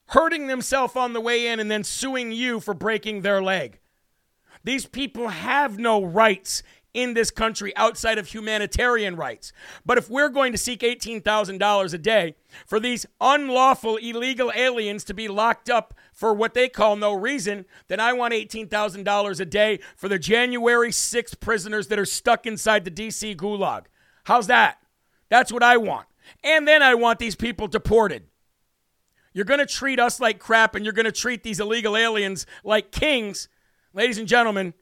hurting 0.08 0.47
themselves 0.47 0.95
on 0.95 1.14
the 1.14 1.22
way 1.22 1.47
in, 1.47 1.60
and 1.60 1.70
then 1.70 1.84
suing 1.84 2.32
you 2.32 2.60
for 2.60 2.74
breaking 2.74 3.22
their 3.22 3.41
leg. 3.41 3.80
These 4.64 4.86
people 4.86 5.30
have 5.30 5.80
no 5.80 6.03
rights 6.03 6.64
in 6.98 7.14
this 7.14 7.30
country 7.30 7.72
outside 7.78 8.18
of 8.18 8.26
humanitarian 8.28 9.16
rights. 9.16 9.54
But 9.86 10.00
if 10.00 10.10
we're 10.10 10.30
going 10.30 10.52
to 10.52 10.58
seek 10.58 10.80
$18,000 10.80 11.93
a 11.93 11.98
day 12.00 12.34
for 12.66 12.80
these 12.80 13.06
unlawful 13.22 13.98
illegal 13.98 14.52
aliens 14.56 15.04
to 15.04 15.14
be 15.14 15.28
locked 15.28 15.70
up 15.70 15.93
for 16.12 16.34
what 16.34 16.56
they 16.56 16.68
call 16.68 16.95
no 16.95 17.14
reason, 17.14 17.66
then 17.88 18.00
I 18.00 18.14
want 18.14 18.34
$18,000 18.34 19.39
a 19.39 19.45
day 19.45 19.80
for 19.95 20.10
the 20.10 20.18
January 20.18 20.89
6th 20.89 21.39
prisoners 21.39 21.88
that 21.89 22.00
are 22.00 22.06
stuck 22.06 22.48
inside 22.48 22.84
the 22.84 22.89
DC 22.89 23.36
gulag. 23.36 23.84
How's 24.24 24.48
that? 24.48 24.80
That's 25.30 25.54
what 25.54 25.62
I 25.62 25.78
want. 25.78 26.08
And 26.43 26.68
then 26.68 26.82
I 26.82 26.95
want 26.95 27.20
these 27.20 27.36
people 27.36 27.68
deported. 27.68 28.24
You're 29.34 29.45
going 29.45 29.60
to 29.60 29.68
treat 29.68 30.00
us 30.00 30.20
like 30.20 30.39
crap 30.39 30.74
and 30.74 30.84
you're 30.84 30.95
going 30.95 31.06
to 31.06 31.12
treat 31.12 31.43
these 31.43 31.60
illegal 31.60 31.95
aliens 31.95 32.48
like 32.64 32.91
kings. 32.91 33.50
Ladies 33.93 34.18
and 34.18 34.28
gentlemen, 34.28 34.74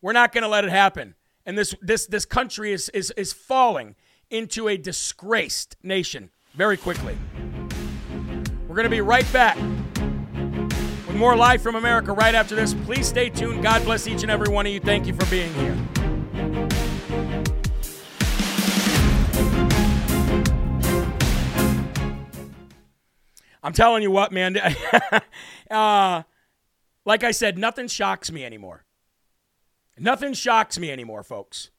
we're 0.00 0.12
not 0.12 0.32
going 0.32 0.42
to 0.42 0.48
let 0.48 0.64
it 0.64 0.70
happen 0.70 1.14
and 1.46 1.58
this 1.58 1.74
this 1.80 2.06
this 2.06 2.24
country 2.24 2.72
is 2.72 2.88
is 2.90 3.12
is 3.16 3.32
falling 3.32 3.94
into 4.30 4.68
a 4.68 4.76
disgraced 4.76 5.76
nation 5.82 6.30
very 6.54 6.76
quickly. 6.76 7.16
We're 8.66 8.76
going 8.76 8.84
to 8.84 8.90
be 8.90 9.00
right 9.00 9.30
back 9.32 9.56
with 9.96 11.16
more 11.16 11.36
live 11.36 11.60
from 11.62 11.74
America 11.74 12.12
right 12.12 12.34
after 12.34 12.54
this. 12.54 12.72
Please 12.72 13.06
stay 13.06 13.28
tuned. 13.28 13.62
God 13.62 13.84
bless 13.84 14.06
each 14.06 14.22
and 14.22 14.30
every 14.30 14.48
one 14.48 14.66
of 14.66 14.72
you. 14.72 14.80
Thank 14.80 15.06
you 15.06 15.12
for 15.12 15.26
being 15.26 15.52
here. 15.54 15.76
I'm 23.62 23.72
telling 23.72 24.02
you 24.02 24.10
what, 24.10 24.32
man. 24.32 24.56
uh, 25.70 26.22
like 27.04 27.24
I 27.24 27.30
said, 27.30 27.58
nothing 27.58 27.88
shocks 27.88 28.32
me 28.32 28.44
anymore. 28.44 28.84
Nothing 29.98 30.34
shocks 30.34 30.78
me 30.78 30.90
anymore, 30.90 31.22
folks. 31.22 31.70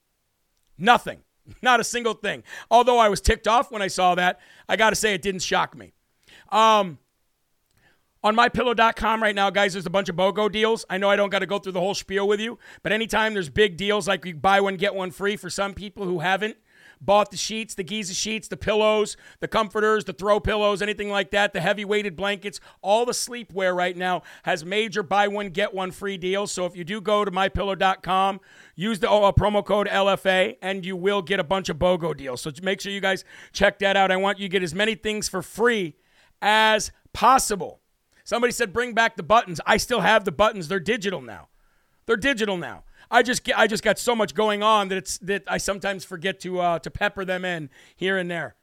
Nothing. 0.77 1.19
Not 1.61 1.79
a 1.79 1.83
single 1.83 2.13
thing. 2.13 2.43
Although 2.71 2.99
I 2.99 3.09
was 3.09 3.21
ticked 3.21 3.47
off 3.47 3.71
when 3.71 3.81
I 3.81 3.87
saw 3.87 4.15
that, 4.15 4.39
I 4.69 4.75
got 4.75 4.91
to 4.91 4.95
say 4.95 5.13
it 5.13 5.21
didn't 5.21 5.41
shock 5.41 5.75
me. 5.75 5.93
Um, 6.51 6.99
on 8.23 8.35
mypillow.com 8.35 9.21
right 9.21 9.35
now, 9.35 9.49
guys, 9.49 9.73
there's 9.73 9.85
a 9.85 9.89
bunch 9.89 10.07
of 10.07 10.15
BOGO 10.15 10.51
deals. 10.51 10.85
I 10.89 10.97
know 10.97 11.09
I 11.09 11.15
don't 11.15 11.29
got 11.29 11.39
to 11.39 11.45
go 11.45 11.59
bought 17.03 17.31
the 17.31 17.37
sheets, 17.37 17.75
the 17.75 17.83
Giza 17.83 18.13
sheets, 18.13 18.47
the 18.47 18.57
pillows, 18.57 19.17
the 19.39 19.47
comforters, 19.47 20.05
the 20.05 20.13
throw 20.13 20.39
pillows, 20.39 20.81
anything 20.81 21.09
like 21.09 21.31
that, 21.31 21.53
the 21.53 21.61
heavy 21.61 21.85
weighted 21.85 22.15
blankets, 22.15 22.59
all 22.81 23.05
the 23.05 23.11
sleepwear 23.11 23.75
right 23.75 23.95
now 23.95 24.23
has 24.43 24.63
major 24.63 25.03
buy 25.03 25.27
one, 25.27 25.49
get 25.49 25.73
one 25.73 25.91
free 25.91 26.17
deals. 26.17 26.51
So 26.51 26.65
if 26.65 26.75
you 26.75 26.83
do 26.83 27.01
go 27.01 27.25
to 27.25 27.31
mypillow.com, 27.31 28.39
use 28.75 28.99
the 28.99 29.09
uh, 29.09 29.31
promo 29.31 29.63
code 29.65 29.87
LFA 29.87 30.57
and 30.61 30.85
you 30.85 30.95
will 30.95 31.21
get 31.21 31.39
a 31.39 31.43
bunch 31.43 31.69
of 31.69 31.77
BOGO 31.77 32.15
deals. 32.15 32.41
So 32.41 32.51
make 32.61 32.81
sure 32.81 32.91
you 32.91 33.01
guys 33.01 33.25
check 33.51 33.79
that 33.79 33.97
out. 33.97 34.11
I 34.11 34.17
want 34.17 34.39
you 34.39 34.45
to 34.45 34.51
get 34.51 34.63
as 34.63 34.73
many 34.73 34.95
things 34.95 35.27
for 35.27 35.41
free 35.41 35.95
as 36.41 36.91
possible. 37.13 37.79
Somebody 38.23 38.53
said 38.53 38.71
bring 38.71 38.93
back 38.93 39.17
the 39.17 39.23
buttons. 39.23 39.59
I 39.65 39.77
still 39.77 40.01
have 40.01 40.23
the 40.23 40.31
buttons. 40.31 40.67
They're 40.67 40.79
digital 40.79 41.21
now. 41.21 41.49
They're 42.05 42.17
digital 42.17 42.57
now. 42.57 42.83
I 43.09 43.21
just 43.21 43.47
I 43.55 43.67
just 43.67 43.83
got 43.83 43.99
so 43.99 44.15
much 44.15 44.33
going 44.33 44.63
on 44.63 44.87
that 44.89 44.97
it's 44.97 45.17
that 45.19 45.43
I 45.47 45.57
sometimes 45.57 46.03
forget 46.03 46.39
to 46.41 46.59
uh, 46.59 46.79
to 46.79 46.89
pepper 46.89 47.25
them 47.25 47.45
in 47.45 47.69
here 47.95 48.17
and 48.17 48.29
there. 48.29 48.55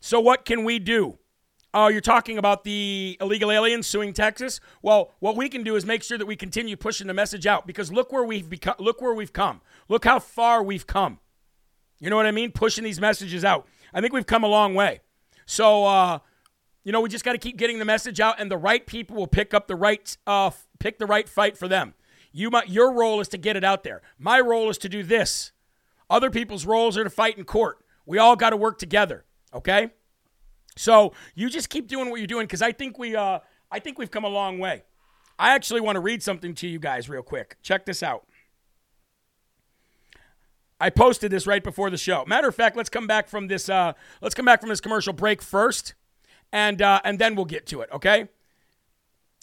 So 0.00 0.20
what 0.20 0.44
can 0.44 0.64
we 0.64 0.78
do? 0.78 1.18
Uh, 1.74 1.88
you're 1.88 2.00
talking 2.00 2.38
about 2.38 2.64
the 2.64 3.18
illegal 3.20 3.52
aliens 3.52 3.86
suing 3.86 4.12
Texas. 4.12 4.60
Well, 4.80 5.12
what 5.18 5.36
we 5.36 5.48
can 5.48 5.62
do 5.62 5.76
is 5.76 5.84
make 5.84 6.02
sure 6.02 6.16
that 6.16 6.24
we 6.24 6.34
continue 6.34 6.76
pushing 6.76 7.06
the 7.06 7.12
message 7.12 7.46
out 7.46 7.66
because 7.66 7.92
look 7.92 8.12
where 8.12 8.24
we've 8.24 8.48
become. 8.48 8.76
Look 8.78 9.02
where 9.02 9.14
we've 9.14 9.32
come. 9.32 9.60
Look 9.88 10.04
how 10.04 10.18
far 10.18 10.62
we've 10.62 10.86
come. 10.86 11.18
You 11.98 12.10
know 12.10 12.16
what 12.16 12.26
I 12.26 12.30
mean? 12.30 12.52
Pushing 12.52 12.82
these 12.82 13.00
messages 13.00 13.44
out. 13.44 13.66
I 13.92 14.00
think 14.00 14.12
we've 14.12 14.26
come 14.26 14.42
a 14.42 14.48
long 14.48 14.74
way. 14.74 15.00
So 15.44 15.84
uh, 15.84 16.18
you 16.86 16.92
know, 16.92 17.00
we 17.00 17.08
just 17.08 17.24
got 17.24 17.32
to 17.32 17.38
keep 17.38 17.56
getting 17.56 17.80
the 17.80 17.84
message 17.84 18.20
out, 18.20 18.38
and 18.38 18.48
the 18.48 18.56
right 18.56 18.86
people 18.86 19.16
will 19.16 19.26
pick 19.26 19.52
up 19.52 19.66
the 19.66 19.74
right, 19.74 20.16
uh, 20.24 20.52
pick 20.78 21.00
the 21.00 21.06
right 21.06 21.28
fight 21.28 21.58
for 21.58 21.66
them. 21.66 21.94
You 22.30 22.48
might, 22.48 22.68
your 22.68 22.92
role 22.92 23.20
is 23.20 23.26
to 23.30 23.38
get 23.38 23.56
it 23.56 23.64
out 23.64 23.82
there. 23.82 24.02
My 24.20 24.38
role 24.38 24.70
is 24.70 24.78
to 24.78 24.88
do 24.88 25.02
this. 25.02 25.50
Other 26.08 26.30
people's 26.30 26.64
roles 26.64 26.96
are 26.96 27.02
to 27.02 27.10
fight 27.10 27.36
in 27.38 27.44
court. 27.44 27.84
We 28.06 28.18
all 28.18 28.36
got 28.36 28.50
to 28.50 28.56
work 28.56 28.78
together. 28.78 29.24
Okay. 29.52 29.90
So 30.76 31.12
you 31.34 31.50
just 31.50 31.70
keep 31.70 31.88
doing 31.88 32.08
what 32.08 32.20
you're 32.20 32.28
doing 32.28 32.46
because 32.46 32.62
I 32.62 32.70
think 32.70 33.00
we, 33.00 33.16
uh, 33.16 33.40
I 33.68 33.80
think 33.80 33.98
we've 33.98 34.12
come 34.12 34.22
a 34.22 34.28
long 34.28 34.60
way. 34.60 34.84
I 35.40 35.56
actually 35.56 35.80
want 35.80 35.96
to 35.96 36.00
read 36.00 36.22
something 36.22 36.54
to 36.54 36.68
you 36.68 36.78
guys 36.78 37.08
real 37.08 37.22
quick. 37.22 37.56
Check 37.62 37.84
this 37.84 38.00
out. 38.00 38.28
I 40.78 40.90
posted 40.90 41.32
this 41.32 41.48
right 41.48 41.64
before 41.64 41.90
the 41.90 41.96
show. 41.96 42.24
Matter 42.28 42.46
of 42.46 42.54
fact, 42.54 42.76
let's 42.76 42.90
come 42.90 43.08
back 43.08 43.26
from 43.26 43.48
this. 43.48 43.68
Uh, 43.68 43.94
let's 44.20 44.36
come 44.36 44.44
back 44.44 44.60
from 44.60 44.68
this 44.68 44.80
commercial 44.80 45.12
break 45.12 45.42
first 45.42 45.94
and 46.52 46.80
uh, 46.82 47.00
and 47.04 47.18
then 47.18 47.34
we'll 47.34 47.44
get 47.44 47.66
to 47.66 47.80
it. 47.80 47.90
Okay. 47.92 48.28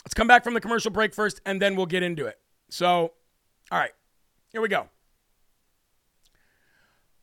Let's 0.05 0.13
come 0.13 0.27
back 0.27 0.43
from 0.43 0.53
the 0.53 0.59
commercial 0.59 0.91
break 0.91 1.13
first, 1.13 1.39
and 1.45 1.61
then 1.61 1.75
we'll 1.77 1.85
get 1.85 2.03
into 2.03 2.25
it. 2.25 2.37
So, 2.69 3.13
all 3.71 3.79
right, 3.79 3.93
here 4.51 4.61
we 4.61 4.67
go. 4.67 4.89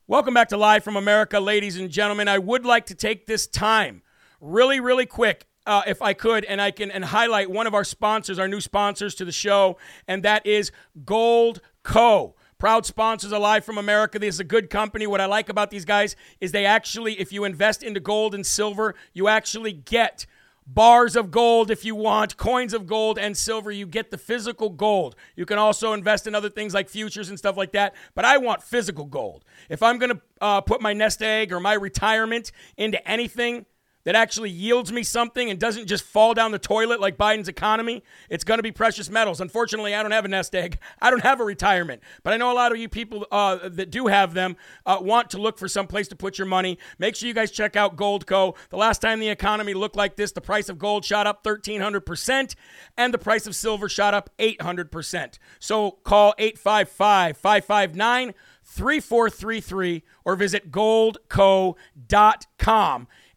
Welcome 0.06 0.32
back 0.32 0.48
to 0.48 0.56
Live 0.56 0.82
from 0.82 0.96
America, 0.96 1.38
ladies 1.38 1.76
and 1.76 1.90
gentlemen. 1.90 2.26
I 2.26 2.38
would 2.38 2.64
like 2.64 2.86
to 2.86 2.94
take 2.94 3.26
this 3.26 3.46
time, 3.46 4.02
really, 4.40 4.80
really 4.80 5.06
quick, 5.06 5.46
uh, 5.66 5.82
if 5.86 6.00
I 6.00 6.14
could, 6.14 6.44
and 6.46 6.60
I 6.60 6.70
can 6.70 6.90
and 6.90 7.04
highlight 7.04 7.50
one 7.50 7.66
of 7.66 7.74
our 7.74 7.84
sponsors, 7.84 8.38
our 8.38 8.48
new 8.48 8.60
sponsors 8.60 9.14
to 9.16 9.24
the 9.24 9.32
show, 9.32 9.76
and 10.08 10.22
that 10.22 10.46
is 10.46 10.72
Gold 11.04 11.60
Co. 11.82 12.34
Proud 12.60 12.84
sponsors 12.84 13.32
alive 13.32 13.64
from 13.64 13.78
America. 13.78 14.18
This 14.18 14.34
is 14.34 14.40
a 14.40 14.44
good 14.44 14.68
company. 14.68 15.06
What 15.06 15.22
I 15.22 15.24
like 15.24 15.48
about 15.48 15.70
these 15.70 15.86
guys 15.86 16.14
is 16.42 16.52
they 16.52 16.66
actually, 16.66 17.18
if 17.18 17.32
you 17.32 17.44
invest 17.44 17.82
into 17.82 18.00
gold 18.00 18.34
and 18.34 18.44
silver, 18.44 18.94
you 19.14 19.28
actually 19.28 19.72
get 19.72 20.26
bars 20.66 21.16
of 21.16 21.30
gold 21.30 21.70
if 21.70 21.86
you 21.86 21.94
want, 21.94 22.36
coins 22.36 22.74
of 22.74 22.86
gold 22.86 23.18
and 23.18 23.34
silver. 23.34 23.70
You 23.70 23.86
get 23.86 24.10
the 24.10 24.18
physical 24.18 24.68
gold. 24.68 25.16
You 25.36 25.46
can 25.46 25.56
also 25.56 25.94
invest 25.94 26.26
in 26.26 26.34
other 26.34 26.50
things 26.50 26.74
like 26.74 26.90
futures 26.90 27.30
and 27.30 27.38
stuff 27.38 27.56
like 27.56 27.72
that. 27.72 27.94
But 28.14 28.26
I 28.26 28.36
want 28.36 28.62
physical 28.62 29.06
gold. 29.06 29.42
If 29.70 29.82
I'm 29.82 29.98
going 29.98 30.16
to 30.16 30.20
uh, 30.42 30.60
put 30.60 30.82
my 30.82 30.92
nest 30.92 31.22
egg 31.22 31.54
or 31.54 31.60
my 31.60 31.72
retirement 31.72 32.52
into 32.76 33.06
anything, 33.10 33.64
that 34.04 34.14
actually 34.14 34.50
yields 34.50 34.92
me 34.92 35.02
something 35.02 35.50
and 35.50 35.58
doesn't 35.58 35.86
just 35.86 36.04
fall 36.04 36.34
down 36.34 36.52
the 36.52 36.58
toilet 36.58 37.00
like 37.00 37.16
Biden's 37.16 37.48
economy, 37.48 38.02
it's 38.28 38.44
going 38.44 38.58
to 38.58 38.62
be 38.62 38.72
precious 38.72 39.10
metals. 39.10 39.40
Unfortunately, 39.40 39.94
I 39.94 40.02
don't 40.02 40.12
have 40.12 40.24
a 40.24 40.28
nest 40.28 40.54
egg. 40.54 40.78
I 41.02 41.10
don't 41.10 41.22
have 41.22 41.40
a 41.40 41.44
retirement. 41.44 42.02
But 42.22 42.32
I 42.32 42.36
know 42.36 42.52
a 42.52 42.54
lot 42.54 42.72
of 42.72 42.78
you 42.78 42.88
people 42.88 43.26
uh, 43.30 43.68
that 43.68 43.90
do 43.90 44.06
have 44.06 44.34
them 44.34 44.56
uh, 44.86 44.98
want 45.00 45.30
to 45.30 45.38
look 45.38 45.58
for 45.58 45.68
some 45.68 45.86
place 45.86 46.08
to 46.08 46.16
put 46.16 46.38
your 46.38 46.46
money. 46.46 46.78
Make 46.98 47.16
sure 47.16 47.28
you 47.28 47.34
guys 47.34 47.50
check 47.50 47.76
out 47.76 47.96
Goldco. 47.96 48.56
The 48.70 48.76
last 48.76 49.00
time 49.00 49.20
the 49.20 49.28
economy 49.28 49.74
looked 49.74 49.96
like 49.96 50.16
this, 50.16 50.32
the 50.32 50.40
price 50.40 50.68
of 50.68 50.78
gold 50.78 51.04
shot 51.04 51.26
up 51.26 51.44
1,300% 51.44 52.54
and 52.96 53.12
the 53.12 53.18
price 53.18 53.46
of 53.46 53.54
silver 53.54 53.88
shot 53.88 54.14
up 54.14 54.30
800%. 54.38 55.38
So 55.58 55.92
call 56.02 56.34
855 56.38 57.36
559 57.36 58.34
3433 58.64 60.04
or 60.24 60.36
visit 60.36 60.70
goldco.com 60.70 61.76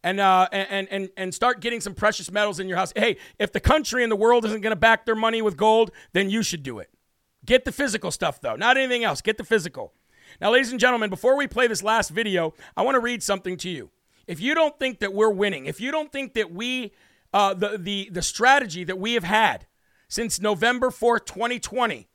and, 0.04 0.20
uh, 0.20 0.46
and, 0.52 0.86
and, 0.90 1.08
and 1.16 1.34
start 1.34 1.60
getting 1.60 1.80
some 1.80 1.94
precious 1.94 2.30
metals 2.30 2.60
in 2.60 2.68
your 2.68 2.76
house. 2.76 2.92
Hey, 2.94 3.16
if 3.38 3.52
the 3.52 3.58
country 3.58 4.02
and 4.02 4.12
the 4.12 4.16
world 4.16 4.44
isn't 4.44 4.60
going 4.60 4.70
to 4.70 4.76
back 4.76 5.06
their 5.06 5.14
money 5.14 5.40
with 5.40 5.56
gold, 5.56 5.90
then 6.12 6.28
you 6.28 6.42
should 6.42 6.62
do 6.62 6.78
it. 6.78 6.90
Get 7.44 7.64
the 7.64 7.72
physical 7.72 8.10
stuff, 8.10 8.38
though, 8.40 8.54
not 8.54 8.76
anything 8.76 9.02
else. 9.02 9.22
Get 9.22 9.38
the 9.38 9.44
physical. 9.44 9.94
Now, 10.42 10.52
ladies 10.52 10.70
and 10.70 10.78
gentlemen, 10.78 11.08
before 11.08 11.36
we 11.36 11.46
play 11.46 11.66
this 11.68 11.82
last 11.82 12.10
video, 12.10 12.52
I 12.76 12.82
want 12.82 12.96
to 12.96 13.00
read 13.00 13.22
something 13.22 13.56
to 13.58 13.70
you. 13.70 13.90
If 14.26 14.40
you 14.40 14.54
don't 14.54 14.78
think 14.78 15.00
that 15.00 15.14
we're 15.14 15.30
winning, 15.30 15.66
if 15.66 15.80
you 15.80 15.90
don't 15.90 16.12
think 16.12 16.34
that 16.34 16.52
we, 16.52 16.92
uh, 17.32 17.54
the, 17.54 17.78
the, 17.78 18.10
the 18.12 18.22
strategy 18.22 18.84
that 18.84 18.98
we 18.98 19.14
have 19.14 19.24
had 19.24 19.66
since 20.08 20.38
November 20.38 20.90
4th, 20.90 21.24
2020, 21.24 22.08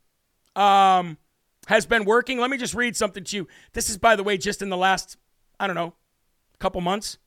um, 0.55 1.17
has 1.67 1.87
been 1.87 2.05
working, 2.05 2.39
let 2.39 2.51
me 2.51 2.57
just 2.57 2.75
read 2.75 2.95
something 2.95 3.23
to 3.23 3.35
you. 3.35 3.47
This 3.73 3.89
is, 3.89 3.97
by 3.97 4.15
the 4.15 4.23
way, 4.23 4.37
just 4.37 4.61
in 4.61 4.69
the 4.69 4.77
last, 4.77 5.17
I 5.59 5.65
don't 5.65 5.75
know, 5.75 5.95
couple 6.59 6.81
months 6.81 7.17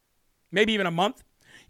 maybe 0.53 0.72
even 0.72 0.86
a 0.86 0.90
month. 0.90 1.24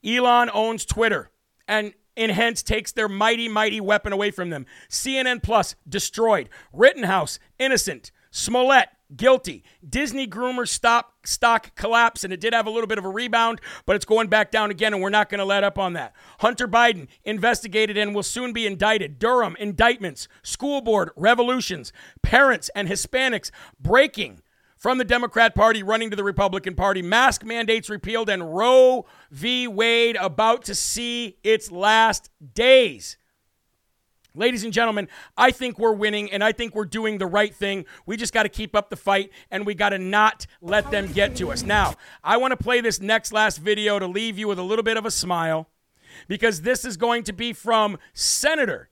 Elon 0.04 0.50
owns 0.52 0.84
Twitter 0.84 1.30
and 1.66 1.94
and 2.16 2.30
hence 2.32 2.62
takes 2.62 2.92
their 2.92 3.08
mighty, 3.08 3.48
mighty 3.48 3.80
weapon 3.80 4.12
away 4.12 4.30
from 4.30 4.50
them. 4.50 4.66
CNN 4.90 5.42
Plus 5.42 5.74
destroyed. 5.88 6.50
Rittenhouse 6.72 7.38
innocent. 7.58 8.10
Smollett 8.30 8.88
guilty. 9.16 9.62
Disney 9.86 10.26
groomer 10.26 10.66
stock 10.66 11.26
stock 11.26 11.74
collapse, 11.74 12.24
and 12.24 12.32
it 12.32 12.40
did 12.40 12.52
have 12.52 12.66
a 12.66 12.70
little 12.70 12.86
bit 12.86 12.98
of 12.98 13.04
a 13.04 13.08
rebound, 13.08 13.60
but 13.86 13.96
it's 13.96 14.04
going 14.04 14.28
back 14.28 14.50
down 14.50 14.70
again, 14.70 14.92
and 14.92 15.02
we're 15.02 15.10
not 15.10 15.28
going 15.28 15.38
to 15.38 15.44
let 15.44 15.64
up 15.64 15.78
on 15.78 15.92
that. 15.92 16.14
Hunter 16.40 16.66
Biden 16.66 17.08
investigated 17.24 17.96
and 17.96 18.14
will 18.14 18.22
soon 18.22 18.52
be 18.52 18.66
indicted. 18.66 19.18
Durham 19.18 19.56
indictments, 19.58 20.28
school 20.42 20.80
board 20.80 21.10
revolutions, 21.16 21.92
parents 22.22 22.70
and 22.74 22.88
Hispanics 22.88 23.50
breaking 23.80 24.41
from 24.82 24.98
the 24.98 25.04
Democrat 25.04 25.54
Party 25.54 25.80
running 25.84 26.10
to 26.10 26.16
the 26.16 26.24
Republican 26.24 26.74
Party, 26.74 27.02
mask 27.02 27.44
mandates 27.44 27.88
repealed, 27.88 28.28
and 28.28 28.52
Roe 28.52 29.06
v. 29.30 29.68
Wade 29.68 30.16
about 30.16 30.64
to 30.64 30.74
see 30.74 31.38
its 31.44 31.70
last 31.70 32.30
days. 32.54 33.16
Ladies 34.34 34.64
and 34.64 34.72
gentlemen, 34.72 35.06
I 35.36 35.52
think 35.52 35.78
we're 35.78 35.92
winning 35.92 36.32
and 36.32 36.42
I 36.42 36.50
think 36.50 36.74
we're 36.74 36.84
doing 36.84 37.18
the 37.18 37.28
right 37.28 37.54
thing. 37.54 37.84
We 38.06 38.16
just 38.16 38.34
got 38.34 38.42
to 38.42 38.48
keep 38.48 38.74
up 38.74 38.90
the 38.90 38.96
fight 38.96 39.30
and 39.52 39.64
we 39.64 39.74
got 39.74 39.90
to 39.90 39.98
not 39.98 40.46
let 40.60 40.90
them 40.90 41.12
get 41.12 41.36
to 41.36 41.52
us. 41.52 41.62
Now, 41.62 41.94
I 42.24 42.36
want 42.38 42.50
to 42.50 42.56
play 42.56 42.80
this 42.80 43.00
next 43.00 43.32
last 43.32 43.58
video 43.58 44.00
to 44.00 44.08
leave 44.08 44.36
you 44.36 44.48
with 44.48 44.58
a 44.58 44.64
little 44.64 44.82
bit 44.82 44.96
of 44.96 45.06
a 45.06 45.12
smile 45.12 45.68
because 46.26 46.62
this 46.62 46.84
is 46.84 46.96
going 46.96 47.22
to 47.24 47.32
be 47.32 47.52
from 47.52 47.98
Senator 48.14 48.88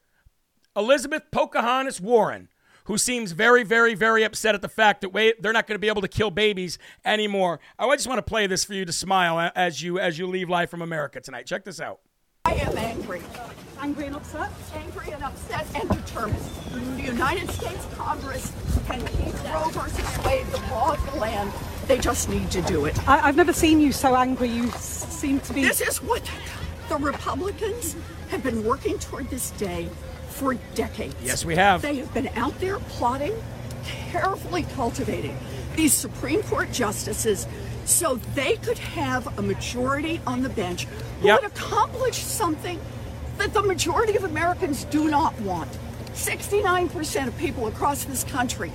Elizabeth 0.77 1.25
Pocahontas 1.33 2.01
Warren 2.01 2.49
who 2.91 2.99
seems 2.99 3.31
very, 3.31 3.63
very, 3.63 3.95
very 3.95 4.25
upset 4.25 4.53
at 4.53 4.63
the 4.63 4.69
fact 4.69 5.01
that 5.01 5.11
wait, 5.11 5.41
they're 5.41 5.53
not 5.53 5.69
going 5.69 5.77
to 5.77 5.81
be 5.81 5.87
able 5.87 6.03
to 6.03 6.09
kill 6.09 6.29
babies 6.29 6.77
anymore. 7.05 7.61
Oh, 7.79 7.89
I 7.91 7.95
just 7.95 8.09
want 8.09 8.19
to 8.19 8.23
play 8.29 8.49
this 8.49 8.65
for 8.65 8.75
you 8.75 8.85
to 8.85 8.93
smile 8.93 9.53
as 9.55 9.81
you 9.81 10.01
as 10.01 10.19
you 10.19 10.27
leave 10.27 10.51
life 10.51 10.71
from 10.71 10.83
America 10.83 11.21
tonight. 11.21 11.47
Check 11.47 11.65
this 11.65 11.81
out. 11.81 12.01
I 12.45 12.55
am 12.55 12.77
angry. 12.77 13.23
Angry 13.81 14.07
and 14.07 14.17
upset? 14.17 14.51
Angry 14.75 15.13
and 15.13 15.23
upset 15.23 15.69
and 15.77 15.89
determined. 15.89 16.43
The 16.97 17.03
United 17.03 17.49
States 17.53 17.87
Congress 17.95 18.53
can 18.89 19.07
keep 19.07 19.45
Roe 19.45 19.69
versus 19.69 20.25
Wade 20.27 20.47
the 20.47 20.59
law 20.73 20.95
of 20.95 21.13
the 21.13 21.21
land. 21.21 21.53
They 21.87 21.99
just 21.99 22.29
need 22.29 22.51
to 22.51 22.63
do 22.63 22.87
it. 22.87 23.09
I, 23.09 23.19
have 23.19 23.37
never 23.37 23.53
seen 23.53 23.81
you 23.81 23.93
so 23.93 24.17
angry. 24.17 24.49
You 24.49 24.69
seem 24.73 25.39
to 25.39 25.53
be. 25.53 25.63
This 25.63 25.81
is 25.81 26.03
what 26.03 26.29
the 26.89 26.97
Republicans 26.97 27.95
have 28.31 28.43
been 28.43 28.65
working 28.65 28.99
toward 28.99 29.31
this 29.31 29.53
day 29.53 29.89
for 30.31 30.55
decades. 30.75 31.17
Yes, 31.23 31.45
we 31.45 31.57
have. 31.57 31.83
They 31.83 31.97
have 31.97 32.13
been 32.15 32.29
out 32.37 32.59
there 32.61 32.79
plotting, 32.79 33.35
carefully 33.85 34.65
cultivating 34.75 35.37
these 35.77 35.95
Supreme 35.95 36.43
Court 36.43 36.71
justices 36.73 37.47
so 37.85 38.17
they 38.35 38.57
could 38.57 38.79
have 38.79 39.39
a 39.39 39.43
majority 39.43 40.21
on 40.27 40.43
the 40.43 40.49
bench 40.49 40.85
who 41.21 41.29
yep. 41.29 41.43
would 41.43 41.51
accomplish 41.51 42.19
something 42.19 42.79
that 43.39 43.53
the 43.55 43.63
majority 43.63 44.17
of 44.17 44.25
Americans 44.25 44.85
do 44.85 45.09
not 45.09 45.39
want. 45.41 45.71
69% 46.13 47.29
of 47.29 47.39
people 47.39 47.67
across 47.67 48.05
this 48.05 48.25
country, 48.25 48.71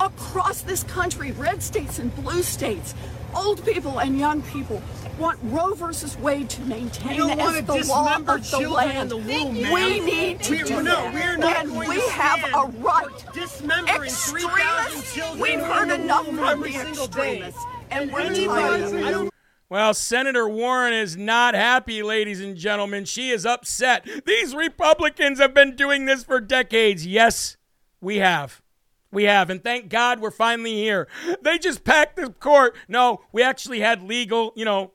across 0.00 0.62
this 0.62 0.84
country, 0.84 1.32
red 1.32 1.62
states 1.62 1.98
and 1.98 2.14
blue 2.16 2.42
states, 2.42 2.94
old 3.34 3.64
people 3.64 4.00
and 4.00 4.18
young 4.18 4.42
people 4.42 4.82
want 5.18 5.38
Roe 5.44 5.74
versus 5.74 6.16
Wade 6.18 6.48
to 6.50 6.62
maintain 6.62 7.16
we 7.16 7.32
as 7.32 7.64
the 7.64 7.84
law 7.88 8.16
of 8.16 8.26
the 8.26 8.68
land. 8.68 9.10
The 9.10 9.16
womb, 9.16 9.54
we 9.54 10.00
need 10.00 10.42
to 10.44 10.52
we, 10.52 10.62
do 10.62 10.82
no, 10.82 10.82
that. 10.84 11.14
We're 11.14 11.36
not 11.36 11.56
and 11.56 11.70
going 11.70 11.88
we 11.88 11.96
to 11.96 12.10
have 12.10 12.44
a 12.54 12.78
right. 12.78 13.24
Dismembering 13.32 14.04
extremists. 14.04 15.14
children 15.14 15.40
We've 15.40 15.60
heard 15.60 15.90
enough 15.90 16.26
from 16.26 16.36
the 16.36 16.72
single 16.72 17.04
extremists, 17.04 17.64
day. 17.64 17.70
and 17.90 18.12
we're 18.12 18.34
tired. 18.34 19.30
Well, 19.70 19.92
Senator 19.92 20.48
Warren 20.48 20.94
is 20.94 21.18
not 21.18 21.54
happy, 21.54 22.02
ladies 22.02 22.40
and 22.40 22.56
gentlemen. 22.56 23.04
She 23.04 23.28
is 23.28 23.44
upset. 23.44 24.08
These 24.24 24.54
Republicans 24.54 25.40
have 25.40 25.52
been 25.52 25.76
doing 25.76 26.06
this 26.06 26.24
for 26.24 26.40
decades. 26.40 27.06
Yes, 27.06 27.58
we 28.00 28.16
have. 28.16 28.62
We 29.10 29.24
have, 29.24 29.48
and 29.48 29.64
thank 29.64 29.88
God 29.88 30.20
we're 30.20 30.30
finally 30.30 30.74
here. 30.74 31.08
They 31.40 31.58
just 31.58 31.82
packed 31.82 32.16
the 32.16 32.30
court. 32.30 32.76
No, 32.88 33.22
we 33.32 33.42
actually 33.42 33.80
had 33.80 34.02
legal, 34.02 34.52
you 34.54 34.66
know, 34.66 34.92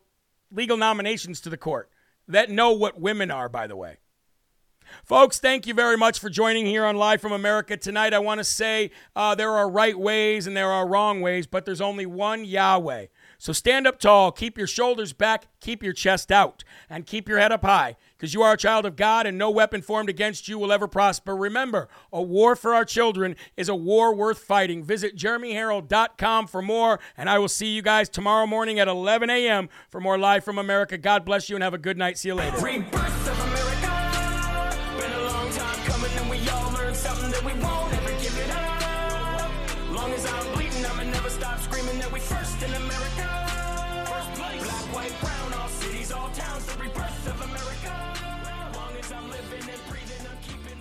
legal 0.52 0.78
nominations 0.78 1.42
to 1.42 1.50
the 1.50 1.58
court 1.58 1.90
that 2.28 2.52
know 2.52 2.72
what 2.72 3.00
women 3.00 3.32
are, 3.32 3.50
by 3.50 3.66
the 3.66 3.76
way. 3.76 3.98
Folks, 5.04 5.40
thank 5.40 5.66
you 5.66 5.74
very 5.74 5.98
much 5.98 6.20
for 6.20 6.30
joining 6.30 6.66
here 6.66 6.86
on 6.86 6.96
Live 6.96 7.22
from 7.22 7.32
America 7.32 7.76
tonight. 7.76 8.14
I 8.14 8.20
want 8.20 8.40
to 8.40 8.44
say 8.44 8.92
uh, 9.16 9.34
there 9.34 9.52
are 9.52 9.70
right 9.70 9.98
ways 9.98 10.46
and 10.46 10.56
there 10.56 10.72
are 10.72 10.88
wrong 10.88 11.22
ways, 11.22 11.48
but 11.48 11.66
there's 11.66 11.82
only 11.82 12.06
one 12.06 12.46
Yahweh. 12.46 13.08
So 13.38 13.52
stand 13.52 13.88
up 13.88 14.00
tall, 14.00 14.32
keep 14.32 14.58
your 14.58 14.68
shoulders 14.68 15.12
back, 15.12 15.48
keep 15.60 15.84
your 15.84 15.94
chest 15.94 16.32
out, 16.32 16.64
and 16.90 17.06
keep 17.06 17.28
your 17.28 17.40
head 17.40 17.52
up 17.52 17.64
high, 17.64 17.98
because 18.24 18.34
you 18.34 18.42
are 18.42 18.54
a 18.54 18.58
child 18.58 18.86
of 18.86 18.96
God 18.96 19.28
and 19.28 19.38
no 19.38 19.52
weapon 19.52 19.82
formed 19.82 20.08
against 20.08 20.48
you 20.48 20.58
will 20.58 20.72
ever 20.72 20.88
prosper. 20.88 21.36
Remember, 21.36 21.90
a 22.14 22.22
war 22.22 22.56
for 22.56 22.74
our 22.74 22.86
children 22.86 23.36
is 23.58 23.68
a 23.68 23.76
war 23.76 24.16
worth 24.16 24.38
fighting. 24.38 24.82
Visit 24.82 25.18
jeremyherrell.com 25.18 26.48
for 26.48 26.62
more, 26.62 27.02
and 27.18 27.30
I 27.30 27.38
will 27.38 27.50
see 27.50 27.76
you 27.76 27.82
guys 27.82 28.08
tomorrow 28.08 28.48
morning 28.48 28.80
at 28.80 28.88
11 28.88 29.30
a.m. 29.30 29.68
for 29.90 30.00
more 30.00 30.18
Live 30.18 30.46
from 30.46 30.58
America. 30.58 30.98
God 30.98 31.26
bless 31.26 31.50
you 31.50 31.58
and 31.58 31.64
have 31.64 31.74
a 31.74 31.78
good 31.78 31.98
night. 31.98 32.18
See 32.18 32.30
you 32.30 32.36
later. 32.36 32.56